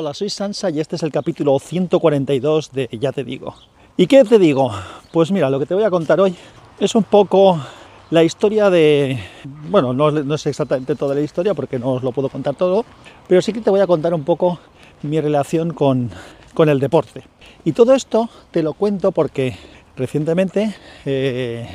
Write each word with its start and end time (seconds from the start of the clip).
Hola, 0.00 0.14
soy 0.14 0.30
Sansa 0.30 0.70
y 0.70 0.78
este 0.78 0.94
es 0.94 1.02
el 1.02 1.10
capítulo 1.10 1.58
142 1.58 2.70
de 2.70 2.88
Ya 3.00 3.10
te 3.10 3.24
digo. 3.24 3.56
¿Y 3.96 4.06
qué 4.06 4.22
te 4.22 4.38
digo? 4.38 4.70
Pues 5.10 5.32
mira, 5.32 5.50
lo 5.50 5.58
que 5.58 5.66
te 5.66 5.74
voy 5.74 5.82
a 5.82 5.90
contar 5.90 6.20
hoy 6.20 6.36
es 6.78 6.94
un 6.94 7.02
poco 7.02 7.58
la 8.10 8.22
historia 8.22 8.70
de... 8.70 9.18
Bueno, 9.68 9.92
no, 9.92 10.12
no 10.12 10.34
es 10.36 10.46
exactamente 10.46 10.94
toda 10.94 11.16
la 11.16 11.20
historia 11.20 11.52
porque 11.52 11.80
no 11.80 11.94
os 11.94 12.04
lo 12.04 12.12
puedo 12.12 12.28
contar 12.28 12.54
todo, 12.54 12.84
pero 13.26 13.42
sí 13.42 13.52
que 13.52 13.60
te 13.60 13.70
voy 13.70 13.80
a 13.80 13.88
contar 13.88 14.14
un 14.14 14.22
poco 14.22 14.60
mi 15.02 15.20
relación 15.20 15.74
con, 15.74 16.10
con 16.54 16.68
el 16.68 16.78
deporte. 16.78 17.24
Y 17.64 17.72
todo 17.72 17.92
esto 17.92 18.30
te 18.52 18.62
lo 18.62 18.74
cuento 18.74 19.10
porque 19.10 19.56
recientemente, 19.96 20.76
eh, 21.06 21.68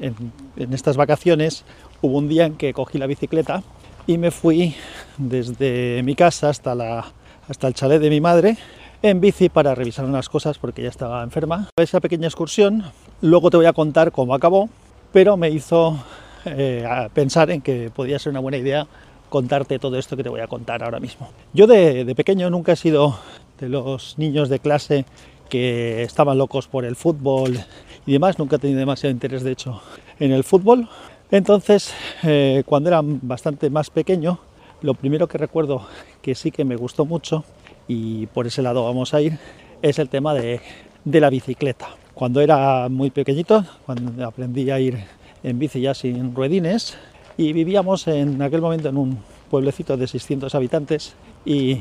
en, 0.00 0.16
en 0.56 0.74
estas 0.74 0.96
vacaciones, 0.96 1.64
hubo 2.02 2.18
un 2.18 2.26
día 2.26 2.44
en 2.44 2.56
que 2.56 2.72
cogí 2.72 2.98
la 2.98 3.06
bicicleta 3.06 3.62
y 4.08 4.18
me 4.18 4.32
fui 4.32 4.74
desde 5.16 6.02
mi 6.02 6.16
casa 6.16 6.48
hasta 6.48 6.74
la 6.74 7.12
hasta 7.48 7.66
el 7.66 7.74
chalet 7.74 8.00
de 8.00 8.10
mi 8.10 8.20
madre 8.20 8.56
en 9.02 9.20
bici 9.20 9.48
para 9.48 9.74
revisar 9.74 10.04
unas 10.04 10.28
cosas 10.28 10.58
porque 10.58 10.82
ya 10.82 10.88
estaba 10.88 11.22
enferma. 11.22 11.68
Esa 11.76 12.00
pequeña 12.00 12.26
excursión, 12.26 12.84
luego 13.20 13.50
te 13.50 13.56
voy 13.56 13.66
a 13.66 13.72
contar 13.72 14.12
cómo 14.12 14.34
acabó, 14.34 14.68
pero 15.12 15.36
me 15.36 15.50
hizo 15.50 15.98
eh, 16.44 16.86
pensar 17.14 17.50
en 17.50 17.60
que 17.60 17.90
podría 17.94 18.18
ser 18.18 18.30
una 18.30 18.40
buena 18.40 18.58
idea 18.58 18.86
contarte 19.28 19.78
todo 19.78 19.98
esto 19.98 20.16
que 20.16 20.22
te 20.22 20.28
voy 20.28 20.40
a 20.40 20.46
contar 20.46 20.82
ahora 20.82 21.00
mismo. 21.00 21.28
Yo 21.52 21.66
de, 21.66 22.04
de 22.04 22.14
pequeño 22.14 22.50
nunca 22.50 22.72
he 22.72 22.76
sido 22.76 23.18
de 23.60 23.68
los 23.68 24.18
niños 24.18 24.48
de 24.48 24.58
clase 24.58 25.04
que 25.48 26.02
estaban 26.02 26.38
locos 26.38 26.68
por 26.68 26.84
el 26.84 26.96
fútbol 26.96 27.58
y 28.06 28.12
demás, 28.12 28.38
nunca 28.38 28.56
he 28.56 28.58
tenido 28.58 28.80
demasiado 28.80 29.12
interés 29.12 29.42
de 29.42 29.52
hecho 29.52 29.80
en 30.18 30.32
el 30.32 30.44
fútbol. 30.44 30.88
Entonces, 31.30 31.92
eh, 32.22 32.62
cuando 32.64 32.88
era 32.88 33.00
bastante 33.02 33.68
más 33.68 33.90
pequeño, 33.90 34.38
lo 34.82 34.94
primero 34.94 35.28
que 35.28 35.38
recuerdo 35.38 35.86
que 36.22 36.34
sí 36.34 36.50
que 36.50 36.64
me 36.64 36.76
gustó 36.76 37.04
mucho, 37.04 37.44
y 37.86 38.26
por 38.26 38.46
ese 38.46 38.62
lado 38.62 38.84
vamos 38.84 39.14
a 39.14 39.20
ir, 39.20 39.38
es 39.82 39.98
el 39.98 40.08
tema 40.08 40.34
de, 40.34 40.60
de 41.04 41.20
la 41.20 41.30
bicicleta. 41.30 41.88
Cuando 42.14 42.40
era 42.40 42.88
muy 42.88 43.10
pequeñito, 43.10 43.64
cuando 43.86 44.26
aprendí 44.26 44.70
a 44.70 44.80
ir 44.80 44.98
en 45.42 45.58
bici 45.58 45.80
ya 45.80 45.94
sin 45.94 46.34
ruedines, 46.34 46.96
y 47.36 47.52
vivíamos 47.52 48.08
en 48.08 48.42
aquel 48.42 48.60
momento 48.60 48.88
en 48.88 48.96
un 48.96 49.18
pueblecito 49.50 49.96
de 49.96 50.06
600 50.06 50.54
habitantes 50.54 51.14
y 51.44 51.78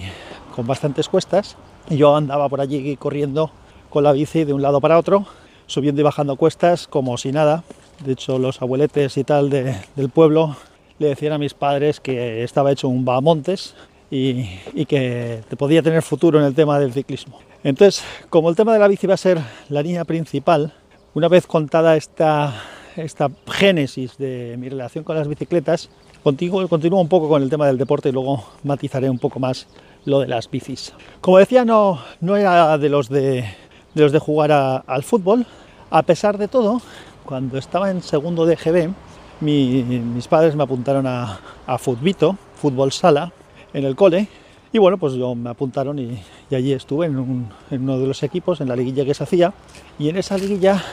con 0.55 0.67
bastantes 0.67 1.09
cuestas, 1.09 1.57
yo 1.89 2.15
andaba 2.15 2.47
por 2.49 2.61
allí 2.61 2.95
corriendo 2.97 3.51
con 3.89 4.03
la 4.03 4.11
bici 4.11 4.43
de 4.43 4.53
un 4.53 4.61
lado 4.61 4.79
para 4.79 4.97
otro, 4.97 5.25
subiendo 5.65 6.01
y 6.01 6.03
bajando 6.03 6.35
cuestas 6.35 6.87
como 6.87 7.17
si 7.17 7.31
nada. 7.31 7.63
De 8.05 8.13
hecho, 8.13 8.37
los 8.37 8.61
abueletes 8.61 9.17
y 9.17 9.23
tal 9.23 9.49
de, 9.49 9.75
del 9.95 10.09
pueblo 10.09 10.55
le 10.99 11.09
decían 11.09 11.33
a 11.33 11.37
mis 11.37 11.53
padres 11.53 11.99
que 11.99 12.43
estaba 12.43 12.71
hecho 12.71 12.87
un 12.87 13.05
bamontes 13.05 13.75
y, 14.09 14.49
y, 14.73 14.85
que 14.85 15.41
podía 15.57 15.81
tener 15.81 16.01
futuro 16.01 16.39
en 16.39 16.45
el 16.45 16.55
tema 16.55 16.79
del 16.79 16.93
ciclismo. 16.93 17.39
Entonces, 17.63 18.03
como 18.29 18.49
el 18.49 18.55
tema 18.55 18.73
de 18.73 18.79
la 18.79 18.87
bici 18.87 19.07
va 19.07 19.15
a 19.15 19.17
ser 19.17 19.39
la 19.69 19.81
línea 19.81 20.05
principal, 20.05 20.73
una 21.13 21.27
vez 21.27 21.47
contada 21.47 21.95
esta, 21.95 22.53
esta 22.95 23.29
génesis 23.47 24.17
de 24.17 24.55
mi 24.57 24.69
relación 24.69 25.03
con 25.03 25.15
las 25.15 25.27
bicicletas, 25.27 25.89
continúo, 26.23 26.67
continúo 26.67 27.01
un 27.01 27.09
poco 27.09 27.27
con 27.27 27.41
el 27.41 27.49
tema 27.49 27.67
del 27.67 27.77
deporte 27.77 28.09
y 28.09 28.11
luego 28.11 28.45
matizaré 28.63 29.09
un 29.09 29.19
poco 29.19 29.39
más 29.39 29.67
lo 30.05 30.19
de 30.19 30.27
las 30.27 30.49
bicis. 30.49 30.93
Como 31.21 31.37
decía, 31.37 31.65
no, 31.65 31.99
no 32.21 32.37
era 32.37 32.77
de 32.77 32.89
los 32.89 33.09
de, 33.09 33.45
de, 33.93 34.03
los 34.03 34.11
de 34.11 34.19
jugar 34.19 34.51
a, 34.51 34.77
al 34.77 35.03
fútbol. 35.03 35.45
A 35.89 36.03
pesar 36.03 36.37
de 36.37 36.47
todo, 36.47 36.81
cuando 37.25 37.57
estaba 37.57 37.89
en 37.91 38.01
segundo 38.01 38.45
de 38.45 38.55
GB, 38.55 38.93
mi, 39.41 39.83
mis 39.83 40.27
padres 40.27 40.55
me 40.55 40.63
apuntaron 40.63 41.05
a, 41.05 41.39
a 41.65 41.77
Futbito, 41.77 42.37
fútbol 42.55 42.91
sala, 42.91 43.31
en 43.73 43.85
el 43.85 43.95
cole. 43.95 44.27
Y 44.73 44.79
bueno, 44.79 44.97
pues 44.97 45.13
yo 45.13 45.33
me 45.35 45.49
apuntaron 45.49 45.97
y, 45.99 46.21
y 46.49 46.55
allí 46.55 46.73
estuve 46.73 47.05
en, 47.05 47.17
un, 47.17 47.49
en, 47.71 47.83
uno 47.83 47.99
de 47.99 48.07
los 48.07 48.21
equipos, 48.23 48.59
en 48.61 48.67
la 48.67 48.75
liguilla 48.75 49.05
que 49.05 49.13
se 49.13 49.23
hacía. 49.23 49.53
Y 49.97 50.09
en 50.09 50.17
esa 50.17 50.37
liguilla 50.37 50.83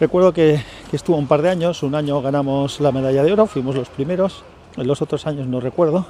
recuerdo 0.00 0.32
que, 0.32 0.60
que, 0.90 0.96
estuvo 0.96 1.16
un 1.16 1.26
par 1.26 1.42
de 1.42 1.50
años. 1.50 1.82
Un 1.82 1.94
año 1.94 2.20
ganamos 2.22 2.80
la 2.80 2.92
medalla 2.92 3.22
de 3.22 3.32
oro, 3.32 3.46
fuimos 3.46 3.76
los 3.76 3.88
primeros. 3.88 4.42
En 4.76 4.86
los 4.86 5.02
otros 5.02 5.26
años 5.26 5.46
no 5.46 5.60
recuerdo. 5.60 6.06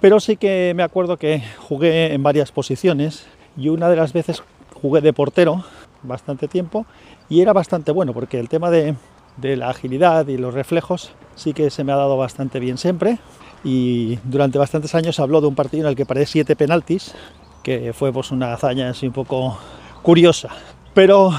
Pero 0.00 0.20
sí 0.20 0.36
que 0.36 0.72
me 0.74 0.82
acuerdo 0.82 1.16
que 1.16 1.42
jugué 1.58 2.12
en 2.12 2.22
varias 2.22 2.52
posiciones. 2.52 3.26
Y 3.56 3.68
una 3.68 3.88
de 3.88 3.96
las 3.96 4.12
veces 4.12 4.42
jugué 4.80 5.00
de 5.00 5.12
portero 5.12 5.64
bastante 6.02 6.48
tiempo. 6.48 6.86
Y 7.28 7.40
era 7.40 7.52
bastante 7.52 7.92
bueno 7.92 8.12
porque 8.12 8.38
el 8.38 8.48
tema 8.48 8.70
de, 8.70 8.96
de 9.36 9.56
la 9.56 9.70
agilidad 9.70 10.26
y 10.28 10.36
los 10.36 10.54
reflejos 10.54 11.12
sí 11.40 11.54
que 11.54 11.70
se 11.70 11.84
me 11.84 11.92
ha 11.92 11.96
dado 11.96 12.16
bastante 12.16 12.60
bien 12.60 12.78
siempre. 12.78 13.18
Y 13.64 14.16
durante 14.24 14.58
bastantes 14.58 14.94
años 14.94 15.20
habló 15.20 15.40
de 15.40 15.46
un 15.46 15.54
partido 15.54 15.84
en 15.84 15.90
el 15.90 15.96
que 15.96 16.06
paré 16.06 16.26
siete 16.26 16.56
penaltis 16.56 17.14
que 17.62 17.92
fue 17.92 18.10
pues 18.10 18.30
una 18.30 18.54
hazaña 18.54 18.90
así 18.90 19.06
un 19.06 19.12
poco 19.12 19.58
curiosa. 20.02 20.48
Pero 20.94 21.30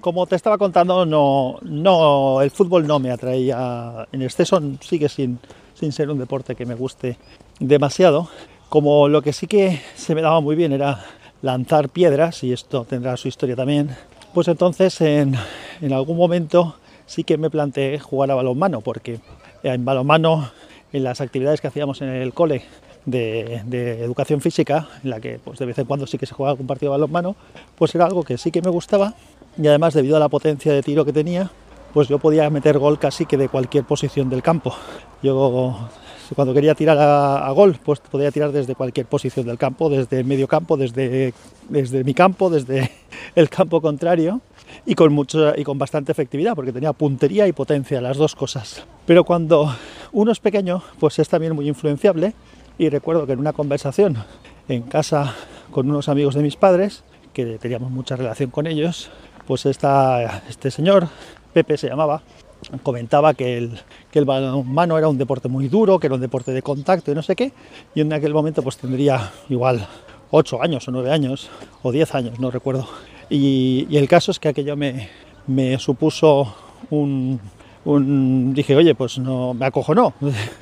como 0.00 0.26
te 0.26 0.34
estaba 0.36 0.58
contando 0.58 1.06
no, 1.06 1.58
no 1.62 2.40
el 2.42 2.50
fútbol 2.50 2.86
no 2.86 2.98
me 2.98 3.10
atraía 3.10 4.08
en 4.10 4.22
exceso 4.22 4.60
sigue 4.80 5.08
sin, 5.08 5.38
sin 5.74 5.92
ser 5.92 6.10
un 6.10 6.18
deporte 6.18 6.56
que 6.56 6.66
me 6.66 6.74
guste 6.74 7.16
demasiado. 7.60 8.28
Como 8.68 9.08
lo 9.08 9.22
que 9.22 9.32
sí 9.32 9.46
que 9.46 9.80
se 9.94 10.14
me 10.14 10.22
daba 10.22 10.40
muy 10.40 10.56
bien 10.56 10.72
era 10.72 11.04
lanzar 11.42 11.88
piedras 11.88 12.42
y 12.42 12.52
esto 12.52 12.84
tendrá 12.84 13.16
su 13.16 13.28
historia 13.28 13.54
también 13.54 13.96
pues 14.34 14.48
entonces 14.48 15.00
en, 15.00 15.34
en 15.80 15.92
algún 15.92 16.16
momento 16.16 16.76
sí 17.06 17.24
que 17.24 17.38
me 17.38 17.50
planteé 17.50 17.98
jugar 17.98 18.30
a 18.30 18.34
balonmano, 18.34 18.82
porque 18.82 19.20
en 19.62 19.84
balonmano, 19.84 20.50
en 20.92 21.04
las 21.04 21.20
actividades 21.20 21.60
que 21.60 21.68
hacíamos 21.68 22.00
en 22.02 22.08
el 22.08 22.32
cole 22.32 22.62
de, 23.04 23.62
de, 23.66 24.02
educación 24.02 24.40
física, 24.40 24.88
en 25.02 25.10
la 25.10 25.20
que 25.20 25.38
pues, 25.42 25.58
de 25.58 25.66
vez 25.66 25.78
en 25.78 25.86
cuando 25.86 26.06
sí 26.06 26.18
que 26.18 26.26
se 26.26 26.34
jugaba 26.34 26.52
algún 26.52 26.66
partido 26.66 26.92
de 26.92 26.98
balonmano, 26.98 27.36
pues 27.76 27.94
era 27.94 28.06
algo 28.06 28.22
que 28.22 28.38
sí 28.38 28.50
que 28.50 28.62
me 28.62 28.70
gustaba 28.70 29.14
y 29.60 29.66
además 29.66 29.94
debido 29.94 30.16
a 30.16 30.20
la 30.20 30.28
potencia 30.28 30.72
de 30.72 30.82
tiro 30.82 31.04
que 31.04 31.12
tenía, 31.12 31.50
pues 31.92 32.08
yo 32.08 32.18
podía 32.18 32.48
meter 32.50 32.78
gol 32.78 32.98
casi 32.98 33.26
que 33.26 33.36
de 33.36 33.48
cualquier 33.48 33.84
posición 33.84 34.28
del 34.28 34.42
campo. 34.42 34.74
Yo 35.22 35.88
cuando 36.34 36.52
quería 36.52 36.74
tirar 36.74 36.98
a, 36.98 37.46
a, 37.46 37.50
gol, 37.52 37.78
pues 37.82 38.00
podía 38.00 38.30
tirar 38.30 38.52
desde 38.52 38.74
cualquier 38.74 39.06
posición 39.06 39.46
del 39.46 39.56
campo, 39.56 39.88
desde 39.88 40.20
el 40.20 40.26
medio 40.26 40.46
campo, 40.46 40.76
desde, 40.76 41.32
desde 41.68 42.04
mi 42.04 42.12
campo, 42.12 42.50
desde 42.50 42.90
el 43.34 43.48
campo 43.48 43.80
contrario 43.80 44.40
y 44.86 44.94
con, 44.94 45.12
mucho, 45.12 45.52
y 45.56 45.64
con 45.64 45.78
bastante 45.78 46.12
efectividad, 46.12 46.54
porque 46.54 46.72
tenía 46.72 46.92
puntería 46.92 47.46
y 47.46 47.52
potencia, 47.52 48.00
las 48.00 48.16
dos 48.16 48.34
cosas. 48.34 48.84
Pero 49.06 49.24
cuando 49.24 49.74
uno 50.12 50.32
es 50.32 50.40
pequeño, 50.40 50.82
pues 50.98 51.18
es 51.18 51.28
también 51.28 51.54
muy 51.54 51.68
influenciable 51.68 52.34
y 52.78 52.88
recuerdo 52.88 53.26
que 53.26 53.32
en 53.32 53.40
una 53.40 53.52
conversación 53.52 54.18
en 54.68 54.82
casa 54.82 55.34
con 55.70 55.90
unos 55.90 56.08
amigos 56.08 56.34
de 56.34 56.42
mis 56.42 56.56
padres, 56.56 57.04
que 57.32 57.58
teníamos 57.58 57.90
mucha 57.90 58.16
relación 58.16 58.50
con 58.50 58.66
ellos, 58.66 59.10
pues 59.46 59.66
esta, 59.66 60.42
este 60.48 60.70
señor, 60.70 61.08
Pepe 61.52 61.76
se 61.76 61.88
llamaba, 61.88 62.22
comentaba 62.82 63.34
que 63.34 63.58
el, 63.58 63.80
que 64.10 64.18
el 64.18 64.24
balonmano 64.24 64.98
era 64.98 65.08
un 65.08 65.18
deporte 65.18 65.48
muy 65.48 65.68
duro, 65.68 65.98
que 65.98 66.06
era 66.06 66.14
un 66.14 66.20
deporte 66.20 66.52
de 66.52 66.62
contacto 66.62 67.10
y 67.12 67.14
no 67.14 67.22
sé 67.22 67.36
qué, 67.36 67.52
y 67.94 68.00
en 68.00 68.12
aquel 68.12 68.34
momento 68.34 68.62
pues 68.62 68.76
tendría 68.76 69.30
igual 69.48 69.86
8 70.30 70.62
años 70.62 70.86
o 70.88 70.90
9 70.90 71.10
años 71.10 71.48
o 71.82 71.92
10 71.92 72.14
años, 72.14 72.40
no 72.40 72.50
recuerdo. 72.50 72.88
Y, 73.30 73.96
el 73.96 74.08
caso 74.08 74.30
es 74.30 74.38
que 74.38 74.48
aquello 74.48 74.76
me, 74.76 75.78
supuso 75.78 76.54
un, 76.90 77.40
Dije, 78.54 78.76
oye, 78.76 78.94
pues 78.94 79.18
no, 79.18 79.54
me 79.54 79.66
acojonó, 79.66 80.12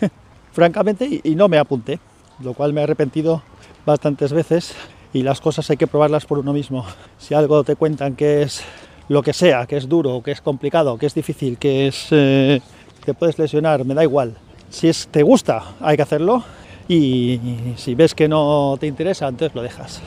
francamente, 0.52 1.20
y, 1.22 1.34
no 1.34 1.48
me 1.48 1.58
apunté, 1.58 1.98
lo 2.40 2.54
cual 2.54 2.72
me 2.72 2.80
he 2.80 2.84
arrepentido 2.84 3.42
bastantes 3.84 4.32
veces 4.32 4.74
y 5.12 5.22
las 5.22 5.40
cosas 5.40 5.68
hay 5.70 5.76
que 5.76 5.86
probarlas 5.86 6.26
por 6.26 6.38
uno 6.38 6.52
mismo. 6.52 6.84
Si 7.18 7.34
algo 7.34 7.64
te 7.64 7.74
cuentan 7.74 8.16
que 8.16 8.42
es 8.42 8.62
lo 9.08 9.22
que 9.22 9.32
sea, 9.32 9.66
que 9.66 9.76
es 9.76 9.88
duro, 9.88 10.22
que 10.22 10.32
es 10.32 10.40
complicado, 10.40 10.98
que 10.98 11.06
es 11.06 11.14
difícil, 11.14 11.58
que 11.58 11.88
es 11.88 12.08
eh, 12.10 12.60
te 13.04 13.14
puedes 13.14 13.38
lesionar, 13.38 13.84
me 13.84 13.94
da 13.94 14.02
igual. 14.02 14.36
Si 14.68 14.88
es, 14.88 15.08
te 15.08 15.22
gusta, 15.22 15.62
hay 15.80 15.96
que 15.96 16.02
hacerlo 16.02 16.44
y 16.88 17.40
si 17.76 17.94
ves 17.94 18.14
que 18.14 18.28
no 18.28 18.76
te 18.78 18.86
interesa, 18.86 19.28
entonces 19.28 19.54
lo 19.54 19.62
dejas. 19.62 20.02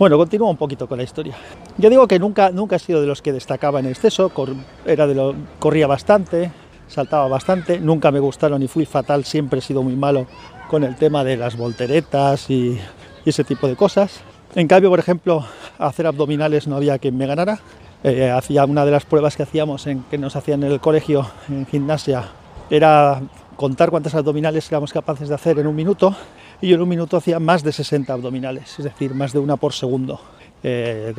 Bueno, 0.00 0.16
continúo 0.16 0.48
un 0.48 0.56
poquito 0.56 0.88
con 0.88 0.96
la 0.96 1.04
historia. 1.04 1.34
Yo 1.76 1.90
digo 1.90 2.08
que 2.08 2.18
nunca, 2.18 2.50
nunca 2.52 2.76
he 2.76 2.78
sido 2.78 3.02
de 3.02 3.06
los 3.06 3.20
que 3.20 3.34
destacaba 3.34 3.80
en 3.80 3.86
exceso, 3.86 4.30
cor, 4.30 4.54
era 4.86 5.06
de 5.06 5.14
lo, 5.14 5.34
corría 5.58 5.86
bastante, 5.86 6.50
saltaba 6.88 7.28
bastante, 7.28 7.78
nunca 7.78 8.10
me 8.10 8.18
gustaron 8.18 8.62
y 8.62 8.66
fui 8.66 8.86
fatal, 8.86 9.26
siempre 9.26 9.58
he 9.58 9.62
sido 9.62 9.82
muy 9.82 9.96
malo 9.96 10.26
con 10.70 10.84
el 10.84 10.96
tema 10.96 11.22
de 11.22 11.36
las 11.36 11.54
volteretas 11.54 12.48
y, 12.48 12.80
y 13.26 13.28
ese 13.28 13.44
tipo 13.44 13.68
de 13.68 13.76
cosas. 13.76 14.22
En 14.54 14.68
cambio, 14.68 14.88
por 14.88 15.00
ejemplo, 15.00 15.44
hacer 15.78 16.06
abdominales 16.06 16.66
no 16.66 16.76
había 16.76 16.98
quien 16.98 17.18
me 17.18 17.26
ganara. 17.26 17.60
Eh, 18.02 18.30
hacía 18.30 18.64
una 18.64 18.86
de 18.86 18.92
las 18.92 19.04
pruebas 19.04 19.36
que 19.36 19.42
hacíamos 19.42 19.86
en 19.86 20.04
que 20.04 20.16
nos 20.16 20.34
hacían 20.34 20.62
en 20.62 20.72
el 20.72 20.80
colegio 20.80 21.30
en 21.50 21.66
gimnasia 21.66 22.24
era 22.70 23.20
contar 23.54 23.90
cuántas 23.90 24.14
abdominales 24.14 24.66
éramos 24.70 24.94
capaces 24.94 25.28
de 25.28 25.34
hacer 25.34 25.58
en 25.58 25.66
un 25.66 25.76
minuto 25.76 26.16
y 26.60 26.68
yo 26.68 26.76
en 26.76 26.82
un 26.82 26.88
minuto 26.88 27.16
hacía 27.16 27.40
más 27.40 27.62
de 27.62 27.72
60 27.72 28.12
abdominales, 28.12 28.78
es 28.78 28.84
decir, 28.84 29.14
más 29.14 29.32
de 29.32 29.38
una 29.38 29.56
por 29.56 29.72
segundo. 29.72 30.20
Eh, 30.62 31.14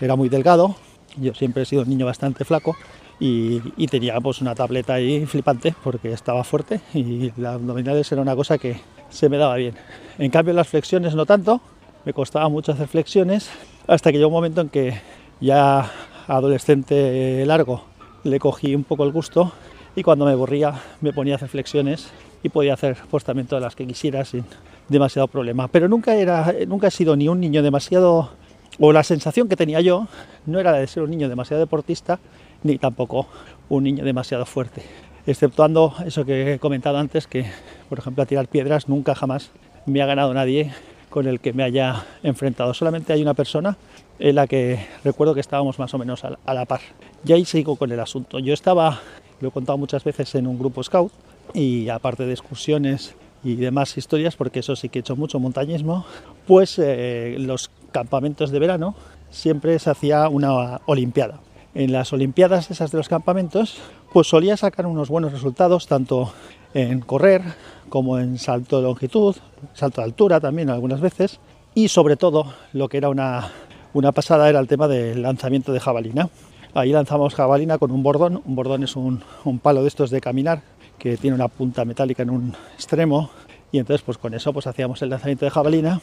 era 0.00 0.16
muy 0.16 0.28
delgado, 0.28 0.74
yo 1.16 1.34
siempre 1.34 1.62
he 1.62 1.66
sido 1.66 1.82
un 1.82 1.88
niño 1.88 2.06
bastante 2.06 2.44
flaco 2.44 2.76
y, 3.20 3.60
y, 3.76 3.86
tenía 3.86 4.20
pues 4.20 4.40
una 4.40 4.54
tableta 4.54 4.94
ahí 4.94 5.24
flipante 5.26 5.74
porque 5.84 6.12
estaba 6.12 6.42
fuerte 6.42 6.80
y 6.94 7.30
las 7.36 7.54
abdominales 7.54 8.10
era 8.10 8.20
una 8.20 8.34
cosa 8.34 8.58
que 8.58 8.80
se 9.10 9.28
me 9.28 9.36
daba 9.36 9.56
bien. 9.56 9.74
En 10.18 10.30
cambio 10.30 10.52
las 10.54 10.66
flexiones 10.66 11.14
no 11.14 11.26
tanto, 11.26 11.60
me 12.04 12.12
costaba 12.12 12.48
mucho 12.48 12.72
hacer 12.72 12.88
flexiones, 12.88 13.50
hasta 13.86 14.10
que 14.10 14.18
llegó 14.18 14.28
un 14.28 14.34
momento 14.34 14.60
en 14.60 14.68
que 14.68 15.00
ya 15.40 15.90
adolescente 16.26 17.44
largo 17.46 17.84
le 18.24 18.38
cogí 18.38 18.74
un 18.74 18.84
poco 18.84 19.04
el 19.04 19.12
gusto 19.12 19.52
y 19.94 20.02
cuando 20.02 20.24
me 20.24 20.32
aburría 20.32 20.74
me 21.00 21.12
ponía 21.12 21.34
a 21.34 21.36
hacer 21.36 21.48
flexiones 21.48 22.10
y 22.42 22.48
podía 22.48 22.74
hacer 22.74 22.96
pues 23.10 23.24
también 23.24 23.46
todas 23.46 23.62
las 23.62 23.76
que 23.76 23.86
quisiera 23.86 24.24
sin 24.24 24.44
demasiado 24.88 25.28
problema. 25.28 25.68
Pero 25.68 25.88
nunca, 25.88 26.14
era, 26.14 26.54
nunca 26.66 26.88
he 26.88 26.90
sido 26.90 27.16
ni 27.16 27.28
un 27.28 27.40
niño 27.40 27.62
demasiado, 27.62 28.30
o 28.78 28.92
la 28.92 29.02
sensación 29.02 29.48
que 29.48 29.56
tenía 29.56 29.80
yo 29.80 30.08
no 30.46 30.58
era 30.58 30.72
la 30.72 30.78
de 30.78 30.86
ser 30.86 31.02
un 31.02 31.10
niño 31.10 31.28
demasiado 31.28 31.60
deportista, 31.60 32.18
ni 32.62 32.78
tampoco 32.78 33.26
un 33.68 33.84
niño 33.84 34.04
demasiado 34.04 34.46
fuerte. 34.46 34.82
Exceptuando 35.26 35.94
eso 36.04 36.24
que 36.24 36.54
he 36.54 36.58
comentado 36.58 36.98
antes, 36.98 37.26
que 37.26 37.46
por 37.88 37.98
ejemplo 37.98 38.22
a 38.22 38.26
tirar 38.26 38.48
piedras 38.48 38.88
nunca 38.88 39.14
jamás 39.14 39.50
me 39.86 40.02
ha 40.02 40.06
ganado 40.06 40.34
nadie 40.34 40.72
con 41.10 41.28
el 41.28 41.40
que 41.40 41.52
me 41.52 41.62
haya 41.62 42.04
enfrentado. 42.22 42.74
Solamente 42.74 43.12
hay 43.12 43.22
una 43.22 43.34
persona 43.34 43.76
en 44.18 44.34
la 44.34 44.46
que 44.46 44.86
recuerdo 45.04 45.34
que 45.34 45.40
estábamos 45.40 45.78
más 45.78 45.92
o 45.94 45.98
menos 45.98 46.24
a 46.24 46.54
la 46.54 46.64
par. 46.64 46.80
Y 47.24 47.32
ahí 47.32 47.44
sigo 47.44 47.76
con 47.76 47.92
el 47.92 48.00
asunto. 48.00 48.38
Yo 48.38 48.54
estaba, 48.54 49.00
lo 49.40 49.48
he 49.48 49.50
contado 49.50 49.78
muchas 49.78 50.02
veces, 50.02 50.34
en 50.34 50.46
un 50.46 50.58
grupo 50.58 50.82
scout 50.82 51.12
y 51.54 51.88
aparte 51.88 52.26
de 52.26 52.32
excursiones 52.32 53.14
y 53.44 53.56
demás 53.56 53.96
historias, 53.96 54.36
porque 54.36 54.60
eso 54.60 54.76
sí 54.76 54.88
que 54.88 54.98
he 54.98 55.00
hecho 55.00 55.16
mucho 55.16 55.40
montañismo, 55.40 56.04
pues 56.46 56.78
eh, 56.78 57.36
los 57.38 57.70
campamentos 57.90 58.50
de 58.50 58.58
verano 58.58 58.94
siempre 59.30 59.78
se 59.78 59.90
hacía 59.90 60.28
una 60.28 60.80
olimpiada. 60.86 61.40
En 61.74 61.92
las 61.92 62.12
olimpiadas 62.12 62.70
esas 62.70 62.92
de 62.92 62.98
los 62.98 63.08
campamentos, 63.08 63.78
pues 64.12 64.28
solía 64.28 64.56
sacar 64.56 64.86
unos 64.86 65.08
buenos 65.08 65.32
resultados, 65.32 65.86
tanto 65.86 66.32
en 66.74 67.00
correr 67.00 67.42
como 67.88 68.18
en 68.18 68.38
salto 68.38 68.76
de 68.76 68.84
longitud, 68.84 69.36
salto 69.74 70.00
de 70.00 70.06
altura 70.06 70.40
también 70.40 70.70
algunas 70.70 71.00
veces, 71.00 71.40
y 71.74 71.88
sobre 71.88 72.16
todo 72.16 72.54
lo 72.72 72.88
que 72.88 72.98
era 72.98 73.08
una, 73.08 73.50
una 73.94 74.12
pasada 74.12 74.48
era 74.48 74.60
el 74.60 74.68
tema 74.68 74.86
del 74.86 75.22
lanzamiento 75.22 75.72
de 75.72 75.80
jabalina. 75.80 76.28
Ahí 76.74 76.92
lanzamos 76.92 77.34
jabalina 77.34 77.78
con 77.78 77.90
un 77.90 78.02
bordón, 78.02 78.42
un 78.44 78.54
bordón 78.54 78.82
es 78.84 78.96
un, 78.96 79.22
un 79.44 79.58
palo 79.58 79.82
de 79.82 79.88
estos 79.88 80.10
de 80.10 80.20
caminar 80.20 80.62
que 81.02 81.16
tiene 81.16 81.34
una 81.34 81.48
punta 81.48 81.84
metálica 81.84 82.22
en 82.22 82.30
un 82.30 82.54
extremo 82.74 83.30
y 83.72 83.78
entonces 83.78 84.02
pues 84.02 84.18
con 84.18 84.34
eso 84.34 84.52
pues 84.52 84.68
hacíamos 84.68 85.02
el 85.02 85.10
lanzamiento 85.10 85.44
de 85.44 85.50
jabalina 85.50 86.00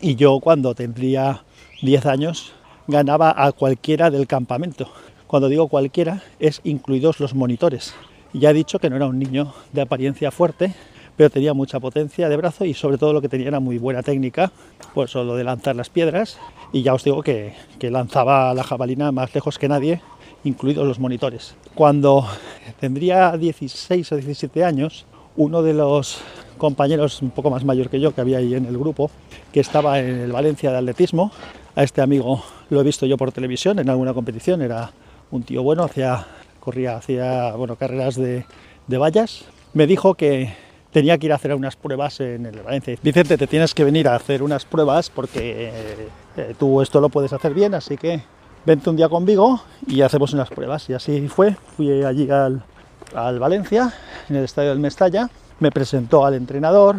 y 0.00 0.14
yo 0.14 0.38
cuando 0.38 0.72
tendría 0.72 1.42
10 1.82 2.06
años 2.06 2.52
ganaba 2.86 3.34
a 3.36 3.50
cualquiera 3.50 4.08
del 4.08 4.28
campamento. 4.28 4.88
Cuando 5.26 5.48
digo 5.48 5.66
cualquiera 5.66 6.22
es 6.38 6.60
incluidos 6.62 7.18
los 7.18 7.34
monitores. 7.34 7.92
Ya 8.32 8.50
he 8.50 8.54
dicho 8.54 8.78
que 8.78 8.88
no 8.88 8.94
era 8.94 9.06
un 9.06 9.18
niño 9.18 9.52
de 9.72 9.80
apariencia 9.80 10.30
fuerte, 10.30 10.74
pero 11.16 11.28
tenía 11.28 11.52
mucha 11.52 11.80
potencia 11.80 12.28
de 12.28 12.36
brazo 12.36 12.64
y 12.64 12.72
sobre 12.72 12.98
todo 12.98 13.12
lo 13.12 13.20
que 13.20 13.28
tenía 13.28 13.48
era 13.48 13.58
muy 13.58 13.78
buena 13.78 14.04
técnica, 14.04 14.52
pues 14.94 15.12
lo 15.16 15.34
de 15.34 15.42
lanzar 15.42 15.74
las 15.74 15.90
piedras 15.90 16.38
y 16.72 16.82
ya 16.82 16.94
os 16.94 17.02
digo 17.02 17.20
que, 17.24 17.54
que 17.80 17.90
lanzaba 17.90 18.54
la 18.54 18.62
jabalina 18.62 19.10
más 19.10 19.34
lejos 19.34 19.58
que 19.58 19.66
nadie 19.66 20.02
incluidos 20.46 20.86
los 20.86 20.98
monitores. 20.98 21.54
Cuando 21.74 22.26
tendría 22.80 23.36
16 23.36 24.12
o 24.12 24.16
17 24.16 24.64
años, 24.64 25.06
uno 25.36 25.62
de 25.62 25.74
los 25.74 26.18
compañeros 26.56 27.20
un 27.20 27.30
poco 27.30 27.50
más 27.50 27.64
mayor 27.64 27.90
que 27.90 28.00
yo 28.00 28.14
que 28.14 28.20
había 28.20 28.38
ahí 28.38 28.54
en 28.54 28.66
el 28.66 28.78
grupo, 28.78 29.10
que 29.52 29.60
estaba 29.60 29.98
en 29.98 30.20
el 30.20 30.32
Valencia 30.32 30.70
de 30.70 30.78
atletismo, 30.78 31.30
a 31.74 31.82
este 31.82 32.00
amigo 32.00 32.42
lo 32.70 32.80
he 32.80 32.84
visto 32.84 33.04
yo 33.06 33.16
por 33.18 33.32
televisión 33.32 33.78
en 33.78 33.90
alguna 33.90 34.14
competición, 34.14 34.62
era 34.62 34.92
un 35.30 35.42
tío 35.42 35.62
bueno, 35.62 35.84
hacía, 35.84 36.26
corría, 36.60 36.96
hacía 36.96 37.54
bueno, 37.54 37.76
carreras 37.76 38.16
de, 38.16 38.46
de 38.86 38.98
vallas, 38.98 39.44
me 39.74 39.86
dijo 39.86 40.14
que 40.14 40.54
tenía 40.92 41.18
que 41.18 41.26
ir 41.26 41.32
a 41.32 41.34
hacer 41.34 41.54
unas 41.54 41.76
pruebas 41.76 42.20
en 42.20 42.46
el 42.46 42.62
Valencia. 42.62 42.96
Vicente, 43.02 43.36
te 43.36 43.46
tienes 43.46 43.74
que 43.74 43.84
venir 43.84 44.08
a 44.08 44.14
hacer 44.14 44.42
unas 44.42 44.64
pruebas 44.64 45.10
porque 45.10 45.70
eh, 46.38 46.54
tú 46.58 46.80
esto 46.80 47.02
lo 47.02 47.10
puedes 47.10 47.34
hacer 47.34 47.52
bien, 47.52 47.74
así 47.74 47.98
que 47.98 48.22
vente 48.66 48.90
un 48.90 48.96
día 48.96 49.08
conmigo 49.08 49.60
y 49.86 50.02
hacemos 50.02 50.34
unas 50.34 50.50
pruebas. 50.50 50.90
Y 50.90 50.94
así 50.94 51.28
fue, 51.28 51.56
fui 51.76 52.02
allí 52.02 52.28
al, 52.28 52.62
Valencia, 53.38 53.94
en 54.28 54.36
el 54.36 54.44
estadio 54.44 54.70
del 54.70 54.80
Mestalla, 54.80 55.30
me 55.60 55.70
presentó 55.70 56.26
al 56.26 56.34
entrenador, 56.34 56.96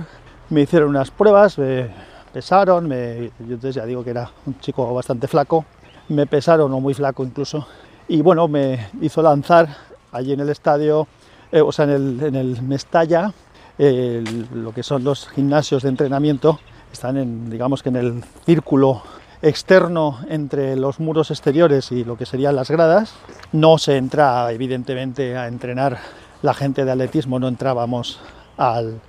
me 0.50 0.62
hicieron 0.62 0.90
unas 0.90 1.12
pruebas, 1.12 1.58
me 1.60 1.90
pesaron, 2.32 2.90
yo 2.90 3.30
entonces 3.40 3.76
ya 3.76 3.86
digo 3.86 4.04
que 4.04 4.12
era 4.12 4.32
un 4.46 4.58
chico 4.60 4.92
bastante 4.94 5.28
flaco, 5.28 5.66
me 6.08 6.26
pesaron 6.26 6.72
o 6.72 6.80
muy 6.80 6.94
flaco 6.94 7.24
incluso, 7.26 7.68
y 8.08 8.22
bueno, 8.22 8.48
me 8.48 8.88
hizo 9.02 9.22
lanzar 9.22 9.68
allí 10.14 10.32
en 10.32 10.40
el 10.40 10.50
estadio, 10.50 11.08
eh, 11.52 11.60
o 11.62 11.74
sea, 11.74 11.84
en 11.86 11.92
el, 11.92 12.24
en 12.24 12.36
el 12.36 12.62
Mestalla, 12.62 13.34
lo 13.78 14.72
que 14.74 14.82
son 14.82 15.04
los 15.04 15.28
gimnasios 15.28 15.84
de 15.84 15.90
entrenamiento, 15.90 16.58
están 16.92 17.18
en, 17.18 17.50
digamos 17.50 17.84
que 17.84 17.90
en 17.90 17.98
el 17.98 18.24
círculo 18.46 19.04
externo 19.42 20.20
entre 20.30 20.76
los 20.76 21.00
muros 21.00 21.32
exteriores 21.32 21.92
y 21.92 22.04
lo 22.04 22.18
que 22.18 22.26
serían 22.26 22.56
las 22.56 22.72
gradas. 22.72 23.14
No 23.52 23.78
se 23.78 23.98
entra, 23.98 24.52
evidentemente, 24.52 25.38
a 25.38 25.48
entrenar 25.48 26.00
la 26.42 26.54
gente 26.54 26.86
de 26.86 26.92
atletismo, 26.92 27.40
no 27.40 27.48
entrábamos 27.48 28.20
al, 28.58 29.00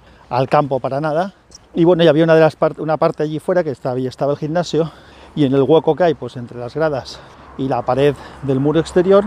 campo 0.49 0.81
para 0.81 1.01
nada. 1.01 1.35
Y 1.75 1.85
bueno, 1.85 2.03
ya 2.03 2.11
había 2.11 2.25
una, 2.25 2.35
de 2.35 2.41
las 2.41 2.57
una 2.79 2.97
parte 2.97 3.23
allí 3.23 3.39
fuera 3.39 3.63
que 3.63 3.71
estaba, 3.71 3.99
estaba 3.99 4.33
el 4.33 4.39
gimnasio 4.39 4.91
y 5.35 5.45
en 5.45 5.55
el 5.55 5.63
hueco 5.63 5.95
que 5.95 6.05
hay 6.05 6.15
pues, 6.15 6.37
entre 6.37 6.59
las 6.59 6.75
gradas 6.75 7.21
y 7.57 7.69
la 7.69 7.83
pared 7.83 8.15
del 8.43 8.61
muro 8.61 8.81
exterior, 8.81 9.25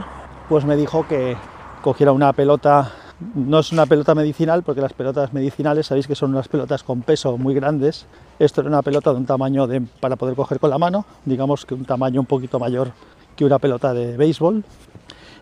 pues 0.49 0.65
me 0.65 0.75
dijo 0.75 1.07
que 1.07 1.37
cogiera 1.81 2.11
una 2.11 2.33
pelota 2.33 2.91
no 3.35 3.59
es 3.59 3.71
una 3.71 3.85
pelota 3.85 4.15
medicinal 4.15 4.63
porque 4.63 4.81
las 4.81 4.93
pelotas 4.93 5.33
medicinales 5.33 5.87
sabéis 5.87 6.07
que 6.07 6.15
son 6.15 6.31
unas 6.31 6.47
pelotas 6.47 6.83
con 6.83 7.01
peso 7.01 7.37
muy 7.37 7.53
grandes. 7.53 8.05
Esto 8.39 8.61
era 8.61 8.69
una 8.69 8.81
pelota 8.81 9.11
de 9.11 9.17
un 9.17 9.25
tamaño 9.25 9.67
para 9.99 10.15
poder 10.15 10.35
coger 10.35 10.59
con 10.59 10.69
la 10.69 10.77
mano, 10.77 11.05
digamos 11.25 11.65
que 11.65 11.73
un 11.73 11.85
tamaño 11.85 12.19
un 12.19 12.25
poquito 12.25 12.59
mayor 12.59 12.91
que 13.35 13.45
una 13.45 13.59
pelota 13.59 13.93
de 13.93 14.17
béisbol 14.17 14.63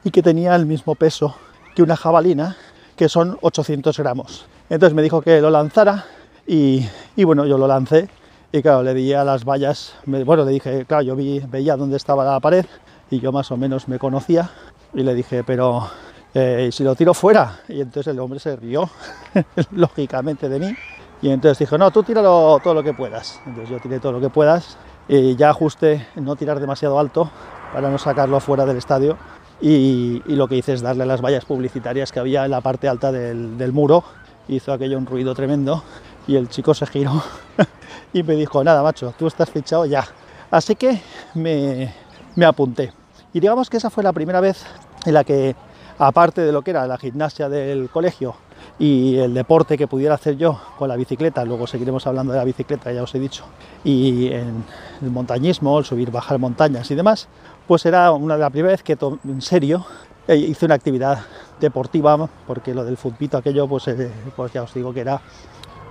y 0.03 0.11
que 0.11 0.21
tenía 0.21 0.55
el 0.55 0.65
mismo 0.65 0.95
peso 0.95 1.35
que 1.75 1.83
una 1.83 1.95
jabalina, 1.95 2.55
que 2.95 3.09
son 3.09 3.37
800 3.41 3.97
gramos. 3.97 4.45
Entonces 4.69 4.93
me 4.93 5.01
dijo 5.01 5.21
que 5.21 5.41
lo 5.41 5.49
lanzara 5.49 6.05
y, 6.45 6.85
bueno, 7.23 7.45
yo 7.45 7.57
lo 7.57 7.67
lancé 7.67 8.09
y 8.51 8.61
claro, 8.61 8.83
le 8.83 8.93
di 8.93 9.13
a 9.13 9.23
las 9.23 9.45
vallas, 9.45 9.93
bueno, 10.05 10.43
le 10.43 10.51
dije, 10.51 10.85
claro, 10.85 11.03
yo 11.03 11.15
vi, 11.15 11.39
veía 11.39 11.77
dónde 11.77 11.97
estaba 11.97 12.25
la 12.25 12.39
pared 12.39 12.65
y 13.09 13.19
yo 13.19 13.31
más 13.31 13.51
o 13.51 13.57
menos 13.57 13.87
me 13.87 13.99
conocía 13.99 14.49
y 14.93 15.03
le 15.03 15.13
dije, 15.13 15.43
pero 15.43 15.89
eh, 16.33 16.67
y 16.69 16.71
si 16.71 16.83
lo 16.83 16.95
tiro 16.95 17.13
fuera. 17.13 17.59
Y 17.67 17.81
entonces 17.81 18.13
el 18.13 18.19
hombre 18.19 18.39
se 18.39 18.55
rió, 18.55 18.89
lógicamente, 19.71 20.49
de 20.49 20.59
mí. 20.59 20.75
Y 21.21 21.29
entonces 21.29 21.59
dijo, 21.59 21.77
no, 21.77 21.91
tú 21.91 22.03
tíralo 22.03 22.59
todo 22.63 22.73
lo 22.73 22.83
que 22.83 22.93
puedas. 22.93 23.41
Entonces 23.45 23.69
yo 23.69 23.79
tiré 23.79 23.99
todo 23.99 24.13
lo 24.13 24.21
que 24.21 24.29
puedas 24.29 24.77
y 25.07 25.35
ya 25.35 25.49
ajusté 25.49 26.07
no 26.15 26.35
tirar 26.35 26.59
demasiado 26.59 26.99
alto 26.99 27.29
para 27.73 27.89
no 27.89 27.97
sacarlo 27.97 28.39
fuera 28.39 28.65
del 28.65 28.77
estadio. 28.77 29.17
Y, 29.61 30.21
lo 30.25 30.47
que 30.47 30.55
hice 30.55 30.73
es 30.73 30.81
darle 30.81 31.05
las 31.05 31.21
vallas 31.21 31.43
publicitarias 31.43 32.13
que 32.13 32.19
había 32.19 32.45
en 32.45 32.51
la 32.51 32.61
parte 32.61 32.87
alta 32.87 33.11
del, 33.11 33.73
muro. 33.73 34.03
Hizo 34.47 34.71
aquello 34.71 34.97
un 34.97 35.05
ruido 35.05 35.35
tremendo 35.35 35.83
y 36.27 36.35
el 36.35 36.47
chico 36.47 36.73
se 36.73 36.85
giró 36.85 37.21
y 38.13 38.23
me 38.23 38.35
dijo, 38.35 38.63
nada, 38.63 38.81
macho, 38.81 39.13
tú 39.17 39.27
estás 39.27 39.49
fichado 39.49 39.85
ya. 39.85 40.07
Así 40.49 40.75
que 40.75 41.01
me, 41.35 41.93
me 42.35 42.45
apunté. 42.45 42.93
Y 43.33 43.41
digamos 43.41 43.69
que 43.69 43.77
esa 43.77 43.89
fue 43.89 44.03
la 44.03 44.13
primera 44.13 44.39
vez 44.39 44.65
en 45.05 45.13
la 45.13 45.23
que 45.23 45.55
aparte 45.99 46.41
de 46.41 46.51
lo 46.51 46.61
que 46.61 46.71
era 46.71 46.87
la 46.87 46.97
gimnasia 46.97 47.49
del 47.49 47.89
colegio 47.89 48.35
y 48.79 49.17
el 49.17 49.33
deporte 49.33 49.77
que 49.77 49.87
pudiera 49.87 50.15
hacer 50.15 50.37
yo 50.37 50.59
con 50.77 50.89
la 50.89 50.95
bicicleta, 50.95 51.45
luego 51.45 51.67
seguiremos 51.67 52.07
hablando 52.07 52.33
de 52.33 52.39
la 52.39 52.45
bicicleta, 52.45 52.91
ya 52.91 53.03
os 53.03 53.13
he 53.13 53.19
dicho, 53.19 53.43
y 53.83 54.27
el 54.27 55.11
montañismo, 55.11 55.77
el 55.77 55.85
subir, 55.85 56.09
bajar 56.09 56.39
montañas 56.39 56.89
y 56.89 56.95
demás, 56.95 57.27
pues 57.67 57.85
era 57.85 58.11
una 58.11 58.35
de 58.35 58.41
las 58.41 58.51
primeras 58.51 58.81
vez 58.81 58.83
que 58.83 58.97
en 59.25 59.41
serio 59.41 59.85
eh, 60.27 60.35
hice 60.35 60.65
una 60.65 60.75
actividad 60.75 61.19
deportiva, 61.59 62.29
porque 62.47 62.73
lo 62.73 62.85
del 62.85 62.97
futbito 62.97 63.37
aquello, 63.37 63.67
pues, 63.67 63.87
eh, 63.89 64.11
pues 64.35 64.53
ya 64.53 64.63
os 64.63 64.73
digo 64.73 64.93
que 64.93 65.01
era 65.01 65.19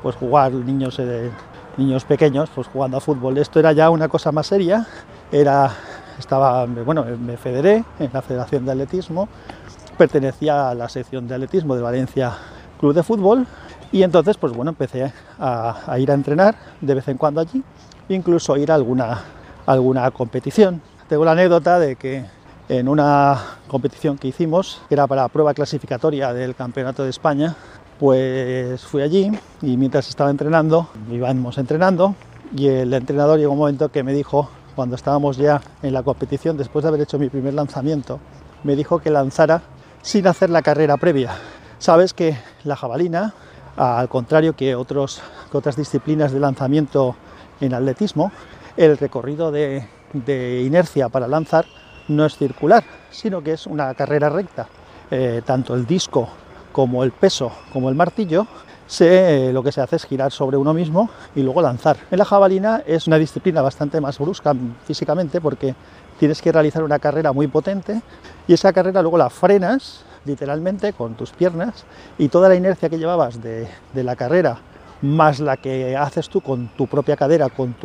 pues 0.03 0.17
jugar 0.17 0.53
niños, 0.53 0.99
eh, 0.99 1.31
niños 1.77 2.05
pequeños, 2.05 2.49
pues 2.55 2.69
jugando 2.69 2.97
a 2.97 3.00
fútbol. 3.00 3.37
Esto 3.38 3.59
era 3.59 3.73
ya 3.73 3.91
una 3.91 4.09
cosa 4.09 4.33
más 4.33 4.47
seria, 4.47 4.87
era, 5.33 5.71
estaba, 6.19 6.67
bueno, 6.67 7.05
me 7.05 7.37
federé 7.37 7.85
en 7.99 8.11
la 8.12 8.23
Federación 8.23 8.65
de 8.65 8.73
Atletismo, 8.73 9.29
pertenecía 9.99 10.71
a 10.71 10.75
la 10.75 10.88
sección 10.88 11.26
de 11.26 11.35
atletismo 11.35 11.75
de 11.75 11.83
Valencia 11.83 12.33
Club 12.78 12.95
de 12.95 13.02
Fútbol 13.02 13.47
y 13.90 14.05
entonces 14.05 14.37
pues 14.37 14.52
bueno 14.52 14.71
empecé 14.71 15.12
a, 15.38 15.97
ir 15.99 16.11
a 16.11 16.14
entrenar 16.14 16.55
de 16.81 16.95
vez 16.95 17.09
en 17.09 17.19
cuando 17.19 17.40
allí, 17.40 17.62
incluso 18.09 18.57
ir 18.57 18.71
a 18.71 18.76
alguna, 18.76 19.21
alguna 19.67 20.11
competición. 20.12 20.81
Tengo 21.09 21.25
la 21.25 21.33
anécdota 21.33 21.78
de 21.81 21.97
que 21.97 22.25
en 22.69 22.88
una 22.88 23.38
competición 23.67 24.19
que 24.19 24.28
hicimos, 24.28 24.81
que 24.88 24.95
era 24.95 25.07
para 25.07 25.23
la 25.23 25.28
prueba 25.28 25.52
clasificatoria 25.52 26.33
del 26.33 26.55
Campeonato 26.55 27.02
de 27.02 27.11
España, 27.11 27.57
pues 27.99 28.81
fui 28.83 29.02
allí 29.02 29.33
y 29.62 29.76
mientras 29.76 30.09
estaba 30.09 30.31
entrenando, 30.31 30.88
íbamos 31.11 31.59
entrenando 31.59 32.14
y 32.57 32.69
el 32.69 32.95
entrenador 32.95 33.38
llegó 33.38 33.52
un 33.52 33.59
momento 33.59 33.90
que 33.90 34.05
me 34.05 34.12
dijo, 34.12 34.49
cuando 34.76 34.95
estábamos 34.95 35.38
ya 35.38 35.61
en 35.83 35.93
la 35.93 36.05
competición, 36.05 36.57
después 36.57 36.85
de 36.85 36.88
haber 36.90 37.00
hecho 37.00 37.19
mi 37.19 37.28
primer 37.28 37.55
lanzamiento, 37.55 38.21
me 38.62 38.76
dijo 38.76 39.00
que 39.00 39.11
lanzara 39.11 39.62
sin 40.09 40.27
hacer 40.27 40.49
la 40.49 40.62
carrera 40.62 40.97
previa. 40.97 41.37
Sabes 41.79 42.15
que 42.15 42.35
la 42.65 42.77
jabalina, 42.77 43.35
al 43.77 44.09
contrario 44.09 44.57
que, 44.57 44.75
otros, 44.75 45.21
otras 45.53 45.77
disciplinas 45.77 46.33
de 46.33 46.41
lanzamiento 46.41 47.15
en 47.61 47.75
atletismo, 47.75 48.33
el 48.79 48.97
recorrido 48.97 49.53
de, 49.53 49.87
de 50.15 50.62
inercia 50.62 51.11
para 51.11 51.29
lanzar 51.29 51.67
no 52.09 52.25
es 52.25 52.38
circular, 52.38 52.85
sino 53.11 53.43
que 53.43 53.53
es 53.53 53.67
una 53.67 53.93
carrera 53.93 54.31
recta. 54.31 54.67
Eh, 55.11 55.43
tanto 55.45 55.75
el 55.75 55.87
disco 55.87 56.31
como 56.73 57.05
el 57.05 57.12
peso 57.12 57.53
como 57.71 57.91
el 57.91 57.95
martillo 57.95 58.47
se, 58.88 59.49
eh, 59.49 59.52
lo 59.52 59.62
que 59.62 59.71
se 59.71 59.80
hace 59.80 59.97
es 59.97 60.07
girar 60.07 60.33
sobre 60.33 60.57
uno 60.57 60.75
mismo 60.75 61.11
y 61.37 61.42
luego 61.42 61.62
lanzar. 61.62 61.99
En 62.11 62.18
la 62.18 62.25
jabalina 62.25 62.83
es 62.87 63.07
una 63.07 63.18
disciplina 63.18 63.62
bastante 63.62 64.00
más 64.00 64.18
brusca 64.18 64.54
físicamente 64.87 65.40
porque 65.40 65.75
tienes 66.18 66.42
que 66.42 66.50
realizar 66.50 66.83
una 66.83 66.99
carrera 66.99 67.33
muy 67.33 67.47
potente 67.47 68.00
y 68.49 68.54
esa 68.54 68.73
carrera 68.73 69.02
luego 69.02 69.18
la 69.18 69.30
frenas 69.30 70.04
literalmente 70.25 70.95
con 70.95 71.14
tus 71.14 71.30
piernas 71.30 71.85
y 72.16 72.28
toda 72.28 72.49
la 72.49 72.54
inercia 72.54 72.88
que 72.88 72.99
llevabas 72.99 73.40
de, 73.42 73.68
la 73.95 74.16
carrera 74.16 74.59
más 75.02 75.38
la 75.38 75.59
que 75.59 75.97
haces 75.97 76.28
tú 76.28 76.40
con 76.40 76.68
tu 76.68 76.87
propia 76.87 77.16
cadera, 77.16 77.50
con, 77.50 77.76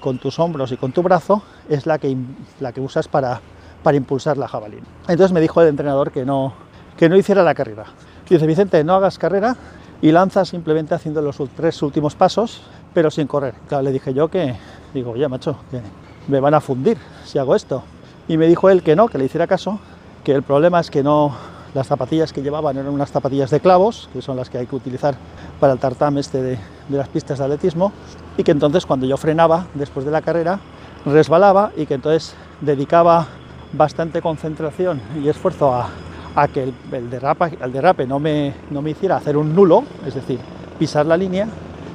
con 0.00 0.18
tus 0.18 0.38
hombros 0.38 0.70
y 0.70 0.76
con 0.76 0.92
tu 0.92 1.02
brazo, 1.02 1.42
es 1.68 1.86
la 1.86 1.98
que, 1.98 2.16
la 2.60 2.72
que 2.72 2.80
usas 2.80 3.08
para, 3.08 3.40
para 3.82 3.96
impulsar 3.96 4.36
la 4.36 4.48
jabalina. 4.48 4.86
Entonces 5.08 5.32
me 5.32 5.40
dijo 5.40 5.60
el 5.60 5.68
entrenador 5.68 6.12
que 6.12 6.24
no, 6.24 6.52
que 6.96 7.08
no 7.08 7.16
hiciera 7.16 7.42
la 7.42 7.54
carrera. 7.54 7.86
Dice, 8.28 8.46
Vicente, 8.46 8.82
no 8.82 8.94
hagas 8.94 9.18
carrera 9.18 9.56
y 10.02 10.10
lanza 10.10 10.44
simplemente 10.44 10.94
haciendo 10.94 11.22
los 11.22 11.36
tres 11.56 11.80
últimos 11.80 12.16
pasos, 12.16 12.60
pero 12.92 13.10
sin 13.10 13.28
correr. 13.28 13.54
Le 13.82 13.92
dije 13.92 14.12
yo 14.12 14.28
que, 14.28 14.56
digo, 14.92 15.16
ya 15.16 15.28
macho, 15.28 15.56
que 15.70 15.80
me 16.28 16.40
van 16.40 16.54
a 16.54 16.60
fundir 16.60 16.98
si 17.24 17.38
hago 17.38 17.54
esto. 17.54 17.84
Y 18.26 18.36
me 18.36 18.48
dijo 18.48 18.68
él 18.68 18.82
que 18.82 18.96
no, 18.96 19.08
que 19.08 19.16
le 19.16 19.24
hiciera 19.24 19.46
caso, 19.46 19.78
que 20.24 20.32
el 20.32 20.42
problema 20.42 20.80
es 20.80 20.90
que 20.90 21.04
no, 21.04 21.32
las 21.72 21.86
zapatillas 21.86 22.32
que 22.32 22.42
llevaban 22.42 22.76
eran 22.76 22.92
unas 22.92 23.12
zapatillas 23.12 23.50
de 23.50 23.60
clavos, 23.60 24.10
que 24.12 24.20
son 24.20 24.36
las 24.36 24.50
que 24.50 24.58
hay 24.58 24.66
que 24.66 24.74
utilizar 24.74 25.14
para 25.60 25.72
el 25.72 25.78
tartam 25.78 26.18
este 26.18 26.42
de, 26.42 26.58
de 26.88 26.98
las 26.98 27.08
pistas 27.08 27.38
de 27.38 27.44
atletismo, 27.44 27.92
y 28.36 28.42
que 28.42 28.50
entonces 28.50 28.84
cuando 28.84 29.06
yo 29.06 29.16
frenaba 29.16 29.66
después 29.74 30.04
de 30.04 30.10
la 30.10 30.20
carrera, 30.20 30.58
resbalaba 31.06 31.70
y 31.76 31.86
que 31.86 31.94
entonces 31.94 32.34
dedicaba 32.60 33.28
bastante 33.72 34.20
concentración 34.20 35.00
y 35.22 35.28
esfuerzo 35.28 35.72
a, 35.72 35.88
a 36.34 36.48
que 36.48 36.62
el, 36.62 37.10
derrape 37.10 38.06
no, 38.06 38.18
me, 38.18 38.54
no 38.70 38.82
me 38.82 38.90
hiciera 38.90 39.16
hacer 39.16 39.36
un 39.36 39.54
nulo, 39.54 39.84
es 40.06 40.14
decir, 40.14 40.38
pisar 40.78 41.06
la 41.06 41.16
línea, 41.16 41.48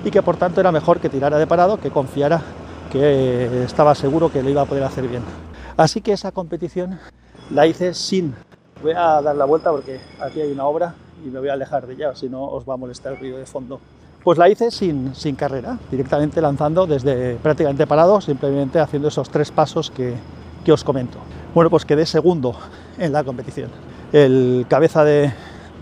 y 0.04 0.12
que 0.12 0.22
por 0.22 0.38
tanto 0.38 0.62
era 0.62 0.72
mejor 0.72 1.00
que 1.00 1.10
tirara 1.10 1.38
de 1.38 1.48
parado, 1.48 1.80
que 1.80 1.90
confiara 1.90 2.42
que 2.92 3.64
estaba 3.64 3.96
seguro 3.96 4.32
que 4.32 4.44
lo 4.44 4.50
iba 4.50 4.62
a 4.62 4.66
poder 4.66 4.84
hacer 4.84 5.08
bien. 5.08 5.24
Así 5.76 6.02
que 6.02 6.14
esa 6.14 6.32
competición 6.32 7.00
la 7.52 7.68
hice 7.68 7.94
sin 7.94 8.34
Voy 8.82 8.92
a 8.92 9.22
dar 9.22 9.36
la 9.36 9.46
vuelta 9.46 9.72
porque 9.72 10.00
aquí 10.22 10.40
hay 10.40 10.52
una 10.52 10.66
obra 10.66 10.94
y 11.26 11.30
me 11.30 11.40
voy 11.40 11.50
a 11.50 11.54
alejar 11.54 11.88
de 11.88 11.94
ella, 11.94 12.16
si 12.16 12.30
no 12.30 12.44
os 12.44 12.68
va 12.68 12.76
a 12.76 12.78
molestar 12.78 13.14
el 13.14 13.20
ruido 13.20 13.38
de 13.38 13.46
fondo. 13.46 13.80
Pues 14.24 14.38
la 14.38 14.50
hice 14.50 14.70
sin, 14.70 15.16
sin 15.16 15.36
carrera, 15.36 15.80
directamente 15.90 16.42
lanzando 16.42 16.86
desde 16.86 17.36
prácticamente 17.38 17.88
parado, 17.88 18.22
simplemente 18.22 18.80
haciendo 18.80 19.08
esos 19.08 19.30
tres 19.30 19.52
pasos 19.52 19.90
que, 19.90 20.14
que 20.64 20.72
os 20.72 20.84
comento. 20.84 21.18
Bueno, 21.56 21.70
pues 21.70 21.86
quedé 21.86 22.06
segundo 22.06 22.56
en 23.00 23.14
la 23.14 23.24
competición. 23.24 23.70
El 24.14 24.66
cabeza 24.70 25.04
de, 25.04 25.34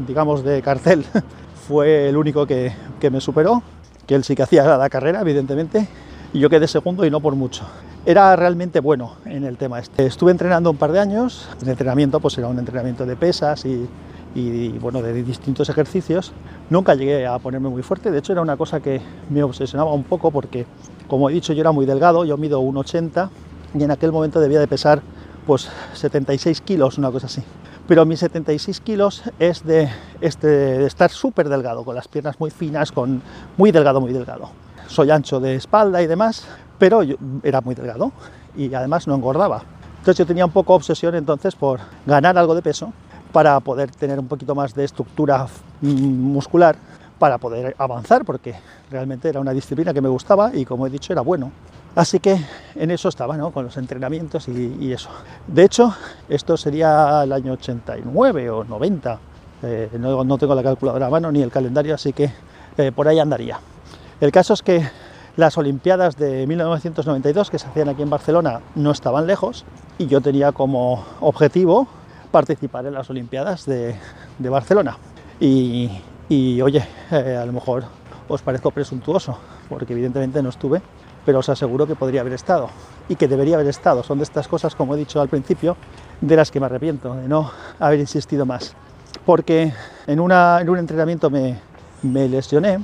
digamos, 0.07 0.43
de 0.43 0.61
cartel 0.61 1.05
fue 1.67 2.09
el 2.09 2.17
único 2.17 2.45
que, 2.45 2.73
que 2.99 3.09
me 3.09 3.21
superó, 3.21 3.63
que 4.07 4.15
él 4.15 4.23
sí 4.23 4.35
que 4.35 4.43
hacía 4.43 4.77
la 4.77 4.89
carrera, 4.89 5.21
evidentemente, 5.21 5.87
y 6.33 6.39
yo 6.39 6.49
quedé 6.49 6.67
segundo 6.67 7.05
y 7.05 7.11
no 7.11 7.19
por 7.19 7.35
mucho 7.35 7.65
era 8.05 8.35
realmente 8.35 8.79
bueno 8.79 9.13
en 9.25 9.43
el 9.43 9.57
tema 9.57 9.79
este. 9.79 10.05
Estuve 10.05 10.31
entrenando 10.31 10.69
un 10.69 10.77
par 10.77 10.91
de 10.91 10.99
años, 10.99 11.49
el 11.61 11.69
entrenamiento 11.69 12.19
pues 12.19 12.37
era 12.37 12.47
un 12.47 12.59
entrenamiento 12.59 13.05
de 13.05 13.15
pesas 13.15 13.65
y, 13.65 13.87
y, 14.35 14.69
bueno, 14.77 15.01
de 15.01 15.23
distintos 15.23 15.69
ejercicios. 15.69 16.31
Nunca 16.69 16.93
llegué 16.93 17.25
a 17.25 17.39
ponerme 17.39 17.69
muy 17.69 17.81
fuerte, 17.81 18.11
de 18.11 18.19
hecho 18.19 18.33
era 18.33 18.41
una 18.41 18.57
cosa 18.57 18.79
que 18.79 19.01
me 19.29 19.41
obsesionaba 19.41 19.91
un 19.93 20.03
poco 20.03 20.29
porque, 20.29 20.65
como 21.07 21.29
he 21.29 21.33
dicho, 21.33 21.53
yo 21.53 21.61
era 21.61 21.71
muy 21.71 21.85
delgado, 21.85 22.25
yo 22.25 22.37
mido 22.37 22.61
1,80 22.61 23.29
y 23.73 23.83
en 23.83 23.91
aquel 23.91 24.11
momento 24.11 24.39
debía 24.39 24.59
de 24.59 24.67
pesar 24.67 25.01
pues 25.47 25.69
76 25.93 26.61
kilos, 26.61 26.97
una 26.97 27.11
cosa 27.11 27.27
así. 27.27 27.41
Pero 27.87 28.03
mis 28.05 28.19
76 28.19 28.79
kilos 28.79 29.23
es 29.37 29.63
de, 29.63 29.89
este, 30.19 30.47
de 30.47 30.85
estar 30.87 31.11
súper 31.11 31.49
delgado, 31.49 31.83
con 31.83 31.93
las 31.93 32.07
piernas 32.07 32.39
muy 32.39 32.49
finas, 32.49 32.91
con 32.91 33.21
muy 33.57 33.71
delgado, 33.71 34.01
muy 34.01 34.11
delgado. 34.11 34.49
Soy 34.87 35.11
ancho 35.11 35.39
de 35.39 35.55
espalda 35.55 36.01
y 36.01 36.07
demás, 36.07 36.45
pero 36.79 37.01
era 37.43 37.61
muy 37.61 37.75
delgado 37.75 38.11
y 38.55 38.73
además 38.73 39.07
no 39.07 39.13
engordaba. 39.13 39.63
Entonces 39.99 40.17
yo 40.17 40.25
tenía 40.25 40.45
un 40.45 40.51
poco 40.51 40.73
obsesión 40.73 41.15
entonces 41.15 41.55
por 41.55 41.79
ganar 42.05 42.37
algo 42.37 42.55
de 42.55 42.61
peso 42.61 42.91
para 43.31 43.59
poder 43.59 43.91
tener 43.91 44.19
un 44.19 44.27
poquito 44.27 44.55
más 44.55 44.73
de 44.73 44.83
estructura 44.83 45.47
muscular 45.81 46.75
para 47.19 47.37
poder 47.37 47.75
avanzar 47.77 48.25
porque 48.25 48.55
realmente 48.89 49.29
era 49.29 49.39
una 49.39 49.51
disciplina 49.51 49.93
que 49.93 50.01
me 50.01 50.09
gustaba 50.09 50.55
y 50.55 50.65
como 50.65 50.87
he 50.87 50.89
dicho 50.89 51.13
era 51.13 51.21
bueno. 51.21 51.51
Así 51.95 52.19
que 52.19 52.37
en 52.75 52.91
eso 52.91 53.07
estaba, 53.07 53.37
¿no? 53.37 53.51
con 53.51 53.65
los 53.65 53.77
entrenamientos 53.77 54.49
y, 54.49 54.91
eso. 54.91 55.09
De 55.47 55.63
hecho, 55.63 55.95
esto 56.27 56.57
sería 56.57 57.23
el 57.23 57.31
año 57.31 57.53
89 57.53 58.49
o 58.49 58.63
90. 58.65 59.19
Eh, 59.63 59.89
no, 59.97 60.23
no, 60.25 60.37
tengo 60.37 60.53
la 60.53 60.61
calculadora 60.61 61.07
a 61.07 61.09
mano 61.09 61.31
ni 61.31 61.41
el 61.41 61.51
calendario, 61.51 61.95
así 61.95 62.11
que 62.11 62.29
eh, 62.77 62.91
por 62.91 63.07
ahí 63.07 63.19
andaría. 63.19 63.59
El 64.19 64.31
caso 64.31 64.53
es 64.53 64.61
que 64.61 64.85
las 65.37 65.57
Olimpiadas 65.57 66.17
de 66.17 66.45
1992 66.47 67.49
que 67.49 67.59
se 67.59 67.67
hacían 67.67 67.87
aquí 67.87 68.01
en 68.01 68.09
Barcelona 68.09 68.59
no 68.75 68.91
estaban 68.91 69.25
lejos 69.25 69.63
y 69.97 70.07
yo 70.07 70.19
tenía 70.19 70.51
como 70.51 71.05
objetivo 71.21 71.87
participar 72.31 72.85
en 72.85 72.93
las 72.93 73.09
Olimpiadas 73.09 73.65
de, 73.65 73.95
Barcelona. 74.39 74.97
Y, 75.39 75.89
y 76.27 76.61
oye, 76.61 76.85
eh, 77.11 77.37
a 77.41 77.45
lo 77.45 77.53
mejor 77.53 77.85
os 78.27 78.41
parezco 78.41 78.71
presuntuoso, 78.71 79.37
porque 79.69 79.93
evidentemente 79.93 80.41
no 80.41 80.49
estuve, 80.49 80.81
pero 81.25 81.39
os 81.39 81.49
aseguro 81.49 81.87
que 81.87 81.95
podría 81.95 82.21
haber 82.21 82.33
estado 82.33 82.69
y 83.09 83.15
que 83.15 83.27
debería 83.27 83.55
haber 83.55 83.67
estado. 83.67 84.03
Son 84.03 84.19
de 84.19 84.23
estas 84.23 84.47
cosas, 84.47 84.75
como 84.75 84.95
he 84.95 84.97
dicho 84.97 85.19
al 85.19 85.29
principio, 85.29 85.75
de 86.21 86.35
las 86.35 86.51
que 86.51 86.59
me 86.59 86.67
arrepiento, 86.67 87.15
de 87.15 87.27
no 87.27 87.51
haber 87.79 87.99
insistido 87.99 88.45
más. 88.45 88.75
Porque 89.25 89.73
en, 90.07 90.19
una, 90.19 90.59
en 90.61 90.69
un 90.69 90.77
entrenamiento 90.77 91.29
me, 91.29 91.59
me 92.03 92.29
lesioné 92.29 92.79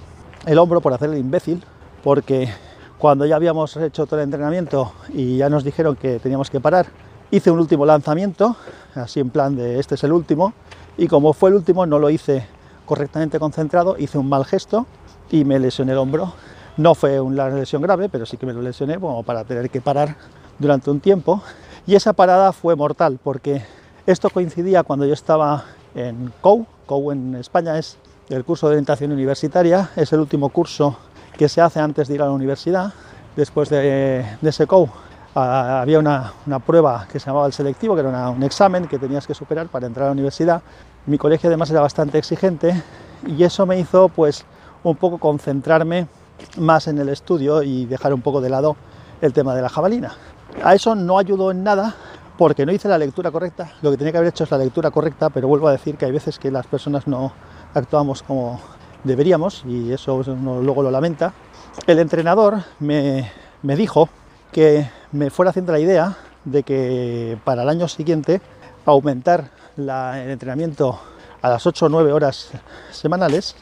el 0.46 0.58
hombro 0.58 0.82
por 0.82 0.94
hacer 0.94 1.10
el 1.10 1.18
imbécil, 1.18 1.64
porque 2.04 2.50
cuando 2.98 3.26
ya 3.26 3.36
habíamos 3.36 3.78
hecho 3.78 4.06
todo 4.06 4.20
el 4.20 4.26
entrenamiento 4.26 4.94
y 5.14 5.38
ya 5.38 5.50
nos 5.50 5.64
dijeron 5.64 5.96
que 5.96 6.20
teníamos 6.20 6.50
que 6.50 6.60
parar, 6.60 6.88
hice 7.30 7.52
un 7.52 7.60
último 7.60 7.86
lanzamiento, 7.86 8.56
así 8.96 9.20
en 9.20 9.30
plan 9.30 9.56
de 9.56 9.80
este 9.80 9.96
es 9.96 10.04
el 10.04 10.12
último, 10.12 10.54
y 10.98 11.08
como 11.08 11.34
fue 11.34 11.50
el 11.50 11.56
último 11.56 11.86
no 11.86 12.00
lo 12.00 12.10
hice 12.10 12.46
correctamente 12.86 13.40
concentrado, 13.40 13.96
hice 13.98 14.18
un 14.18 14.28
mal 14.28 14.46
gesto 14.46 14.86
y 15.30 15.46
me 15.46 15.60
lesioné 15.60 15.94
el 15.94 15.98
hombro. 15.98 16.34
No 16.78 16.96
fue 16.96 17.20
una 17.20 17.50
lesión 17.50 17.82
grave, 17.82 18.08
pero 18.10 18.26
sí 18.26 18.38
que 18.38 18.46
me 18.46 18.54
lo 18.54 18.62
lesioné 18.62 18.98
como 19.00 19.24
para 19.24 19.44
tener 19.44 19.70
que 19.70 19.82
parar 19.82 20.16
durante 20.58 20.90
un 20.90 21.00
tiempo. 21.00 21.42
Y 21.86 21.96
esa 21.96 22.14
parada 22.14 22.54
fue 22.54 22.76
mortal 22.76 23.20
porque 23.22 23.64
esto 24.06 24.30
coincidía 24.30 24.84
cuando 24.84 25.06
yo 25.06 25.14
estaba 25.14 25.66
en 25.96 26.32
COU. 26.42 26.66
COU 26.86 27.12
en 27.12 27.36
España 27.36 27.78
es 27.78 27.98
el 28.30 28.46
curso 28.46 28.68
de 28.68 28.74
orientación 28.76 29.12
universitaria, 29.12 29.90
es 29.96 30.14
el 30.14 30.22
último 30.22 30.50
curso 30.50 30.98
que 31.38 31.50
se 31.50 31.60
hace 31.60 31.80
antes 31.80 32.08
de 32.08 32.16
ir 32.16 32.22
a 32.22 32.26
la 32.26 32.32
universidad. 32.32 32.94
Después 33.36 33.70
de, 33.70 34.26
ese 34.42 34.66
COU 34.66 34.90
a, 35.36 35.82
había 35.82 36.00
una, 36.00 36.32
prueba 36.66 37.06
que 37.12 37.20
se 37.20 37.26
llamaba 37.28 37.48
el 37.48 37.54
selectivo, 37.54 37.96
que 37.96 38.02
era 38.02 38.30
un 38.30 38.44
examen 38.44 38.88
que 38.88 38.98
tenías 38.98 39.28
que 39.28 39.34
superar 39.34 39.68
para 39.68 39.88
entrar 39.88 40.06
a 40.06 40.08
la 40.08 40.14
universidad. 40.14 40.62
Mi 41.06 41.18
colegio 41.18 41.50
además 41.50 41.70
era 41.70 41.82
bastante 41.82 42.18
exigente 42.18 42.82
y 43.26 43.44
eso 43.44 43.66
me 43.66 43.78
hizo 43.78 44.08
pues 44.08 44.46
un 44.84 44.96
poco 44.96 45.18
concentrarme 45.18 46.08
más 46.58 46.88
en 46.88 46.98
el 46.98 47.10
estudio 47.10 47.64
y 47.64 47.86
dejar 47.86 48.14
un 48.14 48.22
poco 48.22 48.42
de 48.42 48.50
lado 48.50 48.76
el 49.22 49.34
tema 49.34 49.56
de 49.56 49.62
la 49.62 49.70
jabalina. 49.70 50.16
A 50.64 50.76
eso 50.76 50.96
no 50.96 51.18
ayudó 51.18 51.52
en 51.52 51.64
nada 51.64 51.96
porque 52.38 52.66
no 52.66 52.72
hice 52.72 52.88
la 52.88 52.98
lectura 52.98 53.32
correcta. 53.32 53.72
Lo 53.82 53.92
que 53.92 53.98
tenía 53.98 54.12
que 54.12 54.18
haber 54.18 54.30
hecho 54.30 54.44
es 54.44 54.52
la 54.52 54.58
lectura 54.58 54.92
correcta, 54.92 55.30
pero 55.30 55.48
vuelvo 55.48 55.68
a 55.68 55.72
decir 55.72 55.96
que 55.96 56.06
hay 56.06 56.12
veces 56.12 56.40
que 56.40 56.52
las 56.52 56.68
personas 56.68 57.08
no 57.08 57.32
actuamos 57.74 58.24
como 58.24 58.60
deberíamos 59.04 59.64
y 59.66 59.92
eso 59.92 60.16
uno 60.16 60.62
luego 60.62 60.84
lo 60.84 60.92
lamenta. 60.92 61.34
El 61.88 62.00
entrenador 62.00 62.58
me, 62.80 63.32
me 63.62 63.76
dijo 63.76 64.10
que 64.52 64.90
me 65.12 65.30
fuera 65.30 65.52
haciendo 65.52 65.72
la 65.72 65.80
idea 65.80 66.18
de 66.46 66.64
que 66.64 67.38
para 67.44 67.64
el 67.64 67.70
año 67.70 67.88
siguiente 67.88 68.42
aumentar 68.86 69.52
el 69.78 69.90
entrenamiento 70.30 71.00
a 71.42 71.50
las 71.50 71.66
8 71.66 71.86
o 71.86 71.90
9 71.90 72.12
horas 72.12 72.50
semanales 72.92 73.56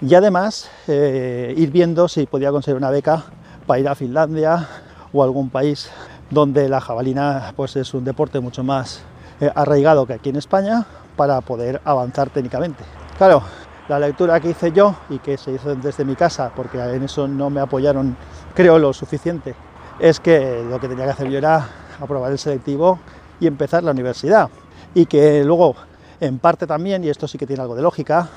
y 0.00 0.14
además 0.14 0.70
eh, 0.88 1.54
ir 1.56 1.70
viendo 1.70 2.08
si 2.08 2.26
podía 2.26 2.50
conseguir 2.50 2.76
una 2.76 2.90
beca 2.90 3.24
para 3.66 3.80
ir 3.80 3.88
a 3.88 3.94
Finlandia 3.94 4.68
o 5.12 5.22
algún 5.22 5.50
país 5.50 5.90
donde 6.30 6.68
la 6.68 6.80
jabalina 6.80 7.52
pues 7.56 7.76
es 7.76 7.94
un 7.94 8.04
deporte 8.04 8.40
mucho 8.40 8.62
más 8.62 9.02
eh, 9.40 9.50
arraigado 9.54 10.06
que 10.06 10.14
aquí 10.14 10.30
en 10.30 10.36
España 10.36 10.86
para 11.16 11.40
poder 11.40 11.80
avanzar 11.84 12.30
técnicamente. 12.30 12.84
Claro, 13.18 13.42
la 13.88 13.98
lectura 13.98 14.40
que 14.40 14.50
hice 14.50 14.72
yo 14.72 14.96
y 15.10 15.18
que 15.18 15.36
se 15.36 15.52
hizo 15.52 15.74
desde 15.76 16.04
mi 16.04 16.16
casa, 16.16 16.50
porque 16.54 16.78
en 16.78 17.02
eso 17.02 17.28
no 17.28 17.50
me 17.50 17.60
apoyaron, 17.60 18.16
creo, 18.54 18.78
lo 18.78 18.92
suficiente, 18.92 19.54
es 19.98 20.20
que 20.20 20.64
lo 20.68 20.80
que 20.80 20.88
tenía 20.88 21.04
que 21.04 21.10
hacer 21.10 21.28
yo 21.28 21.38
era 21.38 21.68
aprobar 22.00 22.32
el 22.32 22.38
selectivo 22.38 22.98
y 23.40 23.46
empezar 23.46 23.84
la 23.84 23.92
universidad. 23.92 24.48
Y 24.94 25.06
que 25.06 25.44
luego, 25.44 25.76
en 26.20 26.38
parte 26.38 26.66
también, 26.66 27.04
y 27.04 27.08
esto 27.08 27.28
sí 27.28 27.38
que 27.38 27.46
tiene 27.46 27.62
algo 27.62 27.74
de 27.76 27.82
lógica, 27.82 28.28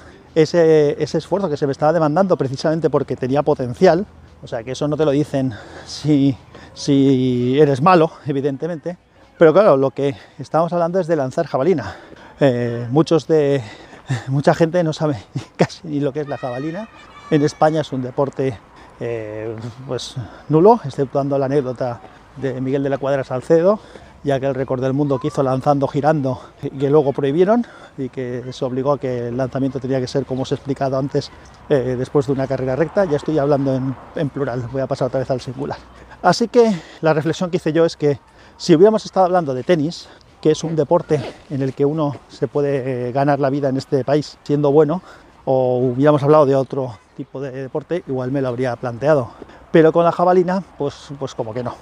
ese, 0.41 1.17
esfuerzo 1.17 1.49
que 1.49 1.57
se 1.57 1.65
me 1.65 1.71
estaba 1.71 1.93
demandando 1.93 2.37
precisamente 2.37 2.89
porque 2.89 3.15
tenía 3.15 3.41
potencial, 3.41 4.05
O 4.43 4.47
sea 4.47 4.63
que 4.63 4.71
eso 4.71 4.87
no 4.87 4.95
te 4.95 5.03
lo 5.03 5.11
dicen 5.11 5.53
si, 5.85 6.37
si 6.73 7.59
eres 7.59 7.81
malo, 7.81 8.11
evidentemente. 8.27 8.97
Pero 9.39 9.51
claro, 9.51 9.77
lo 9.77 9.91
que 9.91 10.15
estamos 10.37 10.71
hablando 10.73 10.99
es 10.99 11.07
de 11.07 11.15
lanzar 11.15 11.47
jabalina. 11.47 11.95
Eh, 12.39 12.87
muchos 12.91 13.27
de, 13.27 13.63
mucha 14.27 14.53
gente 14.53 14.83
no 14.83 14.93
sabe 14.93 15.17
casi 15.57 15.87
ni 15.87 15.99
lo 15.99 16.13
que 16.13 16.21
es 16.21 16.27
la 16.27 16.37
jabalina. 16.37 16.87
En 17.31 17.41
España 17.41 17.81
es 17.81 17.91
un 17.91 18.03
deporte 18.03 18.57
eh, 18.99 19.55
pues 19.87 20.15
nulo, 20.49 20.79
exceptuando 20.83 21.37
la 21.37 21.47
anécdota 21.47 21.99
de 22.37 22.61
Miguel 22.61 22.83
de 22.83 22.89
la 22.89 22.99
Cuadra 22.99 23.23
Salcedo, 23.23 23.79
ya 24.23 24.39
que 24.39 24.45
el 24.45 24.55
récord 24.55 24.81
del 24.81 24.93
mundo 24.93 25.19
que 25.19 25.27
hizo 25.27 25.41
lanzando 25.41 25.87
girando, 25.87 26.41
que 26.61 26.89
luego 26.89 27.11
prohibieron 27.11 27.65
y 27.97 28.09
que 28.09 28.43
se 28.51 28.65
obligó 28.65 28.93
a 28.93 28.99
que 28.99 29.29
el 29.29 29.37
lanzamiento 29.37 29.79
tenía 29.79 29.99
que 29.99 30.07
ser 30.07 30.25
como 30.25 30.43
os 30.43 30.51
he 30.51 30.55
explicado 30.55 30.97
antes, 30.97 31.31
eh, 31.69 31.95
después 31.97 32.27
de 32.27 32.33
una 32.33 32.47
carrera 32.47 32.75
recta. 32.75 33.05
Ya 33.05 33.17
estoy 33.17 33.37
hablando 33.39 33.75
en, 33.75 33.95
en 34.15 34.29
plural, 34.29 34.67
voy 34.71 34.81
a 34.81 34.87
pasar 34.87 35.07
otra 35.07 35.19
vez 35.19 35.31
al 35.31 35.41
singular. 35.41 35.77
Así 36.21 36.47
que 36.47 36.75
la 37.01 37.13
reflexión 37.13 37.49
que 37.49 37.57
hice 37.57 37.73
yo 37.73 37.85
es 37.85 37.95
que 37.95 38.19
si 38.57 38.75
hubiéramos 38.75 39.05
estado 39.05 39.25
hablando 39.25 39.53
de 39.53 39.63
tenis, 39.63 40.07
que 40.41 40.51
es 40.51 40.63
un 40.63 40.75
deporte 40.75 41.21
en 41.49 41.61
el 41.61 41.73
que 41.73 41.85
uno 41.85 42.15
se 42.27 42.47
puede 42.47 43.11
ganar 43.11 43.39
la 43.39 43.49
vida 43.49 43.69
en 43.69 43.77
este 43.77 44.03
país 44.03 44.37
siendo 44.43 44.71
bueno, 44.71 45.01
o 45.45 45.77
hubiéramos 45.77 46.21
hablado 46.23 46.45
de 46.45 46.55
otro 46.55 46.97
tipo 47.15 47.39
de 47.39 47.51
deporte, 47.51 48.03
igual 48.07 48.31
me 48.31 48.41
lo 48.41 48.49
habría 48.49 48.75
planteado. 48.75 49.29
Pero 49.71 49.91
con 49.91 50.03
la 50.03 50.11
jabalina, 50.11 50.63
pues, 50.77 51.09
pues 51.17 51.33
como 51.33 51.53
que 51.53 51.63
no. 51.63 51.75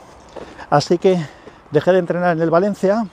Así 0.69 0.97
que 0.97 1.19
dejé 1.71 1.91
de 1.91 1.99
entrenar 1.99 2.35
en 2.35 2.41
el 2.41 2.49
Valencia, 2.49 3.05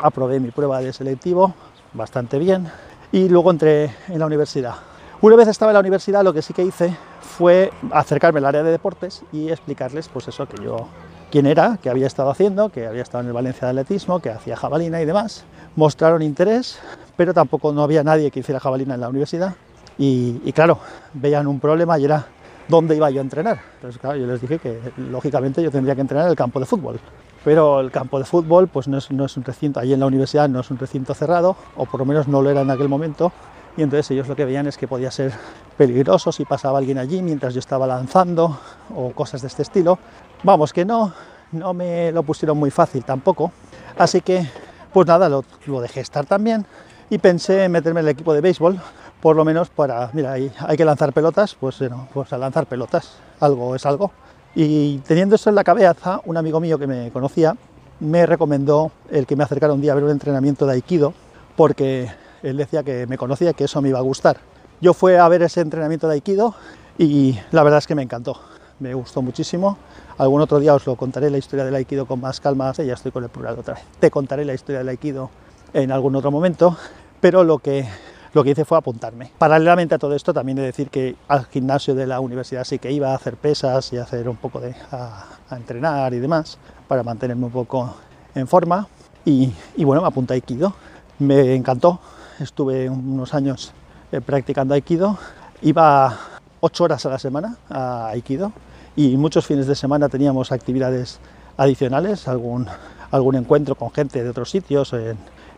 aprobé 0.00 0.40
mi 0.40 0.50
prueba 0.50 0.80
de 0.80 0.92
selectivo 0.92 1.54
bastante 1.96 2.38
bien 2.38 2.68
y 3.12 3.28
luego 3.28 3.50
entré 3.50 3.94
en 4.08 4.18
la 4.18 4.26
universidad. 4.26 4.74
Una 5.22 5.36
vez 5.36 5.48
estaba 5.48 5.72
en 5.72 5.74
la 5.74 5.80
universidad, 5.80 6.22
lo 6.22 6.34
que 6.34 6.42
sí 6.42 6.52
que 6.52 6.62
hice 6.62 6.94
fue 7.20 7.72
acercarme 7.90 8.38
al 8.38 8.44
área 8.44 8.62
de 8.62 8.70
deportes 8.70 9.22
y 9.32 9.48
explicarles, 9.48 10.08
pues 10.08 10.28
eso, 10.28 10.46
que 10.46 10.62
yo 10.62 10.88
quién 11.30 11.46
era, 11.46 11.78
qué 11.82 11.88
había 11.88 12.06
estado 12.06 12.30
haciendo, 12.30 12.68
que 12.68 12.86
había 12.86 13.02
estado 13.02 13.22
en 13.22 13.28
el 13.28 13.32
Valencia 13.32 13.66
de 13.66 13.80
Atletismo, 13.80 14.20
que 14.20 14.30
hacía 14.30 14.56
jabalina 14.56 15.00
y 15.00 15.06
demás. 15.06 15.44
Mostraron 15.74 16.22
interés, 16.22 16.78
pero 17.16 17.32
tampoco 17.32 17.72
no 17.72 17.82
había 17.82 18.04
nadie 18.04 18.30
que 18.30 18.40
hiciera 18.40 18.60
jabalina 18.60 18.94
en 18.94 19.00
la 19.00 19.08
universidad. 19.08 19.54
Y, 19.98 20.40
y 20.44 20.52
claro, 20.52 20.78
veían 21.14 21.46
un 21.46 21.60
problema 21.60 21.98
y 21.98 22.04
era 22.04 22.26
dónde 22.68 22.94
iba 22.94 23.10
yo 23.10 23.20
a 23.20 23.24
entrenar. 23.24 23.58
Entonces, 23.76 24.00
claro, 24.00 24.16
yo 24.16 24.26
les 24.26 24.40
dije 24.40 24.58
que 24.58 24.78
lógicamente 24.98 25.62
yo 25.62 25.70
tendría 25.70 25.94
que 25.94 26.02
entrenar 26.02 26.26
en 26.26 26.30
el 26.30 26.36
campo 26.36 26.60
de 26.60 26.66
fútbol. 26.66 27.00
Pero 27.46 27.78
el 27.78 27.92
campo 27.92 28.18
de 28.18 28.24
fútbol 28.24 28.66
pues 28.66 28.88
no 28.88 28.98
es, 28.98 29.08
un 29.08 29.44
recinto, 29.44 29.78
allí 29.78 29.92
en 29.92 30.00
la 30.00 30.06
universidad 30.06 30.48
no 30.48 30.58
es 30.58 30.70
un 30.72 30.78
recinto 30.78 31.14
cerrado, 31.14 31.54
o 31.76 31.86
por 31.86 32.00
lo 32.00 32.04
menos 32.04 32.26
no 32.26 32.42
lo 32.42 32.50
era 32.50 32.62
en 32.62 32.70
aquel 32.72 32.88
momento, 32.88 33.30
y 33.76 33.82
entonces 33.82 34.10
ellos 34.10 34.26
lo 34.26 34.34
que 34.34 34.44
veían 34.44 34.66
es 34.66 34.76
que 34.76 34.88
podía 34.88 35.12
ser 35.12 35.32
peligroso 35.78 36.32
si 36.32 36.44
pasaba 36.44 36.78
alguien 36.78 36.98
allí 36.98 37.22
mientras 37.22 37.54
yo 37.54 37.60
estaba 37.60 37.86
lanzando 37.86 38.58
o 38.92 39.12
cosas 39.12 39.42
de 39.42 39.46
este 39.46 39.62
estilo. 39.62 39.96
Vamos, 40.42 40.72
que 40.72 40.84
no, 40.84 41.12
no 41.52 41.72
me 41.72 42.10
lo 42.10 42.24
pusieron 42.24 42.58
muy 42.58 42.72
fácil 42.72 43.04
tampoco. 43.04 43.52
Así 43.96 44.22
que, 44.22 44.44
pues 44.92 45.06
nada, 45.06 45.28
lo, 45.28 45.44
lo 45.66 45.80
dejé 45.80 46.00
estar 46.00 46.26
también 46.26 46.66
y 47.10 47.18
pensé 47.18 47.62
en 47.62 47.70
meterme 47.70 48.00
en 48.00 48.06
el 48.06 48.10
equipo 48.10 48.34
de 48.34 48.40
béisbol, 48.40 48.80
por 49.20 49.36
lo 49.36 49.44
menos 49.44 49.70
para, 49.70 50.10
mira, 50.14 50.32
hay, 50.32 50.50
hay 50.66 50.76
que 50.76 50.84
lanzar 50.84 51.12
pelotas, 51.12 51.54
pues, 51.54 51.78
bueno, 51.78 52.08
pues 52.12 52.32
a 52.32 52.38
lanzar 52.38 52.66
pelotas, 52.66 53.18
algo 53.38 53.76
es 53.76 53.86
algo. 53.86 54.10
Y 54.58 54.98
teniendo 55.06 55.34
eso 55.34 55.50
en 55.50 55.54
la 55.54 55.64
cabeza, 55.64 56.22
un 56.24 56.38
amigo 56.38 56.60
mío 56.60 56.78
que 56.78 56.86
me 56.86 57.10
conocía 57.10 57.54
me 58.00 58.24
recomendó 58.24 58.90
el 59.10 59.26
que 59.26 59.36
me 59.36 59.44
acercara 59.44 59.74
un 59.74 59.82
día 59.82 59.92
a 59.92 59.94
ver 59.94 60.04
un 60.04 60.10
entrenamiento 60.10 60.64
de 60.64 60.72
Aikido, 60.72 61.12
porque 61.56 62.10
él 62.42 62.56
decía 62.56 62.82
que 62.82 63.06
me 63.06 63.18
conocía, 63.18 63.52
que 63.52 63.64
eso 63.64 63.82
me 63.82 63.90
iba 63.90 63.98
a 63.98 64.02
gustar. 64.02 64.38
Yo 64.80 64.94
fui 64.94 65.12
a 65.12 65.28
ver 65.28 65.42
ese 65.42 65.60
entrenamiento 65.60 66.08
de 66.08 66.14
Aikido 66.14 66.54
y 66.96 67.38
la 67.50 67.62
verdad 67.64 67.80
es 67.80 67.86
que 67.86 67.94
me 67.94 68.02
encantó, 68.02 68.40
me 68.80 68.94
gustó 68.94 69.20
muchísimo. 69.20 69.76
Algún 70.16 70.40
otro 70.40 70.58
día 70.58 70.74
os 70.74 70.86
lo 70.86 70.96
contaré 70.96 71.28
la 71.28 71.36
historia 71.36 71.66
del 71.66 71.74
Aikido 71.74 72.06
con 72.06 72.22
más 72.22 72.40
calma, 72.40 72.72
ya 72.72 72.94
estoy 72.94 73.12
con 73.12 73.24
el 73.24 73.28
plural 73.28 73.58
otra 73.58 73.74
vez. 73.74 73.84
Te 74.00 74.10
contaré 74.10 74.46
la 74.46 74.54
historia 74.54 74.78
del 74.78 74.88
Aikido 74.88 75.28
en 75.74 75.92
algún 75.92 76.16
otro 76.16 76.30
momento, 76.30 76.78
pero 77.20 77.44
lo 77.44 77.58
que, 77.58 77.86
lo 78.32 78.44
que 78.44 78.50
hice 78.50 78.64
fue 78.64 78.78
apuntarme. 78.78 79.32
Paralelamente 79.38 79.94
a 79.94 79.98
todo 79.98 80.14
esto, 80.14 80.34
también 80.34 80.58
he 80.58 80.60
de 80.62 80.66
decir 80.68 80.90
que 80.90 81.16
al 81.28 81.46
gimnasio 81.46 81.94
de 81.94 82.06
la 82.06 82.20
universidad 82.20 82.64
sí 82.64 82.78
que 82.78 82.92
iba 82.92 83.12
a 83.12 83.14
hacer 83.14 83.36
pesas 83.36 83.92
y 83.92 83.98
a 83.98 84.02
hacer 84.02 84.28
un 84.28 84.36
poco 84.36 84.60
de. 84.60 84.74
a, 84.92 85.24
a 85.48 85.56
entrenar 85.56 86.12
y 86.14 86.18
demás, 86.18 86.58
para 86.88 87.02
mantenerme 87.02 87.46
un 87.46 87.52
poco 87.52 87.94
en 88.34 88.46
forma. 88.46 88.86
Y, 89.24 89.52
y 89.76 89.84
bueno, 89.84 90.02
me 90.02 90.08
apunté 90.08 90.34
a 90.34 90.36
Aikido. 90.36 90.74
Me 91.18 91.54
encantó, 91.54 92.00
estuve 92.38 92.88
unos 92.88 93.34
años 93.34 93.72
eh, 94.12 94.20
practicando 94.20 94.74
Aikido. 94.74 95.18
Iba 95.62 96.18
ocho 96.60 96.84
horas 96.84 97.04
a 97.06 97.10
la 97.10 97.18
semana 97.18 97.56
a 97.70 98.08
Aikido 98.08 98.52
y 98.94 99.16
muchos 99.16 99.46
fines 99.46 99.66
de 99.66 99.74
semana 99.74 100.08
teníamos 100.08 100.52
actividades 100.52 101.18
adicionales, 101.56 102.28
algún, 102.28 102.66
algún 103.10 103.36
encuentro 103.36 103.74
con 103.74 103.90
gente 103.90 104.22
de 104.22 104.30
otros 104.30 104.50
sitios, 104.50 104.94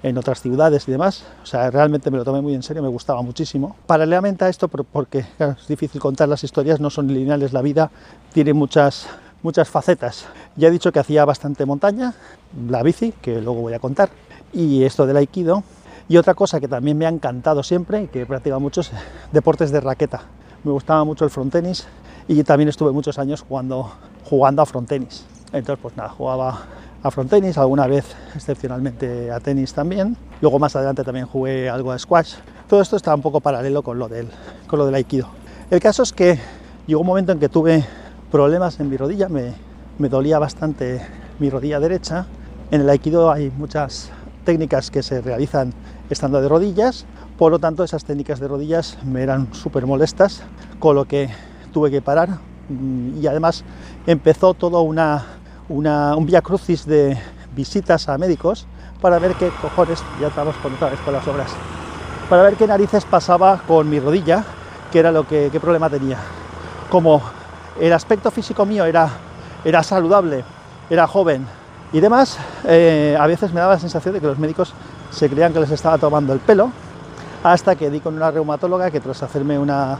en 0.02 0.18
otras 0.18 0.40
ciudades 0.40 0.86
y 0.88 0.92
demás. 0.92 1.24
O 1.42 1.46
sea, 1.46 1.70
realmente 1.70 2.10
me 2.10 2.18
lo 2.18 2.24
tomé 2.24 2.40
muy 2.40 2.54
en 2.54 2.62
serio, 2.62 2.82
me 2.82 2.88
gustaba 2.88 3.22
muchísimo. 3.22 3.76
Paralelamente 3.86 4.44
a 4.44 4.48
esto, 4.48 4.68
porque 4.68 5.26
es 5.38 5.68
difícil 5.68 6.00
contar 6.00 6.28
las 6.28 6.44
historias, 6.44 6.80
no 6.80 6.90
son 6.90 7.08
lineales, 7.08 7.52
la 7.52 7.62
vida 7.62 7.90
tiene 8.32 8.52
muchas, 8.52 9.06
muchas 9.42 9.68
facetas. 9.68 10.26
Ya 10.56 10.68
he 10.68 10.70
dicho 10.70 10.92
que 10.92 11.00
hacía 11.00 11.24
bastante 11.24 11.66
montaña, 11.66 12.14
la 12.68 12.82
bici, 12.82 13.12
que 13.20 13.40
luego 13.40 13.60
voy 13.60 13.74
a 13.74 13.78
contar, 13.78 14.10
y 14.52 14.84
esto 14.84 15.06
del 15.06 15.16
aikido. 15.16 15.62
Y 16.10 16.16
otra 16.16 16.34
cosa 16.34 16.58
que 16.58 16.68
también 16.68 16.96
me 16.96 17.04
ha 17.04 17.10
encantado 17.10 17.62
siempre 17.62 18.04
y 18.04 18.06
que 18.06 18.22
he 18.22 18.26
practicado 18.26 18.60
muchos 18.60 18.90
deportes 19.30 19.70
de 19.70 19.80
raqueta. 19.80 20.22
Me 20.64 20.72
gustaba 20.72 21.04
mucho 21.04 21.26
el 21.26 21.30
frontenis 21.30 21.86
y 22.26 22.42
también 22.44 22.70
estuve 22.70 22.92
muchos 22.92 23.18
años 23.18 23.44
jugando, 23.46 23.92
jugando 24.24 24.62
a 24.62 24.66
frontenis. 24.66 25.26
Entonces, 25.52 25.78
pues 25.82 25.96
nada, 25.98 26.08
jugaba 26.08 26.60
a 27.02 27.10
frontenis, 27.10 27.58
alguna 27.58 27.86
vez 27.86 28.04
excepcionalmente 28.34 29.30
a 29.30 29.40
tenis 29.40 29.72
también. 29.72 30.16
Luego 30.40 30.58
más 30.58 30.74
adelante 30.76 31.04
también 31.04 31.26
jugué 31.26 31.68
algo 31.70 31.92
a 31.92 31.98
squash. 31.98 32.34
Todo 32.68 32.80
esto 32.80 32.96
está 32.96 33.14
un 33.14 33.22
poco 33.22 33.40
paralelo 33.40 33.82
con 33.82 33.98
lo 33.98 34.08
del, 34.08 34.28
con 34.66 34.78
lo 34.78 34.86
del 34.86 34.94
aikido. 34.94 35.28
El 35.70 35.80
caso 35.80 36.02
es 36.02 36.12
que 36.12 36.38
llegó 36.86 37.00
un 37.00 37.06
momento 37.06 37.32
en 37.32 37.38
que 37.38 37.48
tuve 37.48 37.84
problemas 38.30 38.80
en 38.80 38.90
mi 38.90 38.96
rodilla, 38.96 39.28
me, 39.28 39.54
me 39.98 40.08
dolía 40.08 40.38
bastante 40.38 41.00
mi 41.38 41.50
rodilla 41.50 41.80
derecha. 41.80 42.26
En 42.70 42.80
el 42.80 42.90
aikido 42.90 43.30
hay 43.30 43.50
muchas 43.50 44.10
técnicas 44.44 44.90
que 44.90 45.02
se 45.02 45.20
realizan 45.20 45.72
estando 46.10 46.40
de 46.40 46.48
rodillas, 46.48 47.06
por 47.38 47.52
lo 47.52 47.58
tanto 47.58 47.84
esas 47.84 48.04
técnicas 48.04 48.40
de 48.40 48.48
rodillas 48.48 48.98
me 49.04 49.22
eran 49.22 49.52
súper 49.54 49.86
molestas, 49.86 50.42
con 50.78 50.96
lo 50.96 51.04
que 51.04 51.28
tuve 51.72 51.90
que 51.90 52.02
parar 52.02 52.38
y 53.20 53.26
además 53.26 53.64
empezó 54.06 54.54
todo 54.54 54.82
una, 54.82 55.24
un 55.68 56.26
via 56.26 56.40
crucis 56.42 56.86
de 56.86 57.18
visitas 57.54 58.08
a 58.08 58.16
médicos 58.18 58.66
para 59.00 59.18
ver 59.18 59.34
qué 59.34 59.50
cojones, 59.60 60.02
ya 60.20 60.28
estamos 60.28 60.56
con 60.56 60.74
otra 60.74 60.90
vez 60.90 61.00
con 61.00 61.12
las 61.12 61.26
obras, 61.28 61.50
para 62.28 62.42
ver 62.42 62.54
qué 62.54 62.66
narices 62.66 63.04
pasaba 63.04 63.60
con 63.66 63.88
mi 63.88 64.00
rodilla, 64.00 64.44
qué 64.90 64.98
era 65.00 65.12
lo 65.12 65.26
que, 65.26 65.50
qué 65.52 65.60
problema 65.60 65.88
tenía. 65.88 66.18
Como 66.90 67.22
el 67.80 67.92
aspecto 67.92 68.30
físico 68.30 68.66
mío 68.66 68.84
era, 68.84 69.08
era 69.64 69.82
saludable, 69.82 70.44
era 70.90 71.06
joven 71.06 71.46
y 71.92 72.00
demás, 72.00 72.38
eh, 72.64 73.16
a 73.18 73.26
veces 73.26 73.52
me 73.52 73.60
daba 73.60 73.74
la 73.74 73.80
sensación 73.80 74.14
de 74.14 74.20
que 74.20 74.26
los 74.26 74.38
médicos 74.38 74.72
se 75.10 75.28
creían 75.28 75.52
que 75.52 75.60
les 75.60 75.70
estaba 75.70 75.98
tomando 75.98 76.32
el 76.32 76.40
pelo, 76.40 76.70
hasta 77.44 77.76
que 77.76 77.90
di 77.90 78.00
con 78.00 78.14
una 78.14 78.30
reumatóloga 78.30 78.90
que 78.90 79.00
tras 79.00 79.22
hacerme 79.22 79.58
una, 79.58 79.98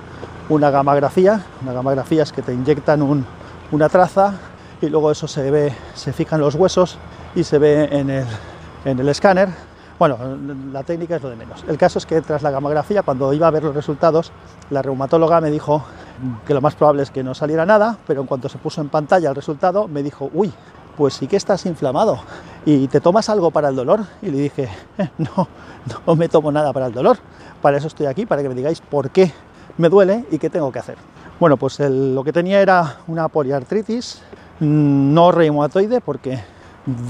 una 0.48 0.70
gamografía, 0.70 1.40
una 1.62 1.72
gamografía 1.72 2.22
es 2.22 2.33
que 2.33 2.42
te 2.42 2.52
inyectan 2.52 3.00
un, 3.00 3.24
una 3.70 3.88
traza 3.88 4.35
y 4.80 4.88
luego 4.88 5.10
eso 5.10 5.26
se 5.28 5.50
ve, 5.50 5.72
se 5.94 6.12
fijan 6.12 6.40
los 6.40 6.54
huesos 6.54 6.98
y 7.34 7.44
se 7.44 7.58
ve 7.58 7.88
en 7.90 8.10
el, 8.10 8.26
en 8.84 8.98
el 8.98 9.08
escáner. 9.08 9.48
Bueno, 9.98 10.16
la 10.72 10.84
técnica 10.84 11.16
es 11.16 11.22
lo 11.22 11.30
de 11.30 11.36
menos. 11.36 11.64
El 11.66 11.76
caso 11.76 11.98
es 11.98 12.06
que 12.06 12.20
tras 12.20 12.42
la 12.42 12.52
gamografía, 12.52 13.02
cuando 13.02 13.32
iba 13.32 13.48
a 13.48 13.50
ver 13.50 13.64
los 13.64 13.74
resultados, 13.74 14.30
la 14.70 14.80
reumatóloga 14.80 15.40
me 15.40 15.50
dijo 15.50 15.84
que 16.46 16.54
lo 16.54 16.60
más 16.60 16.76
probable 16.76 17.02
es 17.02 17.10
que 17.10 17.24
no 17.24 17.34
saliera 17.34 17.66
nada, 17.66 17.98
pero 18.06 18.20
en 18.20 18.28
cuanto 18.28 18.48
se 18.48 18.58
puso 18.58 18.80
en 18.80 18.88
pantalla 18.88 19.28
el 19.28 19.34
resultado, 19.34 19.88
me 19.88 20.04
dijo, 20.04 20.30
uy, 20.32 20.52
pues 20.96 21.14
sí 21.14 21.26
que 21.26 21.36
estás 21.36 21.66
inflamado 21.66 22.20
y 22.64 22.86
te 22.88 23.00
tomas 23.00 23.28
algo 23.28 23.50
para 23.50 23.68
el 23.68 23.76
dolor. 23.76 24.00
Y 24.22 24.30
le 24.30 24.38
dije, 24.38 24.68
eh, 24.98 25.10
no, 25.18 25.48
no 26.06 26.16
me 26.16 26.28
tomo 26.28 26.52
nada 26.52 26.72
para 26.72 26.86
el 26.86 26.92
dolor. 26.92 27.18
Para 27.60 27.78
eso 27.78 27.88
estoy 27.88 28.06
aquí, 28.06 28.24
para 28.24 28.42
que 28.42 28.48
me 28.48 28.54
digáis 28.54 28.80
por 28.80 29.10
qué 29.10 29.32
me 29.78 29.88
duele 29.88 30.26
y 30.30 30.38
qué 30.38 30.48
tengo 30.48 30.70
que 30.70 30.78
hacer. 30.78 30.96
Bueno, 31.40 31.56
pues 31.56 31.78
el, 31.80 32.14
lo 32.14 32.24
que 32.24 32.32
tenía 32.32 32.60
era 32.60 32.96
una 33.06 33.28
poliartritis, 33.28 34.22
no 34.61 35.33
reumatoide, 35.33 36.01
porque 36.01 36.40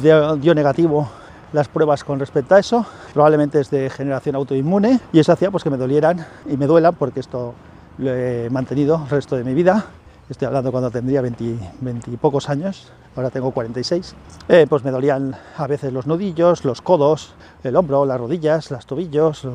dio, 0.01 0.55
negativo 0.55 1.09
las 1.53 1.69
pruebas 1.69 2.05
con 2.05 2.19
respecto 2.19 2.55
a 2.55 2.59
eso, 2.59 2.85
probablemente 3.15 3.61
es 3.61 3.71
de 3.71 3.89
generación 3.89 4.37
autoinmune 4.37 5.01
y 5.13 5.21
eso 5.21 5.33
hacía 5.33 5.51
pues 5.51 5.65
que 5.65 5.71
me 5.71 5.79
dolieran 5.79 6.27
y 6.47 6.57
me 6.57 6.67
duelan 6.67 6.95
porque 6.95 7.21
esto 7.21 7.55
lo 7.97 8.15
he 8.15 8.51
mantenido 8.51 9.01
el 9.05 9.11
resto 9.11 9.37
de 9.37 9.45
mi 9.45 9.55
vida. 9.55 9.87
Estoy 10.29 10.47
hablando 10.47 10.71
cuando 10.71 10.91
tendría 10.91 11.23
20, 11.23 11.59
20 11.81 12.11
y 12.11 12.17
pocos 12.19 12.51
años, 12.51 12.93
ahora 13.17 13.31
tengo 13.31 13.51
46. 13.51 14.15
Eh, 14.51 14.67
pues 14.69 14.85
me 14.85 14.91
dolían 14.91 15.35
a 15.57 15.67
veces 15.67 15.91
los 15.91 16.07
nudillos, 16.07 16.67
los 16.67 16.83
codos, 16.83 17.33
el 17.65 17.75
hombro, 17.77 18.05
las 18.05 18.21
rodillas, 18.21 18.71
los 18.71 18.85
tobillos, 18.85 19.45
en 19.45 19.53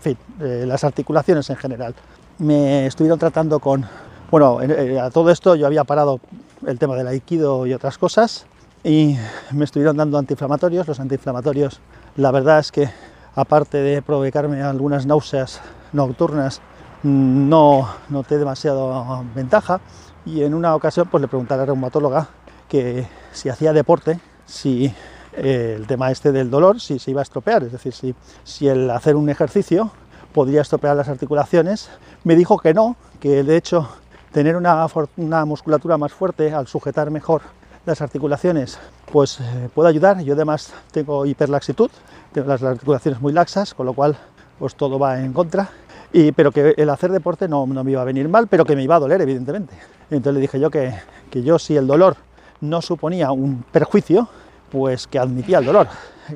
fin, 0.00 0.18
eh, 0.40 0.64
las 0.64 0.84
articulaciones 0.84 1.50
en 1.50 1.56
general. 1.56 1.94
Me 2.38 2.86
estuvieron 2.86 3.18
tratando 3.18 3.58
con, 3.58 3.84
Bueno, 4.30 4.62
eh, 4.62 5.00
a 5.00 5.10
todo 5.10 5.30
esto 5.30 5.56
yo 5.56 5.66
había 5.66 5.82
parado 5.82 6.20
el 6.66 6.78
tema 6.78 6.96
del 6.96 7.06
aikido 7.06 7.66
y 7.66 7.74
otras 7.74 7.98
cosas 7.98 8.46
y 8.84 9.16
me 9.52 9.64
estuvieron 9.64 9.96
dando 9.96 10.18
antiinflamatorios. 10.18 10.86
Los 10.86 11.00
antiinflamatorios, 11.00 11.80
la 12.16 12.30
verdad 12.30 12.58
es 12.58 12.72
que 12.72 12.88
aparte 13.34 13.78
de 13.78 14.02
provocarme 14.02 14.62
algunas 14.62 15.06
náuseas 15.06 15.60
nocturnas, 15.92 16.60
no 17.02 17.88
noté 18.08 18.38
demasiado 18.38 19.24
ventaja 19.34 19.80
y 20.24 20.42
en 20.42 20.54
una 20.54 20.74
ocasión 20.74 21.08
pues 21.10 21.20
le 21.20 21.28
pregunté 21.28 21.54
a 21.54 21.56
la 21.56 21.66
reumatóloga 21.66 22.28
que 22.68 23.06
si 23.32 23.48
hacía 23.48 23.72
deporte, 23.72 24.20
si 24.46 24.94
eh, 25.32 25.74
el 25.76 25.86
tema 25.86 26.10
este 26.10 26.30
del 26.30 26.50
dolor, 26.50 26.80
si 26.80 26.98
se 26.98 27.10
iba 27.10 27.20
a 27.20 27.24
estropear, 27.24 27.64
es 27.64 27.72
decir, 27.72 27.92
si, 27.92 28.14
si 28.44 28.68
el 28.68 28.88
hacer 28.90 29.16
un 29.16 29.28
ejercicio 29.30 29.90
podría 30.32 30.62
estropear 30.62 30.96
las 30.96 31.08
articulaciones. 31.08 31.90
Me 32.24 32.36
dijo 32.36 32.58
que 32.58 32.72
no, 32.74 32.96
que 33.20 33.42
de 33.42 33.56
hecho 33.56 33.88
tener 34.32 34.56
una, 34.56 34.86
una 35.16 35.44
musculatura 35.44 35.98
más 35.98 36.12
fuerte 36.12 36.52
al 36.52 36.66
sujetar 36.66 37.10
mejor 37.10 37.42
las 37.84 38.00
articulaciones 38.00 38.78
pues 39.10 39.40
eh, 39.40 39.68
puede 39.74 39.90
ayudar. 39.90 40.20
Yo 40.22 40.34
además 40.34 40.72
tengo 40.90 41.26
hiperlaxitud, 41.26 41.90
tengo 42.32 42.48
las 42.48 42.62
articulaciones 42.62 43.20
muy 43.20 43.32
laxas, 43.32 43.74
con 43.74 43.86
lo 43.86 43.92
cual 43.92 44.16
pues 44.58 44.74
todo 44.74 44.98
va 44.98 45.20
en 45.20 45.32
contra. 45.32 45.68
Y, 46.12 46.32
pero 46.32 46.52
que 46.52 46.74
el 46.76 46.90
hacer 46.90 47.10
deporte 47.10 47.48
no, 47.48 47.66
no, 47.66 47.84
me 47.84 47.92
iba 47.92 48.02
a 48.02 48.04
venir 48.04 48.28
mal, 48.28 48.46
pero 48.46 48.64
que 48.64 48.76
me 48.76 48.82
iba 48.82 48.96
a 48.96 49.00
doler, 49.00 49.20
evidentemente. 49.20 49.74
Entonces 50.10 50.34
le 50.34 50.40
dije 50.40 50.60
yo 50.60 50.70
que, 50.70 50.94
que 51.30 51.42
yo 51.42 51.58
si 51.58 51.76
el 51.76 51.86
dolor 51.86 52.16
no 52.60 52.82
suponía 52.82 53.32
un 53.32 53.64
perjuicio, 53.70 54.28
pues 54.70 55.06
que 55.06 55.18
admitía 55.18 55.58
el 55.58 55.64
dolor. 55.64 55.88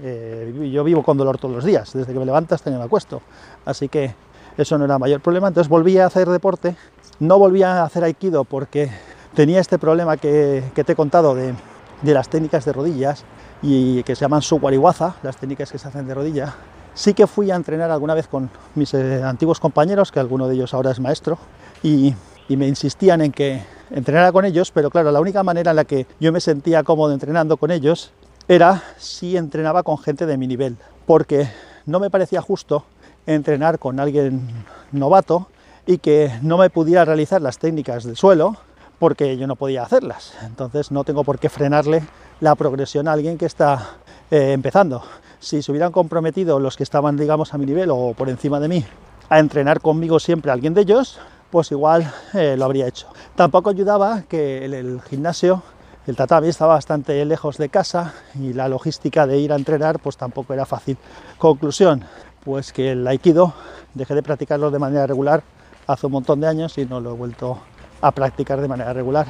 Eh, 0.02 0.70
yo 0.72 0.82
vivo 0.82 1.02
con 1.02 1.16
dolor 1.16 1.38
todos 1.38 1.54
los 1.54 1.64
días, 1.64 1.92
desde 1.92 2.12
que 2.12 2.18
me 2.18 2.26
levanto 2.26 2.54
hasta 2.54 2.70
que 2.70 2.76
me 2.76 2.82
acuesto. 2.82 3.22
Así 3.64 3.88
que 3.88 4.14
eso 4.56 4.78
no 4.78 4.84
era 4.84 4.98
mayor 4.98 5.20
problema. 5.20 5.48
Entonces 5.48 5.68
volví 5.68 5.98
a 5.98 6.06
hacer 6.06 6.28
deporte. 6.28 6.76
No 7.18 7.38
volví 7.38 7.62
a 7.62 7.82
hacer 7.82 8.04
aikido 8.04 8.44
porque 8.44 8.90
tenía 9.34 9.60
este 9.60 9.78
problema 9.78 10.18
que, 10.18 10.62
te 10.74 10.92
he 10.92 10.94
contado 10.94 11.34
de, 11.34 11.54
las 12.02 12.28
técnicas 12.28 12.66
de 12.66 12.74
rodillas 12.74 13.24
y 13.62 14.02
que 14.02 14.14
se 14.14 14.20
llaman 14.20 14.42
suwariwaza, 14.42 15.14
las 15.22 15.38
técnicas 15.38 15.72
que 15.72 15.78
se 15.78 15.88
hacen 15.88 16.06
de 16.06 16.14
rodilla. 16.14 16.54
Sí 16.92 17.14
que 17.14 17.26
fui 17.26 17.50
a 17.50 17.56
entrenar 17.56 17.90
alguna 17.90 18.14
vez 18.14 18.26
con 18.26 18.50
mis 18.74 18.92
eh, 18.92 19.22
antiguos 19.22 19.60
compañeros, 19.60 20.12
que 20.12 20.20
alguno 20.20 20.46
de 20.46 20.56
ellos 20.56 20.74
ahora 20.74 20.90
es 20.90 21.00
maestro, 21.00 21.38
y 21.82 22.14
me 22.48 22.68
insistían 22.68 23.22
en 23.22 23.32
que 23.32 23.62
entrenara 23.90 24.30
con 24.32 24.44
ellos, 24.44 24.70
pero 24.70 24.90
claro, 24.90 25.10
la 25.10 25.20
única 25.20 25.42
manera 25.42 25.70
en 25.70 25.76
la 25.76 25.84
que 25.84 26.06
yo 26.20 26.32
me 26.32 26.40
sentía 26.40 26.82
cómodo 26.82 27.12
entrenando 27.14 27.56
con 27.56 27.70
ellos 27.70 28.12
era 28.48 28.82
si 28.98 29.36
entrenaba 29.36 29.82
con 29.82 29.98
gente 29.98 30.26
de 30.26 30.36
mi 30.36 30.46
nivel, 30.46 30.76
porque 31.06 31.48
no 31.86 31.98
me 31.98 32.10
parecía 32.10 32.42
justo 32.42 32.84
entrenar 33.26 33.78
con 33.78 34.00
alguien 34.00 34.48
novato 34.92 35.48
y 35.86 35.98
que 35.98 36.32
no 36.42 36.58
me 36.58 36.68
pudiera 36.68 37.04
realizar 37.04 37.40
las 37.40 37.58
técnicas 37.58 38.04
del 38.04 38.16
suelo 38.16 38.56
porque 38.98 39.36
yo 39.36 39.46
no 39.46 39.56
podía 39.56 39.82
hacerlas. 39.82 40.34
Entonces 40.44 40.90
no 40.90 41.04
tengo 41.04 41.24
por 41.24 41.38
qué 41.38 41.48
frenarle 41.48 42.02
la 42.40 42.54
progresión 42.54 43.08
a 43.08 43.12
alguien 43.12 43.38
que 43.38 43.46
está 43.46 43.96
eh, 44.30 44.52
empezando. 44.52 45.02
Si 45.38 45.62
se 45.62 45.70
hubieran 45.70 45.92
comprometido 45.92 46.58
los 46.58 46.76
que 46.76 46.82
estaban, 46.82 47.16
digamos, 47.16 47.54
a 47.54 47.58
mi 47.58 47.66
nivel 47.66 47.90
o 47.90 48.14
por 48.14 48.28
encima 48.28 48.58
de 48.58 48.68
mí 48.68 48.84
a 49.28 49.38
entrenar 49.38 49.80
conmigo 49.80 50.18
siempre 50.18 50.50
alguien 50.50 50.74
de 50.74 50.82
ellos, 50.82 51.18
pues 51.50 51.70
igual 51.70 52.12
eh, 52.34 52.56
lo 52.56 52.64
habría 52.64 52.86
hecho. 52.86 53.08
Tampoco 53.34 53.70
ayudaba 53.70 54.22
que 54.22 54.64
el, 54.64 54.74
el 54.74 55.00
gimnasio, 55.02 55.62
el 56.06 56.16
tatami 56.16 56.48
estaba 56.48 56.74
bastante 56.74 57.24
lejos 57.24 57.58
de 57.58 57.68
casa 57.68 58.14
y 58.34 58.52
la 58.52 58.68
logística 58.68 59.26
de 59.26 59.38
ir 59.38 59.52
a 59.52 59.56
entrenar 59.56 59.98
pues 60.00 60.16
tampoco 60.16 60.54
era 60.54 60.64
fácil. 60.64 60.96
Conclusión, 61.38 62.04
pues 62.44 62.72
que 62.72 62.92
el 62.92 63.06
aikido 63.06 63.52
dejé 63.94 64.14
de 64.14 64.22
practicarlo 64.22 64.70
de 64.70 64.78
manera 64.78 65.06
regular 65.06 65.42
hace 65.86 66.06
un 66.06 66.12
montón 66.12 66.40
de 66.40 66.48
años 66.48 66.76
y 66.78 66.86
no 66.86 67.00
lo 67.00 67.10
he 67.10 67.14
vuelto 67.14 67.58
a 68.00 68.10
practicar 68.12 68.60
de 68.60 68.68
manera 68.68 68.92
regular. 68.92 69.26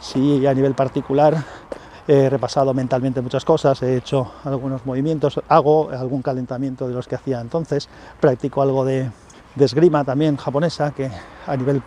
Sí, 0.00 0.46
a 0.46 0.54
nivel 0.54 0.74
particular 0.74 1.36
he 2.08 2.30
repasado 2.30 2.72
mentalmente 2.72 3.20
muchas 3.20 3.44
cosas, 3.44 3.82
he 3.82 3.96
hecho 3.96 4.32
algunos 4.44 4.86
movimientos, 4.86 5.40
hago 5.48 5.90
algún 5.90 6.22
calentamiento 6.22 6.86
de 6.86 6.94
los 6.94 7.08
que 7.08 7.16
hacía 7.16 7.40
entonces, 7.40 7.88
practico 8.20 8.62
algo 8.62 8.84
de, 8.84 9.10
de 9.56 9.64
esgrima 9.64 10.04
también 10.04 10.36
japonesa, 10.36 10.92
que 10.92 11.10
a 11.46 11.56
nivel 11.56 11.82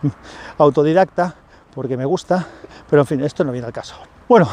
autodidacta, 0.58 1.34
porque 1.74 1.96
me 1.96 2.04
gusta, 2.04 2.46
pero 2.90 3.02
en 3.02 3.06
fin, 3.06 3.20
esto 3.22 3.42
no 3.44 3.52
viene 3.52 3.66
al 3.66 3.72
caso. 3.72 3.96
Bueno, 4.28 4.48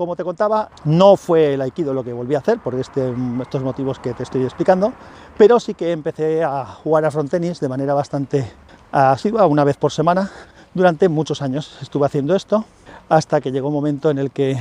como 0.00 0.16
te 0.16 0.24
contaba, 0.24 0.70
no 0.86 1.14
fue 1.14 1.52
el 1.52 1.60
aikido 1.60 1.92
lo 1.92 2.02
que 2.02 2.14
volví 2.14 2.34
a 2.34 2.38
hacer 2.38 2.58
por 2.58 2.74
este, 2.74 3.12
estos 3.42 3.62
motivos 3.62 3.98
que 3.98 4.14
te 4.14 4.22
estoy 4.22 4.42
explicando, 4.44 4.94
pero 5.36 5.60
sí 5.60 5.74
que 5.74 5.92
empecé 5.92 6.42
a 6.42 6.64
jugar 6.64 7.04
a 7.04 7.10
frontenis 7.10 7.60
de 7.60 7.68
manera 7.68 7.92
bastante 7.92 8.50
asidua, 8.92 9.44
una 9.44 9.62
vez 9.62 9.76
por 9.76 9.92
semana, 9.92 10.30
durante 10.72 11.10
muchos 11.10 11.42
años. 11.42 11.76
Estuve 11.82 12.06
haciendo 12.06 12.34
esto 12.34 12.64
hasta 13.10 13.42
que 13.42 13.52
llegó 13.52 13.68
un 13.68 13.74
momento 13.74 14.08
en 14.08 14.16
el 14.16 14.30
que, 14.30 14.56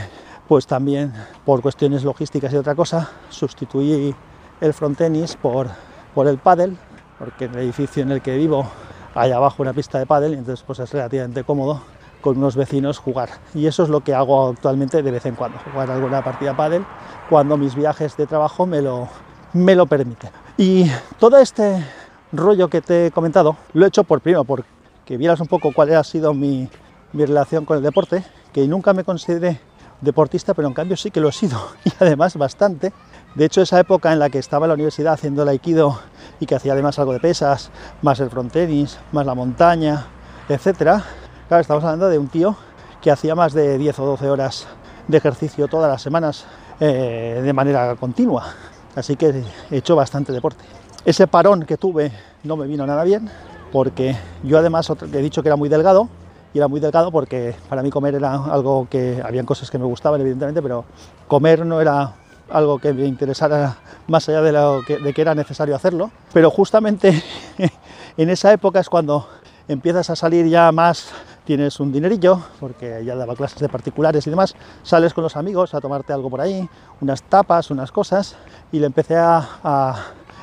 pues 0.50 0.68
también 0.68 1.14
por 1.46 1.62
cuestiones 1.62 2.04
logísticas 2.04 2.52
y 2.52 2.58
otra 2.58 2.76
cosa, 2.76 3.10
sustituí 3.30 4.14
el 4.60 4.74
frontenis 4.74 5.38
por, 5.38 5.70
por 6.14 6.28
el 6.28 6.38
pádel, 6.38 6.78
porque 7.18 7.46
en 7.46 7.54
el 7.54 7.60
edificio 7.60 8.04
en 8.04 8.12
el 8.12 8.22
que 8.22 8.36
vivo 8.36 8.68
hay 9.16 9.32
abajo 9.32 9.64
una 9.64 9.72
pista 9.72 10.00
de 10.00 10.06
pádel 10.06 10.34
y 10.34 10.38
entonces 10.40 10.66
pues 10.68 10.80
es 10.80 10.92
relativamente 10.92 11.46
cómodo 11.46 11.82
con 12.22 12.38
unos 12.38 12.56
vecinos 12.56 12.98
jugar. 12.98 13.30
Y 13.54 13.68
eso 13.68 13.84
es 13.84 13.90
lo 13.90 14.02
que 14.02 14.14
hago 14.14 14.50
actualmente 14.50 15.02
de 15.02 15.12
vez 15.12 15.26
en 15.26 15.36
cuando, 15.36 15.58
jugar 15.72 15.90
alguna 15.92 16.24
partida 16.24 16.56
pádel 16.56 16.86
cuando 17.30 17.58
mis 17.58 17.76
viajes 17.76 18.18
de 18.18 18.28
trabajo 18.28 18.66
me 18.66 18.82
lo, 18.82 19.08
me 19.54 19.76
lo 19.76 19.86
permiten. 19.86 20.32
Y 20.58 20.90
todo 21.20 21.38
este 21.38 21.86
rollo 22.32 22.68
que 22.70 22.82
te 22.82 23.08
he 23.08 23.12
comentado 23.12 23.56
lo 23.74 23.86
he 23.86 23.88
hecho 23.88 24.04
por 24.04 24.22
primero, 24.22 24.44
porque 24.44 25.18
vieras 25.18 25.40
un 25.40 25.48
poco 25.48 25.72
cuál 25.74 25.96
ha 25.96 26.04
sido 26.04 26.34
mi, 26.34 26.70
mi 27.14 27.26
relación 27.26 27.66
con 27.66 27.78
el 27.78 27.84
deporte, 27.84 28.24
que 28.54 28.68
nunca 28.68 28.94
me 28.94 29.04
consideré 29.04 29.60
deportista, 30.02 30.54
pero 30.54 30.68
en 30.68 30.74
cambio 30.74 30.98
sí 30.98 31.12
que 31.12 31.20
lo 31.20 31.30
he 31.30 31.32
sido, 31.32 31.60
y 31.86 31.92
además 32.00 32.36
bastante. 32.38 32.94
De 33.36 33.46
hecho, 33.46 33.62
esa 33.62 33.80
época 33.80 34.12
en 34.12 34.20
la 34.20 34.30
que 34.30 34.40
estaba 34.40 34.66
en 34.66 34.70
la 34.70 34.74
universidad 34.74 35.14
haciendo 35.14 35.44
el 35.44 35.50
aikido 35.50 36.00
y 36.40 36.46
que 36.46 36.56
hacía 36.56 36.74
además 36.74 36.98
algo 36.98 37.14
de 37.14 37.20
pesas, 37.20 37.70
más 38.02 38.20
el 38.20 38.30
frontenis, 38.30 38.98
más 39.12 39.26
la 39.26 39.36
montaña, 39.36 40.08
etcétera, 40.48 41.04
Claro, 41.50 41.62
estamos 41.62 41.84
hablando 41.84 42.10
de 42.10 42.20
un 42.20 42.28
tío 42.28 42.56
que 43.02 43.10
hacía 43.10 43.34
más 43.34 43.54
de 43.54 43.80
10 43.80 43.98
o 43.98 44.06
12 44.06 44.30
horas 44.30 44.68
de 45.08 45.18
ejercicio 45.18 45.68
todas 45.68 45.90
las 45.90 46.00
semanas 46.00 46.46
eh, 46.80 47.42
de 47.44 47.54
manera 47.54 47.96
continua. 47.96 48.54
Así 48.96 49.16
que 49.16 49.44
he 49.72 49.78
hecho 49.78 49.96
bastante 49.96 50.32
deporte. 50.32 50.64
Ese 51.06 51.26
parón 51.26 51.64
que 51.64 51.78
tuve 51.78 52.12
no 52.44 52.56
me 52.56 52.68
vino 52.68 52.86
nada 52.86 53.04
bien, 53.04 53.32
porque 53.72 54.16
yo 54.44 54.60
además 54.60 54.92
he 55.12 55.22
dicho 55.24 55.42
que 55.42 55.50
era 55.50 55.56
muy 55.56 55.70
delgado, 55.70 56.08
y 56.54 56.60
era 56.60 56.68
muy 56.68 56.80
delgado 56.80 57.12
porque 57.12 57.56
para 57.68 57.82
mí 57.82 57.90
comer 57.90 58.14
era 58.14 58.32
algo 58.32 58.88
que, 58.88 59.20
habían 59.26 59.48
cosas 59.48 59.72
que 59.72 59.80
me 59.80 59.86
gustaban 59.86 60.22
evidentemente, 60.22 60.62
pero 60.62 60.86
comer 61.28 61.66
no 61.66 61.82
era 61.82 62.14
algo 62.52 62.78
que 62.78 62.94
me 62.94 63.08
interesara 63.08 63.76
más 64.08 64.30
allá 64.30 64.44
de, 64.44 64.52
lo 64.52 64.82
de 64.84 65.14
que 65.16 65.22
era 65.24 65.34
necesario 65.34 65.76
hacerlo. 65.76 66.12
Pero 66.32 66.52
justamente 66.52 67.24
en 68.18 68.30
esa 68.30 68.54
época 68.54 68.82
es 68.82 68.88
cuando 68.88 69.28
empiezas 69.68 70.12
a 70.12 70.16
salir 70.16 70.46
ya 70.48 70.72
más 70.72 71.12
tienes 71.50 71.80
un 71.80 71.92
dinerillo, 71.92 72.40
porque 72.60 73.04
ya 73.04 73.16
daba 73.16 73.34
clases 73.34 73.58
de 73.58 73.70
particulares 73.70 74.28
y 74.28 74.30
demás, 74.30 74.54
sales 74.84 75.16
con 75.16 75.24
los 75.24 75.36
amigos 75.36 75.74
a 75.74 75.82
tomarte 75.82 76.14
algo 76.14 76.30
por 76.30 76.42
ahí, 76.42 76.70
unas 77.02 77.24
tapas, 77.24 77.72
unas 77.72 77.92
cosas, 77.92 78.36
y 78.72 78.78
le 78.78 78.86
empecé 78.86 79.16
a, 79.18 79.96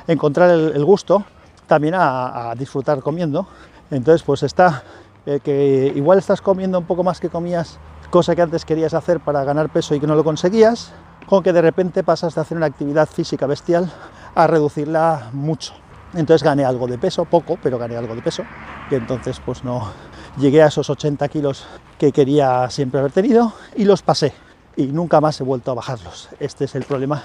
encontrar 0.09 0.51
el, 0.51 0.85
gusto 0.85 1.25
también 1.69 1.95
a, 1.97 2.53
disfrutar 2.59 3.03
comiendo. 3.03 3.47
Entonces, 3.89 4.25
pues 4.25 4.43
está 4.43 4.83
eh, 5.27 5.39
que 5.39 5.93
igual 5.95 6.19
estás 6.19 6.41
comiendo 6.41 6.77
un 6.77 6.87
poco 6.87 7.05
más 7.05 7.21
que 7.21 7.29
comías, 7.29 7.79
cosa 8.11 8.35
que 8.35 8.43
antes 8.43 8.65
querías 8.65 8.93
hacer 8.93 9.21
para 9.21 9.45
ganar 9.45 9.69
peso 9.69 9.95
y 9.95 10.01
que 10.01 10.09
no 10.09 10.17
lo 10.17 10.25
conseguías, 10.25 10.93
con 11.29 11.45
que 11.45 11.53
de 11.53 11.63
repente 11.63 12.03
pasas 12.03 12.35
de 12.35 12.41
hacer 12.41 12.57
una 12.57 12.67
actividad 12.67 13.09
física 13.09 13.47
bestial 13.47 13.89
a 14.35 14.49
reducirla 14.49 15.31
mucho. 15.33 15.73
Entonces 16.15 16.43
gané 16.43 16.65
algo 16.65 16.89
de 16.89 16.99
peso, 16.99 17.27
poco, 17.27 17.59
pero 17.63 17.79
gané 17.79 17.97
algo 17.97 18.17
de 18.17 18.23
peso, 18.23 18.43
y 18.91 18.97
entonces 18.97 19.41
pues 19.45 19.63
no, 19.63 19.93
llegué 20.37 20.63
a 20.63 20.67
esos 20.67 20.89
80 20.91 21.29
kilos 21.29 21.65
que 21.99 22.13
quería 22.13 22.69
siempre 22.71 23.01
haber 23.01 23.13
tenido 23.13 23.53
y 23.75 23.85
los 23.85 24.03
pasé 24.03 24.33
y 24.77 24.87
nunca 24.87 25.21
más 25.21 25.41
he 25.41 25.45
vuelto 25.45 25.71
a 25.71 25.75
bajarlos. 25.75 26.29
Este 26.39 26.67
es 26.67 26.75
el 26.75 26.85
problema 26.85 27.23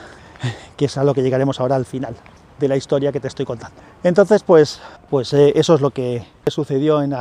que 0.77 0.85
es 0.85 0.97
a 0.97 1.03
lo 1.03 1.13
que 1.13 1.21
llegaremos 1.21 1.59
ahora 1.59 1.75
al 1.75 1.85
final 1.85 2.15
de 2.59 2.67
la 2.67 2.77
historia 2.77 3.11
que 3.11 3.19
te 3.19 3.27
estoy 3.27 3.45
contando. 3.45 3.75
Entonces, 4.03 4.43
pues, 4.43 4.79
pues 5.09 5.33
eh, 5.33 5.51
eso 5.55 5.75
es 5.75 5.81
lo 5.81 5.91
que 5.91 6.25
sucedió 6.47 7.01
en, 7.01 7.15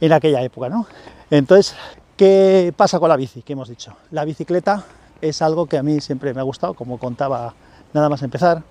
en 0.00 0.12
aquella 0.12 0.42
época, 0.42 0.68
¿no? 0.68 0.86
Entonces, 1.30 1.74
¿qué 2.16 2.72
pasa 2.76 2.98
con 2.98 3.08
la 3.08 3.16
bici? 3.16 3.42
Que 3.42 3.52
hemos 3.52 3.68
dicho. 3.68 3.94
La 4.10 4.24
bicicleta 4.24 4.84
es 5.20 5.42
algo 5.42 5.66
que 5.66 5.76
a 5.78 5.82
mí 5.82 6.00
siempre 6.00 6.32
me 6.32 6.40
ha 6.40 6.44
gustado, 6.44 6.74
como 6.74 6.98
contaba 6.98 7.54
nada 7.92 8.08
más 8.08 8.22
empezar. 8.22 8.62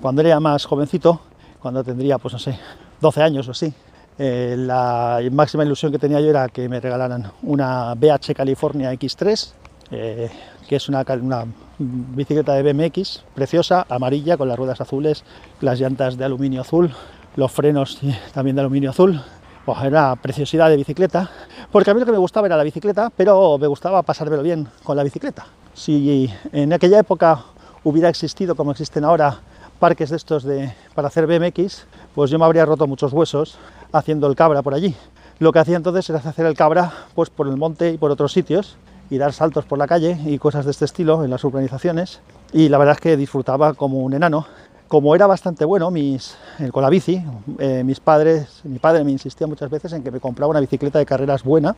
Cuando 0.00 0.22
era 0.22 0.40
más 0.40 0.64
jovencito, 0.64 1.20
cuando 1.60 1.84
tendría, 1.84 2.18
pues 2.18 2.32
no 2.32 2.38
sé, 2.38 2.58
12 3.00 3.22
años 3.22 3.48
o 3.48 3.52
así, 3.52 3.72
eh, 4.18 4.54
la 4.58 5.20
máxima 5.30 5.64
ilusión 5.64 5.90
que 5.90 5.98
tenía 5.98 6.20
yo 6.20 6.30
era 6.30 6.48
que 6.48 6.68
me 6.68 6.80
regalaran 6.80 7.30
una 7.42 7.94
BH 7.94 8.34
California 8.34 8.92
X3, 8.92 9.52
eh, 9.90 10.30
que 10.68 10.76
es 10.76 10.88
una, 10.88 11.04
una, 11.20 11.46
bicicleta 11.78 12.54
de 12.54 12.72
BMX 12.72 13.24
preciosa, 13.34 13.86
amarilla, 13.88 14.36
con 14.36 14.48
las 14.48 14.56
ruedas 14.56 14.80
azules, 14.80 15.24
las 15.60 15.80
llantas 15.80 16.16
de 16.16 16.24
aluminio 16.24 16.60
azul, 16.60 16.92
los 17.36 17.50
frenos 17.50 17.98
también 18.32 18.54
de 18.54 18.60
aluminio 18.60 18.90
azul, 18.90 19.20
era 19.66 19.88
una 19.88 20.16
preciosidad 20.16 20.68
de 20.68 20.76
bicicleta, 20.76 21.30
porque 21.70 21.90
a 21.90 21.94
mí 21.94 22.00
lo 22.00 22.06
que 22.06 22.12
me 22.12 22.18
gustaba 22.18 22.46
era 22.46 22.56
la 22.56 22.64
bicicleta, 22.64 23.10
pero 23.16 23.58
me 23.58 23.66
gustaba 23.66 24.02
pasármelo 24.02 24.42
bien 24.42 24.68
con 24.82 24.96
la 24.96 25.02
bicicleta. 25.02 25.46
Si 25.74 26.30
en 26.52 26.72
aquella 26.72 26.98
época 26.98 27.40
hubiera 27.84 28.08
existido, 28.08 28.54
como 28.54 28.72
existen 28.72 29.04
ahora, 29.04 29.40
parques 29.82 30.10
de 30.10 30.16
estos 30.16 30.44
de, 30.44 30.72
para 30.94 31.08
hacer 31.08 31.26
BMX, 31.26 31.86
pues 32.14 32.30
yo 32.30 32.38
me 32.38 32.44
habría 32.44 32.64
roto 32.64 32.86
muchos 32.86 33.12
huesos 33.12 33.58
haciendo 33.90 34.28
el 34.28 34.36
cabra 34.36 34.62
por 34.62 34.74
allí. 34.74 34.94
Lo 35.40 35.50
que 35.50 35.58
hacía 35.58 35.76
entonces 35.76 36.08
era 36.08 36.20
hacer 36.20 36.46
el 36.46 36.54
cabra 36.54 36.92
pues 37.16 37.30
por 37.30 37.48
el 37.48 37.56
monte 37.56 37.90
y 37.90 37.98
por 37.98 38.12
otros 38.12 38.32
sitios 38.32 38.76
y 39.10 39.18
dar 39.18 39.32
saltos 39.32 39.64
por 39.64 39.78
la 39.78 39.88
calle 39.88 40.16
y 40.24 40.38
cosas 40.38 40.66
de 40.66 40.70
este 40.70 40.84
estilo 40.84 41.24
en 41.24 41.30
las 41.30 41.42
urbanizaciones 41.42 42.20
y 42.52 42.68
la 42.68 42.78
verdad 42.78 42.94
es 42.94 43.00
que 43.00 43.16
disfrutaba 43.16 43.74
como 43.74 43.98
un 43.98 44.14
enano. 44.14 44.46
Como 44.86 45.16
era 45.16 45.26
bastante 45.26 45.64
bueno 45.64 45.90
mis, 45.90 46.36
eh, 46.60 46.70
con 46.70 46.84
la 46.84 46.88
bici, 46.88 47.20
eh, 47.58 47.82
mis 47.82 47.98
padres, 47.98 48.60
mi 48.62 48.78
padre 48.78 49.02
me 49.02 49.10
insistía 49.10 49.48
muchas 49.48 49.68
veces 49.68 49.92
en 49.94 50.04
que 50.04 50.12
me 50.12 50.20
compraba 50.20 50.50
una 50.50 50.60
bicicleta 50.60 51.00
de 51.00 51.06
carreras 51.06 51.42
buena 51.42 51.74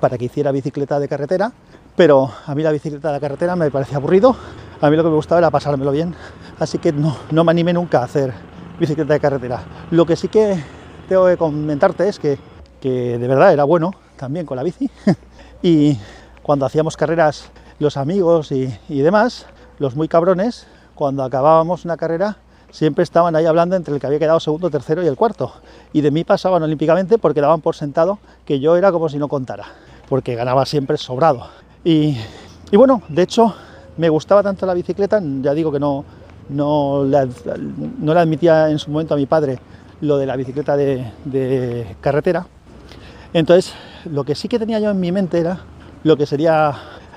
para 0.00 0.18
que 0.18 0.26
hiciera 0.26 0.52
bicicleta 0.52 1.00
de 1.00 1.08
carretera, 1.08 1.50
pero 1.96 2.30
a 2.44 2.54
mí 2.54 2.62
la 2.62 2.72
bicicleta 2.72 3.10
de 3.10 3.20
carretera 3.20 3.56
me 3.56 3.70
parecía 3.70 3.96
aburrido, 3.96 4.36
a 4.82 4.90
mí 4.90 4.96
lo 4.96 5.02
que 5.02 5.08
me 5.08 5.16
gustaba 5.16 5.38
era 5.38 5.50
pasármelo 5.50 5.92
bien, 5.92 6.14
así 6.58 6.78
que 6.78 6.92
no, 6.92 7.16
no 7.30 7.44
me 7.44 7.50
animé 7.50 7.72
nunca 7.72 8.00
a 8.00 8.04
hacer 8.04 8.32
bicicleta 8.78 9.14
de 9.14 9.20
carretera. 9.20 9.62
Lo 9.90 10.06
que 10.06 10.16
sí 10.16 10.28
que 10.28 10.62
tengo 11.08 11.26
que 11.26 11.36
comentarte 11.36 12.08
es 12.08 12.18
que, 12.18 12.38
que 12.80 13.18
de 13.18 13.28
verdad 13.28 13.52
era 13.52 13.64
bueno 13.64 13.92
también 14.16 14.46
con 14.46 14.56
la 14.56 14.62
bici 14.62 14.90
y 15.62 15.98
cuando 16.42 16.66
hacíamos 16.66 16.96
carreras 16.96 17.50
los 17.78 17.96
amigos 17.96 18.52
y, 18.52 18.76
y 18.88 19.00
demás, 19.00 19.46
los 19.78 19.94
muy 19.94 20.08
cabrones, 20.08 20.66
cuando 20.94 21.22
acabábamos 21.22 21.84
una 21.84 21.96
carrera 21.96 22.38
siempre 22.70 23.02
estaban 23.02 23.34
ahí 23.36 23.46
hablando 23.46 23.76
entre 23.76 23.94
el 23.94 24.00
que 24.00 24.06
había 24.06 24.18
quedado 24.18 24.40
segundo, 24.40 24.70
tercero 24.70 25.02
y 25.02 25.06
el 25.06 25.16
cuarto. 25.16 25.52
Y 25.92 26.00
de 26.00 26.10
mí 26.10 26.24
pasaban 26.24 26.62
olímpicamente 26.62 27.18
porque 27.18 27.40
daban 27.40 27.60
por 27.60 27.74
sentado 27.74 28.18
que 28.44 28.60
yo 28.60 28.76
era 28.76 28.92
como 28.92 29.08
si 29.08 29.18
no 29.18 29.28
contara, 29.28 29.64
porque 30.08 30.34
ganaba 30.34 30.66
siempre 30.66 30.96
sobrado. 30.96 31.48
Y, 31.84 32.18
y 32.70 32.76
bueno, 32.76 33.02
de 33.08 33.22
hecho, 33.22 33.54
me 33.96 34.08
gustaba 34.08 34.42
tanto 34.42 34.66
la 34.66 34.74
bicicleta, 34.74 35.20
ya 35.40 35.54
digo 35.54 35.72
que 35.72 35.80
no, 35.80 36.04
no, 36.48 37.04
le, 37.04 37.28
no 37.98 38.12
admitía 38.12 38.70
en 38.70 38.78
su 38.78 38.90
momento 38.90 39.14
a 39.14 39.16
mi 39.16 39.26
padre 39.26 39.58
lo 40.00 40.18
de 40.18 40.26
la 40.26 40.36
bicicleta 40.36 40.76
de, 40.76 41.96
carretera. 42.00 42.46
Entonces, 43.32 43.74
lo 44.04 44.24
que 44.24 44.34
sí 44.34 44.48
que 44.48 44.58
tenía 44.58 44.78
yo 44.80 44.90
en 44.90 45.00
mi 45.00 45.12
mente 45.12 45.38
era 45.38 45.60
lo 46.04 46.16
que 46.16 46.26
sería 46.26 46.74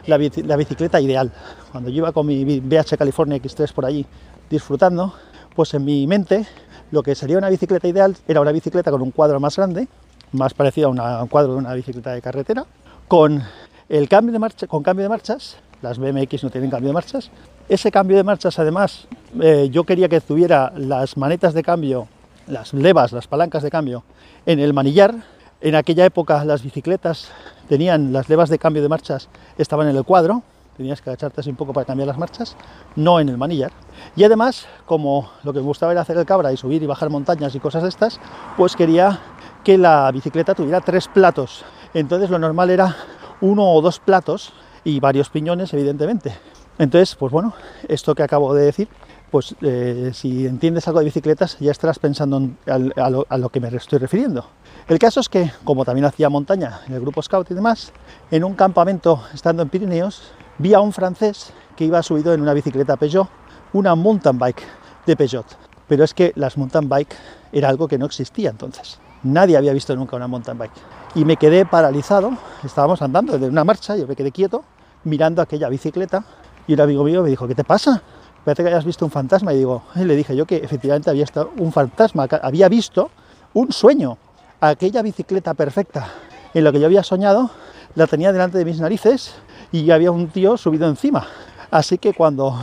la, 0.08 0.18
bicicleta 0.18 1.00
ideal. 1.00 1.32
Cuando 1.72 1.90
yo 1.90 1.98
iba 1.98 2.12
con 2.12 2.26
mi 2.26 2.60
BH 2.60 2.98
California 2.98 3.38
X3 3.38 3.72
por 3.74 3.86
allí 3.86 4.06
disfrutando, 4.50 5.14
pues 5.56 5.74
en 5.74 5.86
mi 5.86 6.08
mente 6.08 6.46
lo 6.92 7.04
que 7.04 7.16
sería 7.16 7.38
una 7.38 7.50
bicicleta 7.50 7.88
ideal 7.88 8.18
era 8.28 8.42
una 8.42 8.52
bicicleta 8.52 8.92
con 8.92 9.02
un 9.02 9.12
cuadro 9.12 9.40
más 9.40 9.56
grande, 9.56 9.88
más 10.34 10.54
parecido 10.54 10.94
a 11.00 11.22
un 11.22 11.28
cuadro 11.30 11.54
de 11.54 11.60
una 11.60 11.74
bicicleta 11.74 12.12
de 12.12 12.22
carretera, 12.22 12.66
con 13.08 13.42
el 13.88 14.10
cambio 14.10 14.34
de 14.34 14.40
marcha, 14.40 14.68
con 14.68 14.84
cambio 14.84 15.04
de 15.04 15.10
marchas, 15.10 15.58
las 15.82 15.98
BMX 15.98 16.44
no 16.44 16.50
tienen 16.50 16.70
cambio 16.70 16.90
de 16.90 16.94
marchas. 16.94 17.32
Ese 17.68 17.92
cambio 17.92 18.18
de 18.18 18.24
marchas, 18.24 18.60
además, 18.60 19.08
eh, 19.42 19.70
yo 19.72 19.84
quería 19.84 20.10
que 20.10 20.22
tuviera 20.22 20.72
las 20.76 21.18
manetas 21.18 21.54
de 21.54 21.64
cambio, 21.64 22.08
las 22.48 22.74
levas, 22.74 23.12
las 23.12 23.28
palancas 23.28 23.64
de 23.64 23.72
cambio 23.72 24.04
en 24.46 24.60
el 24.60 24.74
manillar. 24.74 25.16
En 25.62 25.76
aquella 25.76 26.06
época 26.06 26.44
las 26.44 26.64
bicicletas 26.64 27.30
tenían 27.70 28.14
las 28.14 28.30
levas 28.30 28.50
de 28.50 28.58
cambio 28.58 28.82
de 28.82 28.90
marchas, 28.90 29.30
estaban 29.58 29.88
en 29.88 29.96
el 29.96 30.04
cuadro, 30.04 30.44
tenías 30.76 31.02
que 31.02 31.12
agacharte 31.12 31.42
así 31.42 31.50
un 31.50 31.56
poco 31.56 31.74
para 31.74 31.86
cambiar 31.86 32.08
las 32.08 32.18
marchas, 32.18 32.56
no 32.96 33.20
en 33.20 33.30
el 33.30 33.38
manillar. 33.38 33.72
Y 34.16 34.24
además, 34.24 34.68
como 34.86 35.30
lo 35.44 35.54
que 35.54 35.60
me 35.60 35.66
gustaba 35.66 35.92
era 35.92 36.02
hacer 36.02 36.18
el 36.18 36.26
cabra 36.26 36.52
y 36.52 36.58
subir 36.58 36.82
y 36.82 36.88
bajar 36.88 37.10
montañas 37.10 37.54
y 37.54 37.60
cosas 37.60 37.84
de 37.84 37.90
estas, 37.90 38.20
pues 38.58 38.76
quería 38.76 39.20
que 39.64 39.78
la 39.78 40.12
bicicleta 40.12 40.56
tuviera 40.56 40.82
tres 40.82 41.08
platos. 41.08 41.64
Entonces 41.94 42.30
lo 42.30 42.40
normal 42.40 42.72
era 42.72 42.96
uno 43.42 43.72
o 43.72 43.82
dos 43.82 44.00
platos 44.00 44.54
y 44.84 45.00
varios 45.00 45.30
piñones, 45.30 45.74
evidentemente. 45.74 46.34
Entonces, 46.78 47.16
pues 47.16 47.32
bueno, 47.32 47.54
esto 47.88 48.16
que 48.16 48.24
acabo 48.24 48.54
de 48.54 48.66
decir, 48.66 48.88
pues 49.30 49.56
eh, 49.62 50.12
si 50.14 50.46
entiendes 50.46 50.88
algo 50.88 51.00
de 51.00 51.06
bicicletas 51.06 51.58
ya 51.60 51.72
estarás 51.72 52.00
pensando 52.00 52.38
en, 52.38 52.58
a, 52.68 53.06
a, 53.06 53.10
lo, 53.10 53.26
a, 53.30 53.38
lo, 53.38 53.50
que 53.50 53.60
me 53.60 53.70
estoy 53.70 54.00
refiriendo. 54.00 54.46
El 54.88 55.00
caso 55.00 55.20
es 55.20 55.30
que, 55.30 55.52
como 55.64 55.86
también 55.86 56.06
hacía 56.06 56.30
montaña 56.30 56.82
en 56.88 56.94
el 56.94 57.02
grupo 57.02 57.22
Scout 57.22 57.50
y 57.52 57.54
demás, 57.54 57.94
en 58.30 58.44
un 58.44 58.56
campamento 58.56 59.24
estando 59.34 59.64
en 59.64 59.70
Pirineos, 59.70 60.24
vi 60.58 60.74
a 60.74 60.82
un 60.82 60.92
francés 60.92 61.54
que 61.76 61.86
iba 61.86 62.04
subido 62.04 62.34
en 62.34 62.42
una 62.42 62.54
bicicleta 62.54 62.98
Peugeot, 62.98 63.30
una 63.74 63.96
mountain 63.96 64.38
bike 64.38 64.64
de 65.06 65.16
Peugeot. 65.16 65.46
Pero 65.88 66.04
es 66.04 66.14
que 66.14 66.34
las 66.36 66.58
mountain 66.58 66.90
bike 66.90 67.16
era 67.52 67.70
algo 67.70 67.88
que 67.88 67.98
no 67.98 68.06
existía 68.06 68.50
entonces. 68.50 69.00
Nadie 69.24 69.56
había 69.56 69.74
visto 69.74 69.96
nunca 69.96 70.16
una 70.16 70.28
mountain 70.28 70.58
bike. 70.58 70.72
Y 71.14 71.26
me 71.26 71.36
quedé 71.36 71.66
paralizado, 71.66 72.32
estábamos 72.64 73.02
andando 73.02 73.38
de 73.38 73.48
una 73.48 73.64
marcha, 73.64 73.98
yo 73.98 74.08
me 74.08 74.16
quedé 74.16 74.32
quieto, 74.32 74.64
mirando 75.04 75.42
aquella 75.42 75.68
bicicleta, 75.68 76.24
y 76.68 76.74
un 76.74 76.82
amigo 76.82 77.04
mío 77.04 77.22
me 77.24 77.30
dijo, 77.30 77.48
¿qué 77.48 77.56
te 77.56 77.66
pasa? 77.66 78.02
Parece 78.46 78.64
que 78.64 78.70
hayas 78.70 78.86
visto 78.86 79.06
un 79.06 79.12
fantasma. 79.12 79.54
Y 79.54 79.58
digo, 79.58 79.84
y 79.96 80.04
le 80.04 80.16
dije 80.16 80.36
yo 80.36 80.46
que 80.46 80.58
efectivamente 80.58 81.10
había 81.10 81.24
estado 81.24 81.52
un 81.58 81.72
fantasma, 81.72 82.28
había 82.42 82.70
visto 82.70 83.12
un 83.54 83.72
sueño. 83.72 84.18
Aquella 84.62 85.02
bicicleta 85.02 85.54
perfecta 85.54 86.08
en 86.54 86.64
lo 86.64 86.72
que 86.72 86.80
yo 86.80 86.86
había 86.86 87.04
soñado, 87.04 87.50
la 87.96 88.08
tenía 88.08 88.32
delante 88.32 88.58
de 88.58 88.66
mis 88.66 88.80
narices 88.80 89.36
y 89.72 89.92
había 89.92 90.12
un 90.12 90.30
tío 90.30 90.58
subido 90.58 90.88
encima. 90.88 91.28
Así 91.72 91.98
que 91.98 92.14
cuando 92.14 92.54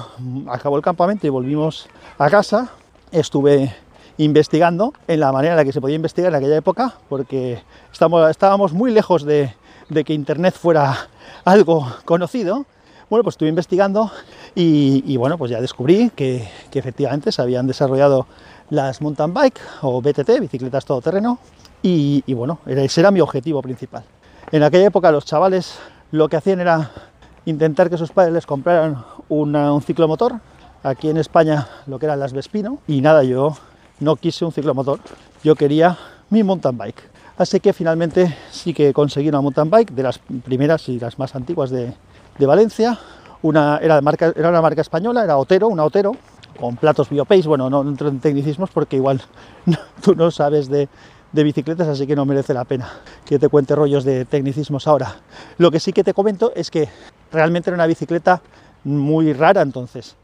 acabó 0.48 0.76
el 0.76 0.82
campamento 0.82 1.26
y 1.26 1.30
volvimos 1.30 1.87
a 2.18 2.28
casa, 2.30 2.70
estuve 3.11 3.74
investigando 4.18 4.92
en 5.07 5.20
la 5.20 5.33
manera 5.33 5.54
en 5.54 5.57
la 5.57 5.64
que 5.64 5.72
se 5.72 5.81
podía 5.81 5.96
investigar 5.96 6.31
en 6.31 6.37
aquella 6.37 6.57
época, 6.57 6.94
porque 7.09 7.62
estábamos 7.92 8.72
muy 8.72 8.92
lejos 8.92 9.24
de, 9.24 9.54
que 10.04 10.12
Internet 10.12 10.54
fuera 10.54 11.09
algo 11.44 11.90
conocido. 12.04 12.66
Bueno, 13.09 13.22
pues 13.22 13.35
estuve 13.35 13.48
investigando 13.48 14.11
y, 14.54 15.16
bueno, 15.16 15.38
pues 15.38 15.50
ya 15.50 15.61
descubrí 15.61 16.11
que, 16.14 16.46
efectivamente 16.74 17.33
se 17.33 17.40
habían 17.40 17.66
desarrollado 17.66 18.26
las 18.70 19.00
mountain 19.00 19.33
bike 19.33 19.61
o 19.81 20.02
BTT, 20.02 20.40
bicicletas 20.40 20.85
todoterreno, 20.85 21.38
y, 21.83 22.22
y 22.26 22.35
bueno, 22.35 22.59
ese 22.66 23.00
era 23.00 23.11
mi 23.11 23.20
objetivo 23.20 23.62
principal. 23.62 24.02
En 24.50 24.62
aquella 24.62 24.87
época 24.87 25.11
los 25.11 25.24
chavales 25.24 25.78
lo 26.11 26.28
que 26.28 26.37
hacían 26.37 26.61
era 26.61 26.90
intentar 27.44 27.88
que 27.88 27.96
sus 27.96 28.11
padres 28.11 28.35
les 28.35 28.46
compraran 28.46 29.04
un 29.28 29.83
ciclomotor. 29.83 30.40
Aquí 30.83 31.09
en 31.09 31.16
España 31.16 31.68
lo 31.87 31.98
que 31.98 32.07
eran 32.07 32.20
las 32.20 32.33
Vespino. 32.33 32.78
Y 32.87 33.00
nada, 33.00 33.24
yo 33.24 33.57
no 34.00 34.16
quise 34.16 34.44
un 34.44 34.52
ciclomotor, 34.52 35.00
yo 35.42 35.54
quería 35.54 35.96
mi 36.30 36.42
mountain 36.42 36.76
bike. 36.76 37.02
Así 37.37 37.61
que 37.61 37.72
finalmente 37.72 38.37
sí 38.50 38.74
que 38.74 38.92
conseguí 38.92 39.28
una 39.28 39.40
mountain 39.40 39.70
bike 39.70 39.92
de 39.92 40.02
las 40.02 40.18
primeras 40.18 40.88
y 40.88 40.98
las 40.98 41.18
más 41.18 41.34
antiguas 41.34 41.70
de, 41.70 41.92
de 42.38 42.46
Valencia. 42.46 42.98
Una, 43.42 43.78
era, 43.78 43.94
de 43.94 44.02
marca, 44.02 44.32
era 44.34 44.48
una 44.48 44.61
marca 44.61 44.80
española, 44.80 45.22
era 45.22 45.37
Otero, 45.37 45.68
una 45.68 45.84
Otero, 45.84 46.16
con 46.58 46.76
platos 46.76 47.08
Biopace. 47.08 47.46
Bueno, 47.46 47.70
no 47.70 47.82
entro 47.82 48.08
en 48.08 48.18
tecnicismos 48.18 48.70
porque 48.70 48.96
igual 48.96 49.22
no, 49.66 49.78
tú 50.02 50.16
no 50.16 50.30
sabes 50.32 50.68
de, 50.68 50.88
de 51.32 51.44
bicicletas, 51.44 51.87
así 51.87 52.06
que 52.06 52.16
no 52.16 52.24
merece 52.24 52.54
la 52.54 52.64
pena 52.64 52.90
que 53.24 53.38
te 53.38 53.48
cuente 53.48 53.74
rollos 53.74 54.04
de 54.04 54.24
tecnicismos 54.24 54.88
ahora. 54.88 55.16
Lo 55.58 55.70
que 55.70 55.78
sí 55.78 55.92
que 55.92 56.02
te 56.02 56.14
comento 56.14 56.52
es 56.56 56.70
que 56.70 56.88
realmente 57.30 57.70
era 57.70 57.74
una 57.76 57.87
bicicleta 57.87 58.40
muy 58.84 59.32
rara 59.32 59.62
entonces. 59.62 60.16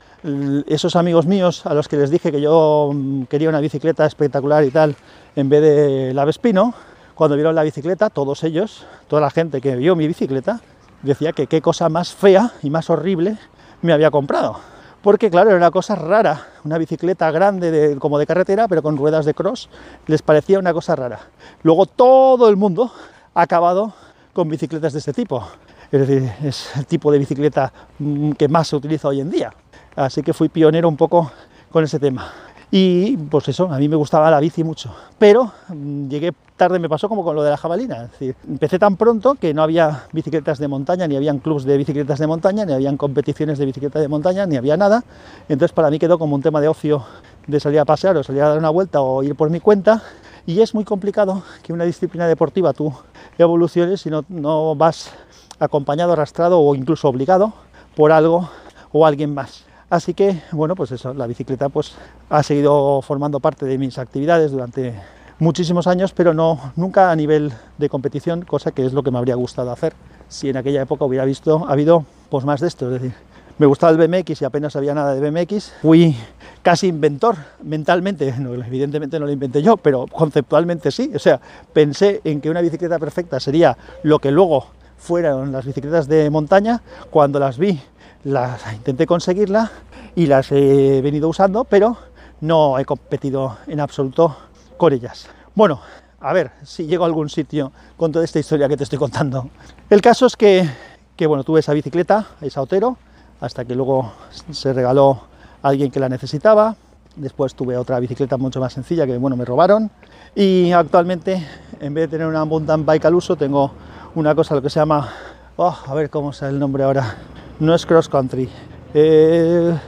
Esos 0.66 0.96
amigos 0.96 1.26
míos 1.26 1.66
a 1.66 1.74
los 1.74 1.87
que 1.87 1.96
les 1.96 2.10
dije 2.10 2.32
que 2.32 2.40
yo 2.40 2.90
quería 3.28 3.48
una 3.48 3.60
bicicleta 3.60 4.06
espectacular 4.06 4.64
y 4.64 4.70
tal, 4.70 4.96
en 5.37 5.48
vez 5.48 5.60
de 5.60 6.14
la 6.14 6.24
Vespino, 6.24 6.74
cuando 7.14 7.37
vieron 7.37 7.54
la 7.54 7.62
bicicleta, 7.62 8.10
todos 8.10 8.42
ellos, 8.42 8.87
toda 9.06 9.20
la 9.20 9.30
gente 9.30 9.60
que 9.60 9.76
vio 9.76 9.96
mi 9.96 10.06
bicicleta, 10.06 10.60
decía 11.02 11.32
que 11.32 11.46
qué 11.46 11.60
cosa 11.60 11.88
más 11.88 12.14
fea 12.14 12.52
y 12.62 12.70
más 12.70 12.88
horrible 12.88 13.37
me 13.82 13.92
había 13.92 14.10
comprado 14.10 14.58
porque 15.04 15.30
claro, 15.30 15.50
era 15.50 15.58
una 15.58 15.70
cosa 15.70 15.94
rara, 15.94 16.46
una 16.64 16.78
bicicleta 16.78 17.30
grande 17.30 17.70
de, 17.70 17.98
como 17.98 18.18
de 18.18 18.26
carretera, 18.26 18.66
pero 18.68 18.82
con 18.82 18.96
ruedas 18.96 19.26
de 19.26 19.34
cross, 19.34 19.68
les 20.06 20.22
parecía 20.22 20.58
una 20.58 20.72
cosa 20.72 20.96
rara. 20.96 21.20
Luego 21.62 21.84
todo 21.84 22.48
el 22.48 22.56
mundo 22.56 22.90
ha 23.34 23.42
acabado 23.42 23.92
con 24.32 24.48
bicicletas 24.48 24.94
de 24.94 25.00
este 25.00 25.12
tipo, 25.12 25.46
es 25.92 26.08
decir, 26.08 26.32
es 26.42 26.74
el 26.74 26.87
tipo 26.87 27.12
de 27.12 27.18
bicicleta 27.18 27.70
mm, 27.98 28.32
que 28.32 28.48
más 28.48 28.68
se 28.68 28.76
utiliza 28.76 29.08
hoy 29.08 29.20
en 29.20 29.30
día. 29.30 29.52
Así 29.96 30.22
que 30.22 30.33
fui 30.33 30.48
pionero 30.48 30.88
un 30.88 30.96
poco 30.96 31.30
con 31.70 31.85
ese 31.85 31.98
tema. 31.98 32.33
Y 32.70 33.16
pues 33.16 33.46
eso, 33.48 33.70
a 33.72 33.78
mí 33.78 33.88
me 33.88 33.94
gustaba 33.94 34.30
la 34.30 34.40
bici 34.40 34.64
mucho. 34.64 34.92
Pero 35.18 35.52
mmm, 35.68 36.09
llegué 36.09 36.33
tarde, 36.57 36.78
me 36.78 36.88
pasó 36.88 37.09
como 37.09 37.22
con 37.22 37.37
lo 37.37 37.42
de 37.42 37.50
la 37.50 37.57
jabalina. 37.57 38.04
Es 38.04 38.11
decir, 38.12 38.37
empecé 38.48 38.78
tan 38.78 38.96
pronto 38.96 39.37
que 39.37 39.54
no 39.54 39.62
había 39.62 40.04
bicicletas 40.12 40.59
de 40.59 40.66
montaña, 40.66 41.07
ni 41.07 41.14
habían 41.14 41.38
clubs 41.38 41.64
de 41.64 41.76
bicicletas 41.76 42.18
de 42.18 42.26
montaña, 42.26 42.64
ni 42.64 42.72
habían 42.72 42.96
competiciones 42.96 43.59
de 43.59 43.66
bicicleta 43.66 44.00
de 44.00 44.09
montaña, 44.09 44.46
ni 44.46 44.57
había 44.57 44.76
nada. 44.76 45.04
Entonces 45.48 45.72
para 45.72 45.90
mí 45.90 46.00
quedó 46.00 46.18
como 46.18 46.35
un 46.35 46.42
tema 46.42 46.61
de 46.61 46.66
ocio 46.66 47.04
de 47.46 47.61
salir 47.61 47.78
a 47.78 47.85
pasear 47.85 48.16
o 48.16 48.24
salir 48.24 48.42
a 48.42 48.48
dar 48.48 48.59
una 48.59 48.70
vuelta 48.70 49.00
o 49.02 49.22
ir 49.22 49.37
por 49.37 49.50
mi 49.50 49.61
cuenta. 49.61 50.02
Y 50.46 50.61
es 50.61 50.74
muy 50.74 50.85
complicado 50.85 51.42
que 51.62 51.72
una 51.72 51.85
disciplina 51.85 52.26
deportiva 52.26 52.72
tú 52.72 52.92
evoluciones 53.38 54.00
si 54.00 54.11
no, 54.11 54.24
no 54.28 54.74
vas 54.74 55.11
acompañado, 55.59 56.12
arrastrado 56.12 56.61
o 56.61 56.74
incluso 56.74 57.09
obligado 57.09 57.52
por 57.94 58.11
algo 58.11 58.48
o 58.90 59.07
alguien 59.07 59.33
más. 59.33 59.64
Así 59.90 60.14
que, 60.14 60.42
bueno, 60.53 60.75
pues 60.75 60.92
eso, 60.92 61.14
la 61.14 61.27
bicicleta 61.27 61.68
pues 61.68 61.94
ha 62.31 62.42
seguido 62.42 63.01
formando 63.03 63.40
parte 63.40 63.66
de 63.66 63.79
mis 63.79 63.99
actividades 63.99 64.51
durante 64.51 64.94
muchísimos 65.38 65.87
años, 65.87 66.12
pero 66.12 66.35
no, 66.35 66.73
nunca 66.77 67.11
a 67.11 67.16
nivel 67.16 67.53
de 67.79 67.88
competición, 67.88 68.42
cosa 68.42 68.73
que 68.73 68.87
es 68.87 68.92
lo 68.92 69.03
que 69.03 69.11
me 69.11 69.18
habría 69.18 69.35
gustado 69.35 69.70
hacer 69.70 69.94
si 70.29 70.49
en 70.49 70.57
aquella 70.57 70.83
época 70.83 71.05
hubiera 71.05 71.25
visto, 71.25 71.64
habido 71.68 72.05
pues 72.31 72.44
más 72.44 72.61
de 72.61 72.68
esto, 72.68 72.87
es 72.87 73.01
decir, 73.01 73.14
me 73.57 73.66
gustaba 73.66 73.92
el 73.92 74.09
BMX 74.09 74.42
y 74.42 74.44
apenas 74.44 74.73
sabía 74.73 74.94
nada 74.94 75.14
de 75.14 75.31
BMX. 75.31 75.75
Fui 75.81 76.16
casi 76.62 76.88
inventor 76.88 77.37
mentalmente, 77.62 78.29
evidentemente 78.29 79.20
no 79.20 79.27
lo 79.27 79.33
inventé 79.33 79.62
yo, 79.62 79.77
pero 79.77 80.07
conceptualmente 80.09 80.90
sí. 80.90 81.12
O 81.14 81.20
sea, 81.20 81.40
pensé 81.73 82.20
en 82.25 82.40
que 82.40 82.51
una 82.51 82.61
bicicleta 82.61 82.99
perfecta 82.99 83.38
sería 83.38 83.79
lo 84.03 84.18
que 84.18 84.33
luego 84.33 84.66
fueron 84.97 85.53
las 85.53 85.64
bicicletas 85.64 86.09
de 86.09 86.31
montaña. 86.31 86.83
Cuando 87.11 87.38
las 87.38 87.57
vi, 87.57 87.81
las 88.24 88.72
intenté 88.72 89.06
conseguirla 89.06 89.70
y 90.16 90.26
las 90.26 90.50
he 90.52 91.00
venido 91.02 91.28
usando, 91.28 91.64
pero 91.64 91.96
no 92.40 92.78
he 92.78 92.84
competido 92.84 93.58
en 93.66 93.80
absoluto 93.80 94.37
con 94.76 94.92
ellas. 94.92 95.28
Bueno, 95.54 95.80
a 96.20 96.32
ver 96.32 96.52
si 96.64 96.87
llego 96.87 97.04
a 97.04 97.06
algún 97.06 97.28
sitio 97.28 97.72
con 97.96 98.10
toda 98.10 98.24
esta 98.24 98.38
historia 98.38 98.68
que 98.68 98.76
te 98.76 98.84
estoy 98.84 98.98
contando. 98.98 99.50
El 99.90 100.00
caso 100.00 100.26
es 100.26 100.37
que, 100.37 100.68
que 101.16 101.26
bueno, 101.26 101.44
tuve 101.44 101.60
esa 101.60 101.72
bicicleta, 101.74 102.26
esa 102.40 102.62
Otero, 102.62 102.96
hasta 103.40 103.64
que 103.64 103.74
luego 103.74 104.12
se 104.50 104.72
regaló 104.72 105.20
a 105.62 105.68
alguien 105.68 105.90
que 105.90 106.00
la 106.00 106.08
necesitaba. 106.08 106.76
Después 107.16 107.54
tuve 107.54 107.76
otra 107.76 108.00
bicicleta 108.00 108.37
mucho 108.37 108.58
más 108.58 108.72
sencilla 108.72 109.06
que 109.06 109.16
bueno, 109.18 109.37
me 109.37 109.44
robaron. 109.44 109.90
Y 110.34 110.72
actualmente, 110.72 111.46
en 111.78 111.94
vez 111.94 112.04
de 112.04 112.16
tener 112.16 112.26
una 112.26 112.44
mountain 112.44 112.84
bike 112.84 113.04
al 113.04 113.14
uso, 113.14 113.37
tengo 113.37 113.72
una 114.14 114.34
cosa 114.34 114.54
lo 114.54 114.62
que 114.62 114.70
se 114.70 114.80
llama. 114.80 115.08
Oh, 115.56 115.76
a 115.87 115.94
ver 115.94 116.10
cómo 116.10 116.30
es 116.30 116.42
el 116.42 116.58
nombre 116.58 116.82
ahora. 116.82 117.16
No 117.61 117.75
es 117.75 117.87
cross 117.87 118.09
country. 118.09 118.49
Eh... 118.93 119.79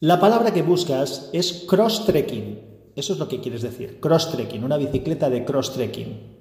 La 0.00 0.18
palabra 0.18 0.52
que 0.52 0.62
buscas 0.62 1.30
es 1.32 1.64
cross 1.68 2.04
trekking. 2.04 2.92
Eso 2.96 3.12
es 3.12 3.18
lo 3.18 3.28
que 3.28 3.40
quieres 3.40 3.62
decir. 3.62 4.00
Cross 4.00 4.32
trekking, 4.32 4.64
una 4.64 4.76
bicicleta 4.76 5.30
de 5.30 5.44
cross 5.44 5.72
trekking. 5.72 6.32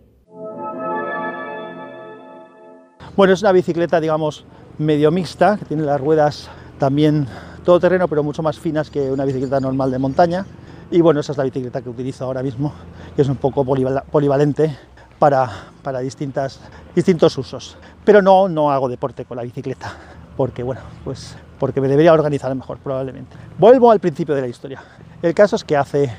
Bueno, 3.16 3.34
es 3.34 3.42
una 3.42 3.52
bicicleta, 3.52 4.00
digamos, 4.00 4.46
medio 4.80 5.12
mixta, 5.12 5.58
que 5.58 5.66
tiene 5.66 5.84
las 5.84 6.02
ruedas 6.02 6.50
también 6.80 7.28
todo 7.64 7.80
terreno, 7.80 8.08
pero 8.08 8.24
mucho 8.24 8.42
más 8.42 8.58
finas 8.58 8.90
que 8.90 9.12
una 9.12 9.26
bicicleta 9.26 9.60
normal 9.60 9.92
de 9.92 10.00
montaña. 10.00 10.46
Y 10.90 11.02
bueno, 11.02 11.20
esa 11.20 11.34
es 11.34 11.38
la 11.38 11.44
bicicleta 11.44 11.82
que 11.82 11.90
utilizo 11.90 12.26
ahora 12.26 12.42
mismo, 12.42 12.74
que 13.16 13.22
es 13.22 13.30
un 13.30 13.36
poco 13.36 13.64
polivalente 13.64 14.76
para, 15.22 15.48
para 15.84 16.00
distintas, 16.00 16.60
distintos 16.96 17.38
usos. 17.38 17.78
Pero 18.04 18.24
no, 18.24 18.50
no 18.50 18.72
hago 18.72 18.90
deporte 18.90 19.24
con 19.24 19.38
la 19.38 19.44
bicicleta, 19.44 19.94
porque 20.36 20.64
bueno, 20.64 20.82
pues 21.04 21.38
porque 21.60 21.80
me 21.80 21.88
debería 21.88 22.12
organizar 22.12 22.56
mejor 22.56 22.80
probablemente. 22.80 23.38
Vuelvo 23.60 23.92
al 23.92 24.00
principio 24.00 24.34
de 24.34 24.42
la 24.42 24.48
historia. 24.48 24.82
El 25.22 25.36
caso 25.36 25.58
es 25.58 25.64
que 25.64 25.78
hace 25.78 26.12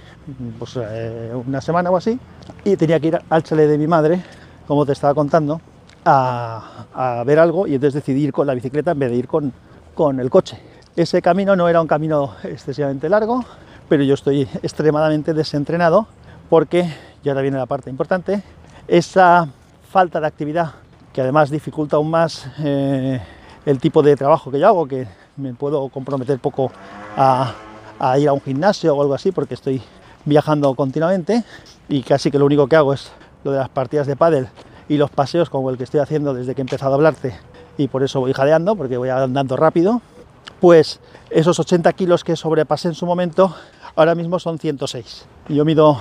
pues, 0.57 0.79
eh, 0.81 1.33
una 1.35 1.61
semana 1.61 1.91
o 1.91 1.97
así 1.97 2.17
y 2.63 2.77
tenía 2.77 3.01
que 3.01 3.09
ir 3.09 3.19
al 3.29 3.43
chalet 3.43 3.69
de 3.69 3.77
mi 3.77 3.89
madre, 3.89 4.23
como 4.69 4.87
te 4.87 4.93
estaba 4.93 5.15
contando, 5.15 5.61
a, 6.05 7.25
ver 7.27 7.41
algo 7.41 7.67
y 7.67 7.75
entonces 7.75 7.95
decidí 7.95 8.23
ir 8.23 8.33
con 8.33 8.47
la 8.47 8.55
bicicleta 8.55 8.93
en 8.93 9.01
vez 9.01 9.11
de 9.11 9.17
ir 9.17 9.27
con, 9.27 9.53
con 9.97 10.21
el 10.21 10.31
coche. 10.31 10.61
Ese 10.95 11.21
camino 11.21 11.57
no 11.57 11.69
era 11.69 11.81
un 11.81 11.89
camino 11.89 12.37
excesivamente 12.45 13.09
largo, 13.09 13.45
pero 13.89 14.05
yo 14.05 14.15
estoy 14.15 14.43
extremadamente 14.63 15.35
desentrenado 15.35 16.07
porque, 16.49 16.89
y 17.25 17.29
ahora 17.29 17.43
viene 17.43 17.57
la 17.57 17.67
parte 17.67 17.91
importante, 17.91 18.45
esa 18.89 19.49
falta 19.91 20.21
de 20.21 20.27
actividad 20.27 20.73
que 21.13 21.21
además 21.21 21.51
dificulta 21.51 21.97
aún 21.97 22.11
más 22.11 22.47
eh, 22.61 23.21
el 23.67 23.79
tipo 23.79 24.03
de 24.03 24.17
trabajo 24.17 24.51
que 24.51 24.59
yo 24.59 24.67
hago, 24.67 24.87
que 24.87 25.07
me 25.37 25.55
puedo 25.55 25.89
comprometer 25.89 26.39
poco 26.39 26.73
a, 27.17 27.55
ir 28.19 28.29
a 28.29 28.33
un 28.33 28.41
gimnasio 28.41 28.95
o 28.97 29.03
algo 29.03 29.15
así 29.15 29.31
porque 29.31 29.55
estoy 29.55 29.83
viajando 30.25 30.75
continuamente 30.75 31.45
y 31.89 32.03
casi 32.03 32.31
que 32.31 32.39
lo 32.39 32.47
único 32.47 32.67
que 32.67 32.77
hago 32.77 32.93
es 32.95 33.13
lo 33.45 33.53
de 33.53 33.59
las 33.59 33.69
partidas 33.69 34.07
de 34.07 34.17
pádel 34.17 34.49
y 34.89 34.97
los 34.97 35.11
paseos 35.11 35.51
como 35.51 35.71
el 35.71 35.77
que 35.77 35.85
estoy 35.85 36.01
haciendo 36.01 36.35
desde 36.35 36.55
que 36.55 36.61
he 36.61 36.65
empezado 36.65 36.93
a 36.93 36.95
hablarte 36.95 37.35
y 37.77 37.89
por 37.89 38.03
eso 38.03 38.21
voy 38.21 38.33
jadeando 38.33 38.75
porque 38.77 38.97
voy 38.97 39.09
andando 39.11 39.57
rápido, 39.57 40.01
pues 40.61 41.01
esos 41.31 41.59
80 41.59 41.93
kilos 41.93 42.25
que 42.25 42.37
sobrepasé 42.37 42.89
en 42.89 42.95
su 42.95 43.07
momento 43.07 43.55
ahora 43.97 44.15
mismo 44.15 44.39
son 44.39 44.59
106. 44.59 45.27
Yo 45.49 45.65
mido 45.65 45.99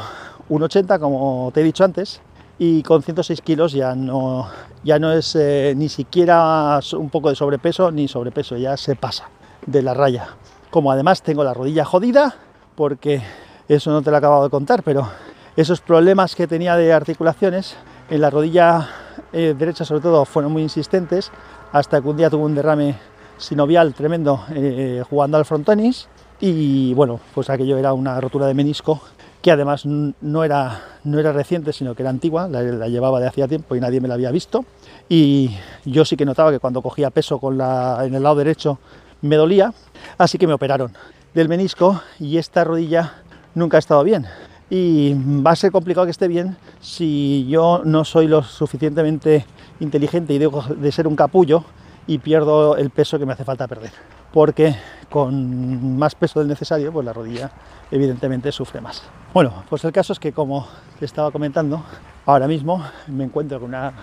1,80 0.50 1.00
como 1.00 1.52
te 1.54 1.62
he 1.62 1.64
dicho 1.64 1.84
antes 1.84 2.22
y 2.64 2.84
con 2.84 3.02
106 3.02 3.42
kilos 3.42 3.72
ya 3.72 3.96
no, 3.96 4.48
ya 4.84 5.00
no 5.00 5.12
es 5.12 5.36
eh, 5.36 5.74
ni 5.76 5.90
siquiera 5.90 6.80
un 6.96 7.10
poco 7.10 7.30
de 7.30 7.36
sobrepeso 7.36 7.90
ni 7.92 8.08
sobrepeso, 8.08 8.56
ya 8.56 8.78
se 8.78 8.96
pasa 8.96 9.30
de 9.66 9.82
la 9.82 9.96
raya. 9.96 10.36
Como 10.70 10.92
además 10.92 11.24
tengo 11.24 11.44
la 11.44 11.56
rodilla 11.56 11.86
jodida, 11.86 12.36
porque 12.76 13.24
eso 13.68 13.90
no 13.90 14.04
te 14.04 14.12
lo 14.12 14.18
he 14.18 14.20
acabado 14.20 14.44
de 14.44 14.52
contar, 14.52 14.84
pero 14.84 15.10
esos 15.56 15.82
problemas 15.82 16.36
que 16.36 16.46
tenía 16.46 16.76
de 16.76 16.94
articulaciones 16.94 17.78
en 18.12 18.22
la 18.22 18.30
rodilla 18.30 18.88
eh, 19.34 19.56
derecha 19.58 19.84
sobre 19.84 20.02
todo 20.02 20.24
fueron 20.26 20.52
muy 20.52 20.62
insistentes 20.62 21.32
hasta 21.72 22.00
que 22.00 22.10
un 22.10 22.18
día 22.18 22.30
tuve 22.30 22.44
un 22.44 22.54
derrame 22.54 22.96
sinovial 23.38 23.96
tremendo 23.96 24.46
eh, 24.54 25.04
jugando 25.10 25.36
al 25.36 25.46
frontonis 25.46 26.08
y 26.40 26.94
bueno, 26.94 27.20
pues 27.34 27.50
aquello 27.50 27.80
era 27.80 27.94
una 27.94 28.22
rotura 28.22 28.46
de 28.46 28.54
menisco 28.54 29.02
que 29.42 29.52
además 29.52 29.86
no 29.86 30.44
era, 30.44 30.82
no 31.04 31.20
era 31.20 31.32
reciente, 31.32 31.74
sino 31.74 31.96
que 31.96 32.04
era 32.04 32.10
antigua, 32.10 32.48
la, 32.48 32.88
llevaba 32.88 33.20
de 33.20 33.28
hacía 33.28 33.48
tiempo 33.48 33.76
y 33.76 33.80
nadie 33.80 34.00
me 34.00 34.08
la 34.08 34.14
había 34.14 34.32
visto. 34.32 34.66
Y 35.10 35.52
yo 35.86 36.06
sí 36.06 36.16
que 36.16 36.26
notaba 36.26 36.52
que 36.52 36.60
cuando 36.60 36.82
cogía 36.82 37.10
peso 37.10 37.40
con 37.40 37.58
la, 37.58 38.00
en 38.06 38.14
el 38.14 38.24
lado 38.24 38.36
derecho 38.36 38.80
me 39.22 39.36
dolía, 39.36 39.74
así 40.18 40.38
que 40.38 40.48
me 40.48 40.54
operaron 40.54 40.94
del 41.34 41.50
menisco 41.50 42.02
y 42.20 42.38
esta 42.38 42.64
rodilla 42.64 43.16
nunca 43.56 43.78
ha 43.78 43.80
estado 43.80 44.04
bien 44.04 44.28
y 44.72 45.14
va 45.14 45.52
a 45.52 45.56
ser 45.56 45.70
complicado 45.72 46.06
que 46.06 46.12
esté 46.12 46.30
bien 46.30 46.56
si 46.80 47.46
yo 47.50 47.82
no 47.84 48.06
soy 48.06 48.28
lo 48.28 48.42
suficientemente 48.42 49.46
inteligente 49.82 50.34
y 50.34 50.40
dejo 50.40 50.62
de 50.62 50.92
ser 50.94 51.08
un 51.08 51.18
capullo 51.18 51.66
y 52.08 52.20
pierdo 52.20 52.78
el 52.78 52.90
peso 52.90 53.20
que 53.20 53.26
me 53.26 53.34
hace 53.34 53.44
falta 53.44 53.68
perder. 53.68 53.92
Porque 54.32 54.74
con 55.10 55.98
más 55.98 56.16
peso 56.16 56.40
del 56.40 56.48
necesario, 56.48 56.94
pues 56.94 57.06
la 57.06 57.12
rodilla 57.12 57.52
evidentemente 57.92 58.50
sufre 58.54 58.80
más. 58.80 59.04
Bueno, 59.34 59.64
pues 59.70 59.86
el 59.86 59.94
caso 59.94 60.12
es 60.12 60.20
que 60.20 60.34
como 60.34 60.68
te 61.00 61.06
estaba 61.06 61.32
comentando, 61.32 61.82
ahora 62.26 62.50
mismo 62.50 62.84
me 63.08 63.24
encuentro 63.24 63.62
con 63.62 63.70
una 63.70 63.94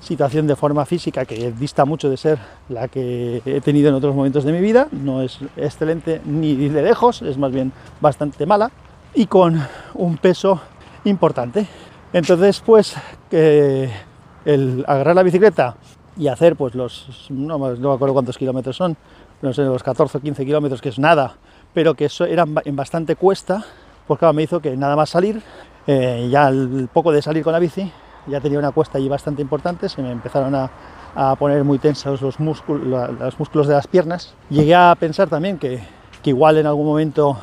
situación 0.00 0.48
de 0.48 0.56
forma 0.56 0.84
física 0.84 1.24
que 1.24 1.52
dista 1.52 1.84
mucho 1.84 2.10
de 2.10 2.16
ser 2.16 2.40
la 2.68 2.88
que 2.88 3.40
he 3.46 3.60
tenido 3.60 3.88
en 3.90 3.94
otros 3.94 4.16
momentos 4.16 4.42
de 4.42 4.50
mi 4.50 4.60
vida. 4.60 4.88
No 4.90 5.22
es 5.22 5.38
excelente 5.56 6.20
ni 6.24 6.56
de 6.56 6.82
lejos, 6.82 7.22
es 7.22 7.38
más 7.38 7.52
bien 7.52 7.70
bastante 8.00 8.46
mala 8.46 8.72
y 9.14 9.26
con 9.26 9.62
un 9.94 10.16
peso 10.16 10.60
importante. 11.04 11.68
Entonces, 12.12 12.60
pues, 12.60 12.96
el 13.30 14.84
agarrar 14.88 15.14
la 15.14 15.22
bicicleta 15.22 15.76
y 16.16 16.26
hacer, 16.26 16.56
pues, 16.56 16.74
los, 16.74 17.28
no, 17.30 17.60
me 17.60 17.68
acuerdo 17.70 18.12
cuántos 18.12 18.36
kilómetros 18.36 18.76
son, 18.76 18.96
no 19.40 19.52
sé, 19.52 19.62
los 19.62 19.84
14 19.84 20.18
o 20.18 20.20
15 20.20 20.44
kilómetros, 20.44 20.82
que 20.82 20.88
es 20.88 20.98
nada, 20.98 21.36
pero 21.72 21.94
que 21.94 22.06
eso 22.06 22.24
era 22.24 22.44
en 22.64 22.74
bastante 22.74 23.14
cuesta, 23.14 23.64
pues 24.06 24.18
claro, 24.18 24.32
me 24.32 24.42
hizo 24.42 24.60
que 24.60 24.76
nada 24.76 24.96
más 24.96 25.10
salir, 25.10 25.42
eh, 25.86 26.28
ya 26.30 26.46
al 26.46 26.88
poco 26.92 27.12
de 27.12 27.22
salir 27.22 27.42
con 27.42 27.52
la 27.52 27.58
bici, 27.58 27.90
ya 28.26 28.40
tenía 28.40 28.58
una 28.58 28.72
cuesta 28.72 28.98
allí 28.98 29.08
bastante 29.08 29.42
importante, 29.42 29.88
se 29.88 30.02
me 30.02 30.10
empezaron 30.10 30.54
a, 30.54 30.70
a 31.14 31.34
poner 31.36 31.62
muy 31.64 31.78
tensos 31.78 32.22
los 32.22 32.40
músculos, 32.40 33.10
los 33.18 33.38
músculos 33.38 33.66
de 33.66 33.74
las 33.74 33.86
piernas. 33.86 34.34
Llegué 34.50 34.74
a 34.74 34.94
pensar 34.98 35.28
también 35.28 35.58
que, 35.58 35.82
que 36.22 36.30
igual 36.30 36.56
en 36.58 36.66
algún 36.66 36.86
momento 36.86 37.38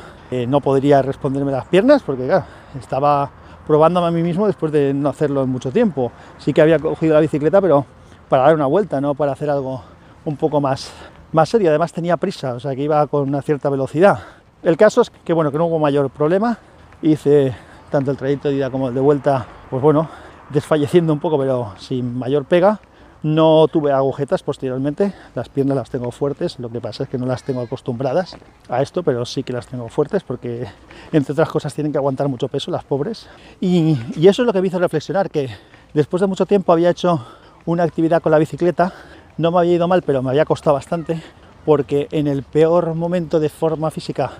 no 0.48 0.62
podría 0.62 1.02
responderme 1.02 1.52
las 1.52 1.66
piernas 1.66 2.02
porque 2.02 2.24
claro, 2.26 2.46
estaba 2.80 3.30
probándome 3.66 4.06
a 4.06 4.10
mí 4.10 4.22
mismo 4.22 4.46
después 4.46 4.72
de 4.72 4.94
no 4.94 5.08
hacerlo 5.08 5.42
en 5.42 5.50
mucho 5.50 5.70
tiempo. 5.70 6.10
Sí 6.38 6.52
que 6.52 6.62
había 6.62 6.78
cogido 6.78 7.14
la 7.14 7.20
bicicleta, 7.20 7.60
pero 7.60 7.84
para 8.28 8.44
dar 8.44 8.54
una 8.54 8.66
vuelta, 8.66 9.00
no 9.00 9.14
para 9.14 9.32
hacer 9.32 9.50
algo 9.50 9.82
un 10.24 10.36
poco 10.36 10.60
más, 10.60 10.90
más 11.32 11.48
serio. 11.48 11.68
Además 11.68 11.92
tenía 11.92 12.16
prisa, 12.16 12.54
o 12.54 12.60
sea 12.60 12.74
que 12.74 12.82
iba 12.82 13.06
con 13.06 13.28
una 13.28 13.42
cierta 13.42 13.68
velocidad. 13.68 14.20
El 14.62 14.76
caso 14.76 15.00
es 15.02 15.10
que 15.10 15.32
bueno, 15.32 15.50
que 15.50 15.58
no 15.58 15.66
hubo 15.66 15.80
mayor 15.80 16.08
problema. 16.10 16.58
Hice 17.02 17.52
tanto 17.90 18.12
el 18.12 18.16
trayecto 18.16 18.48
de 18.48 18.54
ida 18.54 18.70
como 18.70 18.88
el 18.88 18.94
de 18.94 19.00
vuelta, 19.00 19.44
pues 19.68 19.82
bueno, 19.82 20.08
desfalleciendo 20.50 21.12
un 21.12 21.18
poco, 21.18 21.36
pero 21.36 21.74
sin 21.78 22.16
mayor 22.16 22.44
pega. 22.44 22.80
No 23.24 23.68
tuve 23.68 23.92
agujetas 23.92 24.42
posteriormente, 24.42 25.14
las 25.36 25.48
piernas 25.48 25.76
las 25.76 25.90
tengo 25.90 26.10
fuertes, 26.10 26.58
lo 26.58 26.68
que 26.70 26.80
pasa 26.80 27.04
es 27.04 27.08
que 27.08 27.18
no 27.18 27.26
las 27.26 27.44
tengo 27.44 27.60
acostumbradas 27.60 28.36
a 28.68 28.82
esto, 28.82 29.04
pero 29.04 29.24
sí 29.24 29.44
que 29.44 29.52
las 29.52 29.68
tengo 29.68 29.88
fuertes 29.88 30.24
porque, 30.24 30.66
entre 31.12 31.32
otras 31.32 31.48
cosas, 31.48 31.72
tienen 31.72 31.92
que 31.92 31.98
aguantar 31.98 32.26
mucho 32.26 32.48
peso 32.48 32.72
las 32.72 32.82
pobres. 32.82 33.28
Y, 33.60 33.96
eso 34.26 34.42
es 34.42 34.46
lo 34.46 34.52
que 34.52 34.60
me 34.60 34.66
hizo 34.66 34.80
reflexionar, 34.80 35.30
que 35.30 35.50
después 35.94 36.20
de 36.20 36.26
mucho 36.26 36.46
tiempo 36.46 36.72
había 36.72 36.90
hecho 36.90 37.24
una 37.64 37.84
actividad 37.84 38.20
con 38.22 38.32
la 38.32 38.38
bicicleta, 38.38 38.92
no 39.38 39.52
me 39.52 39.58
había 39.58 39.74
ido 39.74 39.86
mal, 39.86 40.02
pero 40.02 40.20
me 40.20 40.30
había 40.30 40.44
costado 40.44 40.74
bastante, 40.74 41.22
porque 41.64 42.08
en 42.10 42.26
el 42.26 42.42
peor 42.42 42.92
momento 42.94 43.38
de 43.38 43.50
forma 43.50 43.92
física 43.92 44.32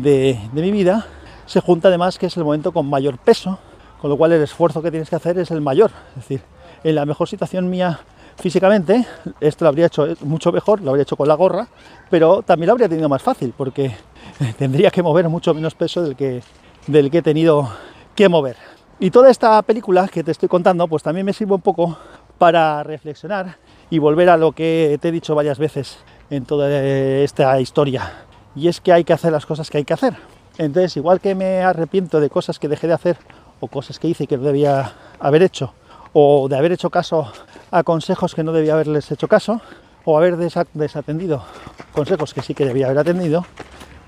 de, 0.00 0.38
mi 0.52 0.70
vida, 0.70 1.06
se 1.44 1.60
junta 1.60 1.88
además 1.88 2.18
que 2.18 2.26
es 2.26 2.36
el 2.36 2.44
momento 2.44 2.72
con 2.72 2.88
mayor 2.88 3.18
peso, 3.18 3.58
con 4.00 4.08
lo 4.08 4.16
cual 4.16 4.32
el 4.32 4.42
esfuerzo 4.42 4.80
que 4.80 4.90
tienes 4.90 5.10
que 5.10 5.16
hacer 5.16 5.38
es 5.38 5.50
el 5.50 5.60
mayor. 5.60 5.90
Es 6.10 6.22
decir, 6.28 6.40
en 6.82 6.94
la 6.94 7.04
mejor 7.04 7.28
situación 7.28 7.68
mía 7.68 8.00
físicamente, 8.36 9.06
esto 9.40 9.64
lo 9.64 9.68
habría 9.68 9.86
hecho 9.86 10.06
mucho 10.22 10.50
mejor, 10.50 10.80
lo 10.80 10.90
habría 10.90 11.02
hecho 11.02 11.16
con 11.16 11.28
la 11.28 11.34
gorra, 11.34 11.68
pero 12.08 12.42
también 12.42 12.68
lo 12.68 12.72
habría 12.72 12.88
tenido 12.88 13.08
más 13.08 13.22
fácil 13.22 13.52
porque 13.56 13.94
tendría 14.58 14.90
que 14.90 15.02
mover 15.02 15.28
mucho 15.28 15.52
menos 15.52 15.74
peso 15.74 16.02
del 16.02 16.16
que, 16.16 16.42
del 16.86 17.10
que 17.10 17.18
he 17.18 17.22
tenido 17.22 17.68
que 18.14 18.28
mover. 18.28 18.56
Y 18.98 19.10
toda 19.10 19.30
esta 19.30 19.60
película 19.62 20.08
que 20.08 20.24
te 20.24 20.30
estoy 20.30 20.48
contando, 20.48 20.88
pues 20.88 21.02
también 21.02 21.26
me 21.26 21.32
sirve 21.32 21.54
un 21.54 21.60
poco 21.60 21.98
para 22.38 22.82
reflexionar 22.82 23.56
y 23.90 23.98
volver 23.98 24.30
a 24.30 24.36
lo 24.36 24.52
que 24.52 24.98
te 25.00 25.08
he 25.08 25.12
dicho 25.12 25.34
varias 25.34 25.58
veces 25.58 25.98
en 26.30 26.44
toda 26.44 26.82
esta 26.82 27.60
historia. 27.60 28.12
Y 28.54 28.68
es 28.68 28.80
que 28.80 28.92
hay 28.92 29.04
que 29.04 29.12
hacer 29.12 29.32
las 29.32 29.46
cosas 29.46 29.70
que 29.70 29.78
hay 29.78 29.84
que 29.84 29.94
hacer. 29.94 30.16
Entonces, 30.58 30.96
igual 30.96 31.20
que 31.20 31.34
me 31.34 31.62
arrepiento 31.62 32.20
de 32.20 32.28
cosas 32.28 32.58
que 32.58 32.68
dejé 32.68 32.86
de 32.86 32.92
hacer 32.94 33.16
o 33.60 33.68
cosas 33.68 33.98
que 33.98 34.08
hice 34.08 34.26
que 34.26 34.36
debía 34.36 34.92
haber 35.20 35.42
hecho, 35.42 35.72
o 36.12 36.48
de 36.48 36.56
haber 36.56 36.72
hecho 36.72 36.90
caso 36.90 37.32
a 37.70 37.82
consejos 37.84 38.34
que 38.34 38.42
no 38.42 38.52
debía 38.52 38.74
haberles 38.74 39.10
hecho 39.10 39.28
caso, 39.28 39.60
o 40.04 40.18
haber 40.18 40.36
desatendido 40.36 41.44
consejos 41.92 42.34
que 42.34 42.42
sí 42.42 42.54
que 42.54 42.66
debía 42.66 42.86
haber 42.86 42.98
atendido, 42.98 43.46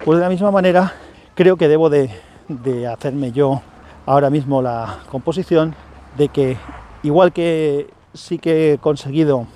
pues 0.04 0.18
de 0.18 0.24
la 0.24 0.28
misma 0.28 0.50
manera 0.50 0.92
creo 1.34 1.56
que 1.56 1.68
debo 1.68 1.88
de, 1.88 2.10
de 2.48 2.86
hacerme 2.88 3.32
yo 3.32 3.62
ahora 4.06 4.28
mismo 4.28 4.60
la 4.60 4.98
composición 5.10 5.74
de 6.18 6.28
que 6.28 6.56
igual 7.02 7.32
que 7.32 7.90
sí 8.12 8.38
que 8.38 8.72
he 8.72 8.78
conseguido 8.78 9.46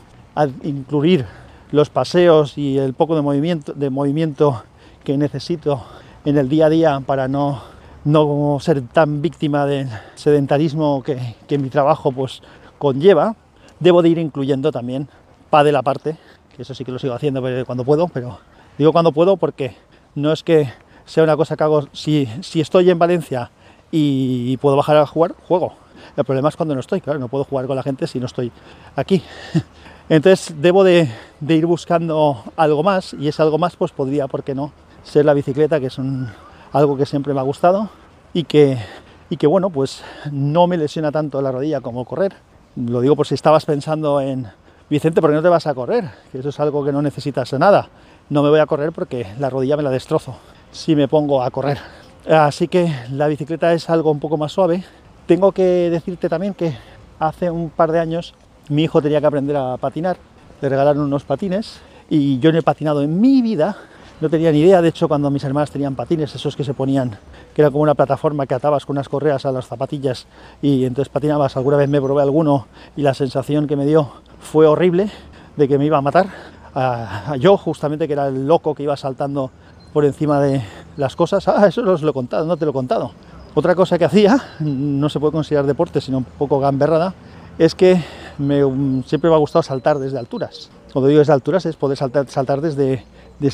incluir 0.62 1.26
los 1.70 1.90
paseos 1.90 2.56
y 2.56 2.78
el 2.78 2.94
poco 2.94 3.16
de 3.16 3.22
movimiento, 3.22 3.72
de 3.72 3.90
movimiento 3.90 4.62
que 5.08 5.16
necesito 5.16 5.82
en 6.26 6.36
el 6.36 6.50
día 6.50 6.66
a 6.66 6.68
día 6.68 7.00
para 7.00 7.28
no, 7.28 7.62
no 8.04 8.58
ser 8.60 8.82
tan 8.88 9.22
víctima 9.22 9.64
del 9.64 9.88
sedentarismo 10.16 11.02
que, 11.02 11.34
que 11.46 11.56
mi 11.56 11.70
trabajo 11.70 12.12
pues 12.12 12.42
conlleva, 12.76 13.34
debo 13.80 14.02
de 14.02 14.10
ir 14.10 14.18
incluyendo 14.18 14.70
también 14.70 15.08
de 15.50 15.72
la 15.72 15.80
parte, 15.80 16.18
que 16.54 16.60
eso 16.60 16.74
sí 16.74 16.84
que 16.84 16.92
lo 16.92 16.98
sigo 16.98 17.14
haciendo 17.14 17.42
cuando 17.64 17.86
puedo, 17.86 18.08
pero 18.08 18.38
digo 18.76 18.92
cuando 18.92 19.12
puedo 19.12 19.38
porque 19.38 19.74
no 20.14 20.30
es 20.30 20.42
que 20.42 20.68
sea 21.06 21.24
una 21.24 21.38
cosa 21.38 21.56
que 21.56 21.64
hago, 21.64 21.88
si, 21.92 22.28
si 22.42 22.60
estoy 22.60 22.90
en 22.90 22.98
Valencia 22.98 23.50
y 23.90 24.58
puedo 24.58 24.76
bajar 24.76 24.98
a 24.98 25.06
jugar, 25.06 25.34
juego. 25.48 25.72
El 26.18 26.24
problema 26.26 26.50
es 26.50 26.56
cuando 26.56 26.74
no 26.74 26.80
estoy, 26.82 27.00
claro, 27.00 27.18
no 27.18 27.28
puedo 27.28 27.44
jugar 27.44 27.66
con 27.66 27.76
la 27.76 27.82
gente 27.82 28.06
si 28.06 28.20
no 28.20 28.26
estoy 28.26 28.52
aquí. 28.94 29.22
Entonces 30.10 30.54
debo 30.60 30.84
de, 30.84 31.08
ir 31.48 31.64
buscando 31.64 32.44
algo 32.56 32.82
más 32.82 33.14
y 33.14 33.28
ese 33.28 33.40
algo 33.40 33.56
más 33.56 33.74
pues 33.74 33.90
podría, 33.90 34.26
¿por 34.26 34.44
qué 34.44 34.54
no?, 34.54 34.70
ser 35.08 35.24
la 35.24 35.34
bicicleta, 35.34 35.80
que 35.80 35.86
es 35.86 35.96
algo 36.72 36.96
que 36.96 37.06
siempre 37.06 37.34
me 37.34 37.40
ha 37.40 37.44
gustado 37.44 37.90
y 38.32 38.44
que, 38.44 38.78
y 39.30 39.36
que, 39.36 39.46
bueno, 39.46 39.70
pues 39.70 40.02
no 40.30 40.66
me 40.66 40.76
lesiona 40.76 41.10
tanto 41.10 41.40
la 41.42 41.50
rodilla 41.50 41.80
como 41.80 42.04
correr. 42.04 42.34
Lo 42.76 43.00
digo 43.00 43.16
por 43.16 43.26
si 43.26 43.34
estabas 43.34 43.64
pensando 43.64 44.20
en, 44.20 44.46
Vicente, 44.90 45.20
¿por 45.20 45.28
qué 45.28 45.36
no 45.36 45.42
te 45.42 45.50
vas 45.50 45.66
a 45.66 45.74
correr? 45.74 46.08
Que 46.32 46.38
eso 46.38 46.48
es 46.48 46.60
algo 46.60 46.82
que 46.82 46.92
no 46.92 47.02
necesitas 47.02 47.52
nada. 47.54 47.88
No 48.30 48.42
me 48.42 48.48
voy 48.48 48.60
a 48.60 48.64
correr 48.64 48.90
porque 48.92 49.26
la 49.38 49.50
rodilla 49.50 49.76
me 49.76 49.82
la 49.82 49.90
destrozo 49.90 50.36
si 50.70 50.96
me 50.96 51.08
pongo 51.08 51.42
a 51.42 51.50
correr. 51.50 51.78
Así 52.26 52.68
que 52.68 52.90
la 53.12 53.26
bicicleta 53.26 53.74
es 53.74 53.90
algo 53.90 54.10
un 54.10 54.18
poco 54.18 54.38
más 54.38 54.52
suave. 54.52 54.84
Tengo 55.26 55.52
que 55.52 55.90
decirte 55.90 56.30
también 56.30 56.54
que 56.54 56.74
hace 57.18 57.50
un 57.50 57.68
par 57.68 57.92
de 57.92 58.00
años 58.00 58.34
mi 58.70 58.84
hijo 58.84 59.02
tenía 59.02 59.20
que 59.20 59.26
aprender 59.26 59.56
a 59.56 59.76
patinar. 59.76 60.16
Le 60.62 60.68
regalaron 60.70 61.02
unos 61.02 61.24
patines 61.24 61.80
y 62.08 62.38
yo 62.38 62.50
no 62.50 62.58
he 62.58 62.62
patinado 62.62 63.02
en 63.02 63.20
mi 63.20 63.42
vida. 63.42 63.76
No 64.20 64.28
tenía 64.28 64.50
ni 64.50 64.58
idea, 64.58 64.82
de 64.82 64.88
hecho, 64.88 65.06
cuando 65.06 65.30
mis 65.30 65.44
hermanas 65.44 65.70
tenían 65.70 65.94
patines, 65.94 66.34
esos 66.34 66.56
que 66.56 66.64
se 66.64 66.74
ponían, 66.74 67.16
que 67.54 67.62
era 67.62 67.70
como 67.70 67.84
una 67.84 67.94
plataforma 67.94 68.46
que 68.46 68.54
atabas 68.54 68.84
con 68.84 68.96
unas 68.96 69.08
correas 69.08 69.46
a 69.46 69.52
las 69.52 69.68
zapatillas 69.68 70.26
y 70.60 70.84
entonces 70.84 71.08
patinabas. 71.08 71.56
Alguna 71.56 71.76
vez 71.76 71.88
me 71.88 72.00
probé 72.00 72.22
alguno 72.22 72.66
y 72.96 73.02
la 73.02 73.14
sensación 73.14 73.68
que 73.68 73.76
me 73.76 73.86
dio 73.86 74.10
fue 74.40 74.66
horrible 74.66 75.08
de 75.56 75.68
que 75.68 75.78
me 75.78 75.86
iba 75.86 75.98
a 75.98 76.00
matar. 76.00 76.26
A, 76.74 77.36
yo, 77.38 77.56
justamente, 77.56 78.08
que 78.08 78.14
era 78.14 78.26
el 78.26 78.48
loco 78.48 78.74
que 78.74 78.82
iba 78.82 78.96
saltando 78.96 79.52
por 79.92 80.04
encima 80.04 80.40
de 80.40 80.62
las 80.96 81.14
cosas. 81.14 81.46
Ah, 81.46 81.68
eso 81.68 81.82
os 81.82 82.02
lo 82.02 82.10
he 82.10 82.12
contado, 82.12 82.44
no 82.44 82.56
te 82.56 82.64
lo 82.64 82.72
he 82.72 82.74
contado. 82.74 83.12
Otra 83.54 83.76
cosa 83.76 83.98
que 83.98 84.04
hacía, 84.04 84.36
no 84.58 85.08
se 85.08 85.20
puede 85.20 85.32
considerar 85.32 85.64
deporte, 85.64 86.00
sino 86.00 86.18
un 86.18 86.24
poco 86.24 86.58
gamberrada, 86.58 87.14
es 87.56 87.76
que 87.76 88.02
me, 88.36 88.62
siempre 89.06 89.30
me 89.30 89.36
ha 89.36 89.38
gustado 89.38 89.62
saltar 89.62 90.00
desde 90.00 90.18
alturas. 90.18 90.70
Cuando 90.92 91.08
digo 91.08 91.18
desde 91.18 91.32
alturas 91.32 91.66
es 91.66 91.76
poder 91.76 91.96
saltar, 91.96 92.60
desde, 92.60 93.04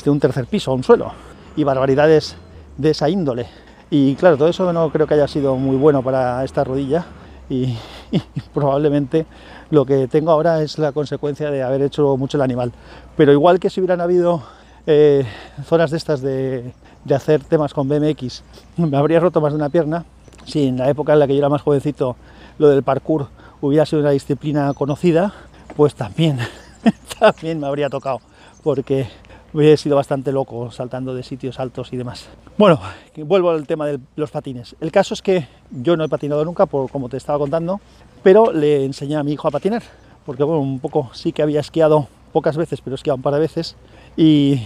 un 0.07 0.19
tercer 0.19 0.45
piso 0.45 0.71
a 0.71 0.73
un 0.73 0.83
suelo. 0.83 1.11
Y 1.55 1.63
barbaridades 1.63 2.35
de 2.77 2.91
esa 2.91 3.09
índole. 3.09 3.47
Y 3.89 4.15
claro, 4.15 4.37
todo 4.37 4.47
eso 4.47 4.71
no 4.73 4.89
creo 4.91 5.07
que 5.07 5.13
haya 5.13 5.27
sido 5.27 5.55
muy 5.55 5.75
bueno 5.75 6.01
para 6.01 6.43
esta 6.43 6.63
rodilla. 6.63 7.05
Y, 7.49 7.75
probablemente 8.53 9.25
lo 9.69 9.85
que 9.85 10.07
tengo 10.07 10.31
ahora 10.31 10.61
es 10.61 10.77
la 10.77 10.91
consecuencia 10.91 11.51
de 11.51 11.63
haber 11.63 11.81
hecho 11.81 12.17
mucho 12.17 12.37
el 12.37 12.41
animal. 12.41 12.71
Pero 13.17 13.31
igual 13.31 13.59
que 13.59 13.69
si 13.69 13.79
hubieran 13.79 14.01
habido 14.01 14.43
eh, 14.87 15.25
zonas 15.65 15.91
de 15.91 15.97
estas 15.97 16.21
de, 16.21 16.73
hacer 17.13 17.43
temas 17.43 17.73
con 17.73 17.87
BMX, 17.87 18.43
me 18.77 18.97
habría 18.97 19.19
roto 19.19 19.41
más 19.41 19.53
de 19.53 19.57
una 19.57 19.69
pierna. 19.69 20.05
Si 20.45 20.67
en 20.67 20.77
la 20.77 20.89
época 20.89 21.13
en 21.13 21.19
la 21.19 21.27
que 21.27 21.33
yo 21.33 21.39
era 21.39 21.49
más 21.49 21.61
jovencito 21.61 22.15
lo 22.57 22.69
del 22.69 22.83
parkour 22.83 23.27
hubiera 23.61 23.85
sido 23.85 24.01
una 24.01 24.11
disciplina 24.11 24.73
conocida, 24.73 25.33
pues 25.75 25.95
también, 25.95 26.39
también 27.19 27.59
me 27.59 27.67
habría 27.67 27.89
tocado, 27.89 28.21
porque 28.63 29.07
hubiera 29.53 29.77
sido 29.77 29.95
bastante 29.95 30.31
loco 30.31 30.71
saltando 30.71 31.13
de 31.15 31.23
sitios 31.23 31.59
altos 31.59 31.93
y 31.93 31.97
demás. 31.97 32.27
Bueno, 32.57 32.79
vuelvo 33.17 33.51
al 33.51 33.65
tema 33.67 33.87
de 33.87 33.99
los 34.15 34.31
patines. 34.31 34.75
El 34.81 34.91
caso 34.91 35.13
es 35.13 35.21
que 35.21 35.47
yo 35.71 35.95
no 35.95 36.03
he 36.03 36.09
patinado 36.09 36.43
nunca, 36.43 36.65
por, 36.65 36.89
como 36.89 37.09
te 37.09 37.17
estaba 37.17 37.39
contando, 37.39 37.79
pero 38.23 38.51
le 38.51 38.85
enseñé 38.85 39.15
a 39.15 39.23
mi 39.23 39.33
hijo 39.33 39.47
a 39.47 39.51
patinar, 39.51 39.83
porque 40.25 40.43
bueno, 40.43 40.61
un 40.61 40.79
poco 40.79 41.09
sí 41.13 41.31
que 41.31 41.41
había 41.41 41.59
esquiado 41.59 42.07
pocas 42.33 42.57
veces, 42.57 42.81
pero 42.81 42.95
he 42.95 42.97
esquiado 42.97 43.15
un 43.15 43.21
par 43.21 43.33
de 43.33 43.39
veces 43.39 43.75
y, 44.17 44.61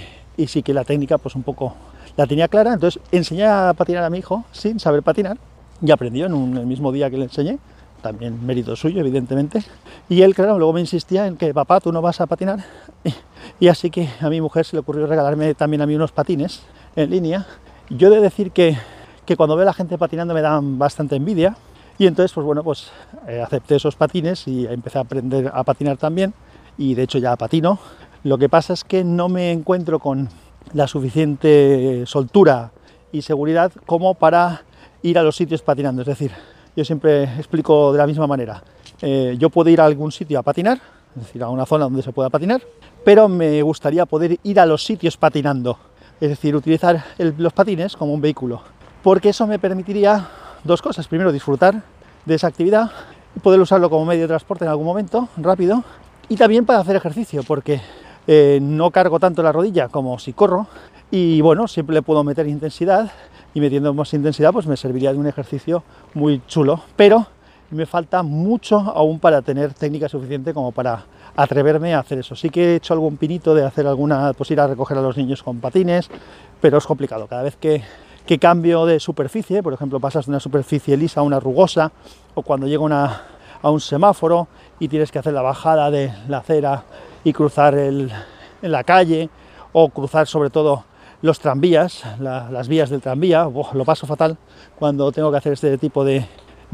sí 0.48 0.64
que 0.64 0.74
la 0.74 0.86
técnica 0.86 1.18
pues 1.18 1.36
un 1.36 1.44
poco 1.44 1.76
la 2.18 2.26
tenía 2.26 2.48
clara, 2.48 2.74
entonces 2.74 3.02
enseñé 3.12 3.46
a 3.46 3.74
patinar 3.78 4.04
a 4.04 4.10
mi 4.10 4.18
hijo 4.18 4.44
sin 4.52 4.80
saber 4.80 5.04
patinar 5.04 5.38
y 5.82 5.92
aprendió 5.92 6.26
en 6.26 6.58
el 6.58 6.66
mismo 6.66 6.92
día 6.92 7.10
que 7.10 7.18
le 7.18 7.26
enseñé, 7.26 7.60
también 8.02 8.46
mérito 8.46 8.76
suyo 8.76 9.00
evidentemente, 9.00 9.64
y 10.08 10.22
él 10.22 10.34
claro, 10.36 10.58
luego 10.58 10.74
me 10.74 10.82
insistía 10.82 11.28
en 11.28 11.38
que 11.38 11.54
papá 11.54 11.80
tú 11.80 11.92
no 11.92 12.02
vas 12.02 12.22
a 12.22 12.28
patinar 12.28 12.64
y, 13.60 13.68
así 13.68 13.90
que 13.90 14.10
a 14.22 14.30
mi 14.30 14.42
mujer 14.42 14.66
se 14.66 14.76
le 14.76 14.82
ocurrió 14.82 15.08
regalarme 15.08 15.54
también 15.54 15.82
a 15.82 15.86
mí 15.86 15.96
unos 15.96 16.12
patines 16.12 16.62
en 16.96 17.10
línea. 17.10 17.46
Yo 17.90 18.08
he 18.08 18.12
de 18.12 18.22
decir 18.22 18.52
que, 18.52 18.78
que 19.26 19.36
cuando 19.36 19.56
veo 19.56 19.64
a 19.64 19.66
la 19.66 19.74
gente 19.74 19.98
patinando 19.98 20.34
me 20.34 20.42
dan 20.42 20.78
bastante 20.78 21.16
envidia. 21.16 21.56
Y 21.98 22.08
entonces 22.08 22.32
pues 22.32 22.46
bueno 22.46 22.64
pues 22.64 22.92
eh, 23.28 23.42
acepté 23.42 23.76
esos 23.76 23.96
patines 23.96 24.48
y 24.48 24.66
empecé 24.66 25.00
a 25.00 25.02
aprender 25.02 25.52
a 25.54 25.64
patinar 25.64 25.98
también. 25.98 26.34
Y 26.78 26.96
de 26.96 27.04
hecho 27.04 27.18
ya 27.18 27.36
patino. 27.36 27.80
Lo 28.24 28.38
que 28.38 28.50
pasa 28.50 28.74
es 28.74 28.84
que 28.84 29.04
no 29.04 29.30
me 29.30 29.52
encuentro 29.52 30.00
con 30.00 30.30
la 30.74 30.88
suficiente 30.88 32.04
soltura 32.06 32.72
y 33.12 33.22
seguridad 33.22 33.72
como 33.86 34.14
para 34.14 34.64
ir 35.02 35.18
a 35.18 35.24
los 35.24 35.36
sitios 35.36 35.62
patinando. 35.62 36.02
Es 36.02 36.08
decir, 36.08 36.32
yo 36.80 36.86
siempre 36.86 37.24
explico 37.24 37.92
de 37.92 37.98
la 37.98 38.08
misma 38.08 38.26
manera. 38.26 38.64
Eh, 39.02 39.36
yo 39.38 39.50
puedo 39.50 39.70
ir 39.70 39.82
a 39.82 39.86
algún 39.86 40.14
sitio 40.14 40.40
a 40.40 40.44
patinar, 40.44 40.80
es 41.14 41.24
decir, 41.26 41.44
a 41.44 41.50
una 41.50 41.66
zona 41.66 41.84
donde 41.84 42.02
se 42.02 42.14
pueda 42.14 42.30
patinar, 42.30 42.62
pero 43.04 43.28
me 43.28 43.62
gustaría 43.62 44.06
poder 44.06 44.40
ir 44.44 44.60
a 44.62 44.66
los 44.66 44.86
sitios 44.86 45.18
patinando. 45.18 45.78
Es 46.22 46.30
decir, 46.30 46.56
utilizar 46.56 47.04
los 47.18 47.52
patines 47.52 47.98
como 47.98 48.14
un 48.14 48.22
vehículo. 48.22 48.62
Porque 49.04 49.30
eso 49.30 49.46
me 49.46 49.60
permitiría 49.60 50.26
dos 50.64 50.82
cosas. 50.82 51.06
Primero, 51.10 51.34
disfrutar 51.34 51.84
de 52.26 52.36
esa 52.36 52.48
actividad 52.48 52.92
poder 53.44 53.60
usarlo 53.60 53.90
como 53.90 54.06
medio 54.06 54.22
de 54.22 54.30
transporte 54.30 54.64
en 54.64 54.72
algún 54.72 54.86
momento, 54.86 55.28
rápido. 55.36 55.84
Y 56.30 56.38
también 56.38 56.66
para 56.66 56.80
hacer 56.80 56.96
ejercicio, 56.96 57.44
porque 57.44 57.82
eh, 58.26 58.60
no 58.62 58.90
cargo 58.92 59.20
tanto 59.20 59.44
la 59.44 59.52
rodilla 59.52 59.90
como 59.90 60.18
si 60.18 60.32
corro 60.32 60.68
y 61.12 61.42
bueno, 61.42 61.68
siempre 61.68 61.96
le 61.96 62.02
puedo 62.02 62.24
meter 62.24 62.48
intensidad 62.48 63.12
y 63.54 63.62
metiendo 63.62 63.94
más 63.94 64.14
intensidad 64.14 64.52
pues 64.54 64.68
me 64.68 64.78
serviría 64.78 65.12
de 65.12 65.18
un 65.18 65.28
ejercicio 65.28 65.84
muy 66.14 66.42
chulo, 66.48 66.82
pero 66.96 67.28
me 67.72 67.86
falta 67.86 68.24
mucho 68.24 68.80
aún 68.80 69.20
para 69.20 69.42
tener 69.42 69.74
técnica 69.74 70.10
suficiente 70.10 70.54
como 70.54 70.72
para 70.72 71.06
atreverme 71.36 71.94
a 71.94 72.00
hacer 72.00 72.20
eso. 72.20 72.36
Sí 72.36 72.50
que 72.50 72.74
he 72.74 72.76
hecho 72.76 72.94
algún 72.94 73.18
pinito 73.18 73.54
de 73.54 73.66
hacer 73.66 73.86
alguna, 73.88 74.34
pues 74.34 74.50
ir 74.52 74.60
a 74.60 74.68
recoger 74.68 74.98
a 74.98 75.02
los 75.02 75.16
niños 75.16 75.44
con 75.44 75.60
patines, 75.60 76.10
pero 76.60 76.80
es 76.80 76.86
complicado. 76.86 77.28
Cada 77.28 77.44
vez 77.44 77.56
que, 77.56 77.84
cambio 78.40 78.86
de 78.86 79.00
superficie, 79.00 79.64
por 79.64 79.74
ejemplo, 79.74 80.00
pasas 80.00 80.26
de 80.26 80.32
una 80.32 80.40
superficie 80.40 80.98
lisa 80.98 81.22
a 81.22 81.24
una 81.24 81.40
rugosa, 81.40 81.92
o 82.34 82.42
cuando 82.42 82.68
llego 82.68 82.88
a 82.92 83.70
un 83.70 83.80
semáforo 83.80 84.48
y 84.80 84.88
tienes 84.88 85.12
que 85.12 85.20
hacer 85.20 85.34
la 85.34 85.42
bajada 85.42 85.92
de 85.92 86.12
la 86.28 86.40
acera 86.40 86.84
y 87.24 87.34
cruzar 87.34 87.76
en 87.76 88.10
la 88.62 88.84
calle 88.84 89.30
o 89.72 89.90
cruzar 89.90 90.28
sobre 90.28 90.50
todo 90.50 90.86
los 91.22 91.40
tranvías, 91.40 92.04
las 92.20 92.68
vías 92.68 92.90
del 92.90 93.02
tranvía, 93.02 93.44
lo 93.44 93.86
paso 93.86 94.08
fatal 94.08 94.38
cuando 94.78 95.12
tengo 95.12 95.32
que 95.32 95.38
hacer 95.38 95.54
este 95.54 95.78
tipo 95.78 96.04
de, 96.04 96.26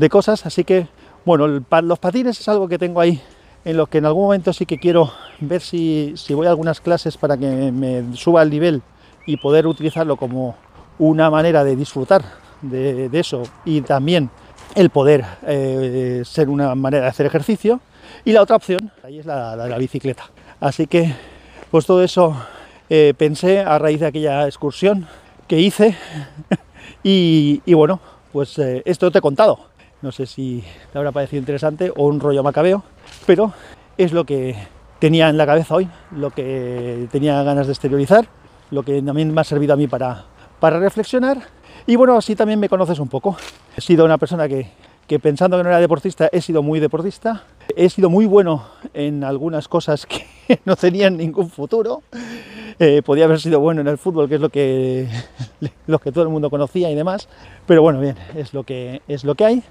cosas, 0.09 0.45
así 0.45 0.63
que 0.63 0.87
bueno, 1.25 1.47
los 1.47 1.99
patines 1.99 2.39
es 2.39 2.47
algo 2.47 2.67
que 2.67 2.77
tengo 2.77 3.01
ahí 3.01 3.19
en 3.63 3.77
lo 3.77 3.87
que 3.87 3.97
en 3.97 4.05
algún 4.05 4.25
momento 4.25 4.53
sí 4.53 4.67
que 4.67 4.77
quiero 4.77 5.11
ver 5.39 5.61
si, 5.61 6.13
voy 6.29 6.45
a 6.45 6.51
algunas 6.51 6.79
clases 6.79 7.17
para 7.17 7.35
que 7.35 7.71
me 7.71 8.15
suba 8.15 8.43
el 8.43 8.51
nivel 8.51 8.83
y 9.25 9.37
poder 9.37 9.65
utilizarlo 9.65 10.17
como 10.17 10.55
una 10.99 11.31
manera 11.31 11.63
de 11.63 11.75
disfrutar 11.75 12.23
de, 12.61 13.09
eso 13.13 13.43
y 13.65 13.81
también 13.81 14.29
el 14.75 14.91
poder 14.91 15.25
eh, 15.47 16.21
ser 16.25 16.49
una 16.49 16.75
manera 16.75 17.03
de 17.03 17.09
hacer 17.09 17.25
ejercicio. 17.25 17.79
Y 18.23 18.33
la 18.33 18.41
otra 18.41 18.55
opción, 18.55 18.91
ahí 19.03 19.19
es 19.19 19.25
la 19.25 19.55
de 19.55 19.69
la 19.69 19.77
bicicleta. 19.77 20.29
Así 20.59 20.85
que, 20.85 21.13
pues 21.71 21.85
todo 21.85 22.03
eso 22.03 22.35
eh, 22.89 23.13
pensé 23.17 23.59
a 23.59 23.79
raíz 23.79 23.99
de 23.99 24.07
aquella 24.07 24.45
excursión 24.45 25.07
que 25.47 25.59
hice 25.59 25.95
y, 27.03 27.73
bueno, 27.73 27.99
pues 28.31 28.57
eh, 28.59 28.81
esto 28.86 29.11
te 29.11 29.19
he 29.19 29.21
contado. 29.21 29.59
No 30.01 30.11
sé 30.11 30.25
si 30.25 30.63
te 30.91 30.97
habrá 30.97 31.11
parecido 31.11 31.39
interesante 31.39 31.91
o 31.95 32.05
un 32.05 32.19
rollo 32.19 32.43
macabeo, 32.43 32.83
pero 33.25 33.53
es 33.97 34.11
lo 34.11 34.23
que 34.25 34.55
tenía 34.99 35.29
en 35.29 35.38
la 35.38 35.45
cabeza 35.45 35.75
hoy, 35.75 35.89
lo 36.11 36.31
que 36.31 37.07
tenía 37.11 37.41
ganas 37.43 37.67
de 37.67 37.73
exteriorizar, 37.73 38.27
lo 38.71 38.83
que 38.83 39.01
también 39.01 39.33
me 39.33 39.41
ha 39.41 39.43
servido 39.43 39.73
a 39.73 39.77
mí 39.77 39.88
para, 39.88 40.25
para 40.59 40.79
reflexionar. 40.79 41.39
Y 41.88 41.95
bueno, 41.95 42.17
así 42.17 42.36
también 42.36 42.59
me 42.59 42.69
conoces 42.69 42.99
un 42.99 43.07
poco. 43.07 43.38
He 43.75 43.81
sido 43.81 44.05
una 44.05 44.17
persona 44.17 44.47
que, 44.47 44.69
que 45.08 45.20
pensando 45.20 45.58
que 45.58 45.64
no 45.64 45.70
era 45.70 45.80
deportista, 45.80 46.30
he 46.32 46.41
sido 46.41 46.64
muy 46.64 46.80
deportista. 46.80 47.43
He 47.76 47.89
sido 47.89 48.10
muy 48.10 48.26
bueno 48.26 48.66
en 48.93 49.24
algunas 49.24 49.68
cosas 49.68 50.06
que 50.06 50.26
no 50.66 50.76
tenían 50.76 51.18
ningún 51.18 51.49
futuro. 51.49 52.03
Eh, 52.80 53.01
podía 53.06 53.26
haber 53.26 53.39
sido 53.39 53.60
bueno 53.60 53.82
en 53.82 53.88
el 53.88 53.97
fútbol, 53.97 54.28
que 54.28 54.36
es 54.36 54.41
lo 54.41 54.49
que, 54.49 55.08
lo 55.88 55.99
que 55.99 56.12
todo 56.12 56.24
el 56.24 56.30
mundo 56.30 56.49
conocía 56.49 56.89
y 56.91 56.95
demás. 56.95 57.28
Pero 57.68 57.82
bueno, 57.82 57.99
bien, 57.99 58.16
es 58.36 58.53
lo 58.53 58.64
que, 58.64 59.01
es 59.08 59.24
lo 59.24 59.36
que 59.36 59.45
hay. 59.45 59.64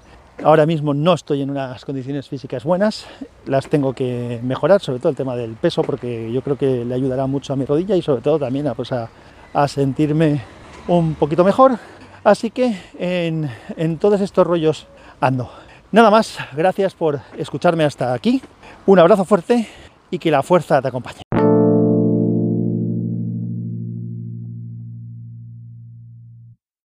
Ahora 0.43 0.65
mismo 0.65 0.93
no 0.93 1.13
estoy 1.13 1.41
en 1.41 1.49
unas 1.49 1.85
condiciones 1.85 2.27
físicas 2.27 2.65
buenas, 2.65 3.05
las 3.45 3.69
tengo 3.69 3.93
que 3.93 4.41
mejorar, 4.43 4.81
sobre 4.81 4.99
todo 4.99 5.09
el 5.09 5.15
tema 5.15 5.33
del 5.37 5.53
peso, 5.53 5.81
porque 5.81 6.29
yo 6.29 6.41
creo 6.41 6.57
que 6.57 6.83
le 6.83 6.93
ayudará 6.93 7.25
mucho 7.25 7.53
a 7.53 7.55
mi 7.55 7.63
rodilla 7.63 7.95
y 7.95 8.01
sobre 8.01 8.21
todo 8.21 8.37
también 8.37 8.67
a, 8.67 8.73
pues 8.73 8.91
a, 8.91 9.09
a 9.53 9.67
sentirme 9.69 10.41
un 10.89 11.15
poquito 11.15 11.45
mejor. 11.45 11.79
Así 12.25 12.51
que 12.51 12.77
en, 12.99 13.49
en 13.77 13.97
todos 13.97 14.19
estos 14.19 14.45
rollos 14.45 14.87
ando. 15.19 15.49
Nada 15.91 16.09
más, 16.09 16.37
gracias 16.55 16.93
por 16.93 17.19
escucharme 17.37 17.83
hasta 17.83 18.13
aquí. 18.13 18.41
Un 18.85 18.99
abrazo 18.99 19.25
fuerte 19.25 19.67
y 20.11 20.19
que 20.19 20.31
la 20.31 20.43
fuerza 20.43 20.81
te 20.81 20.87
acompañe. 20.87 21.24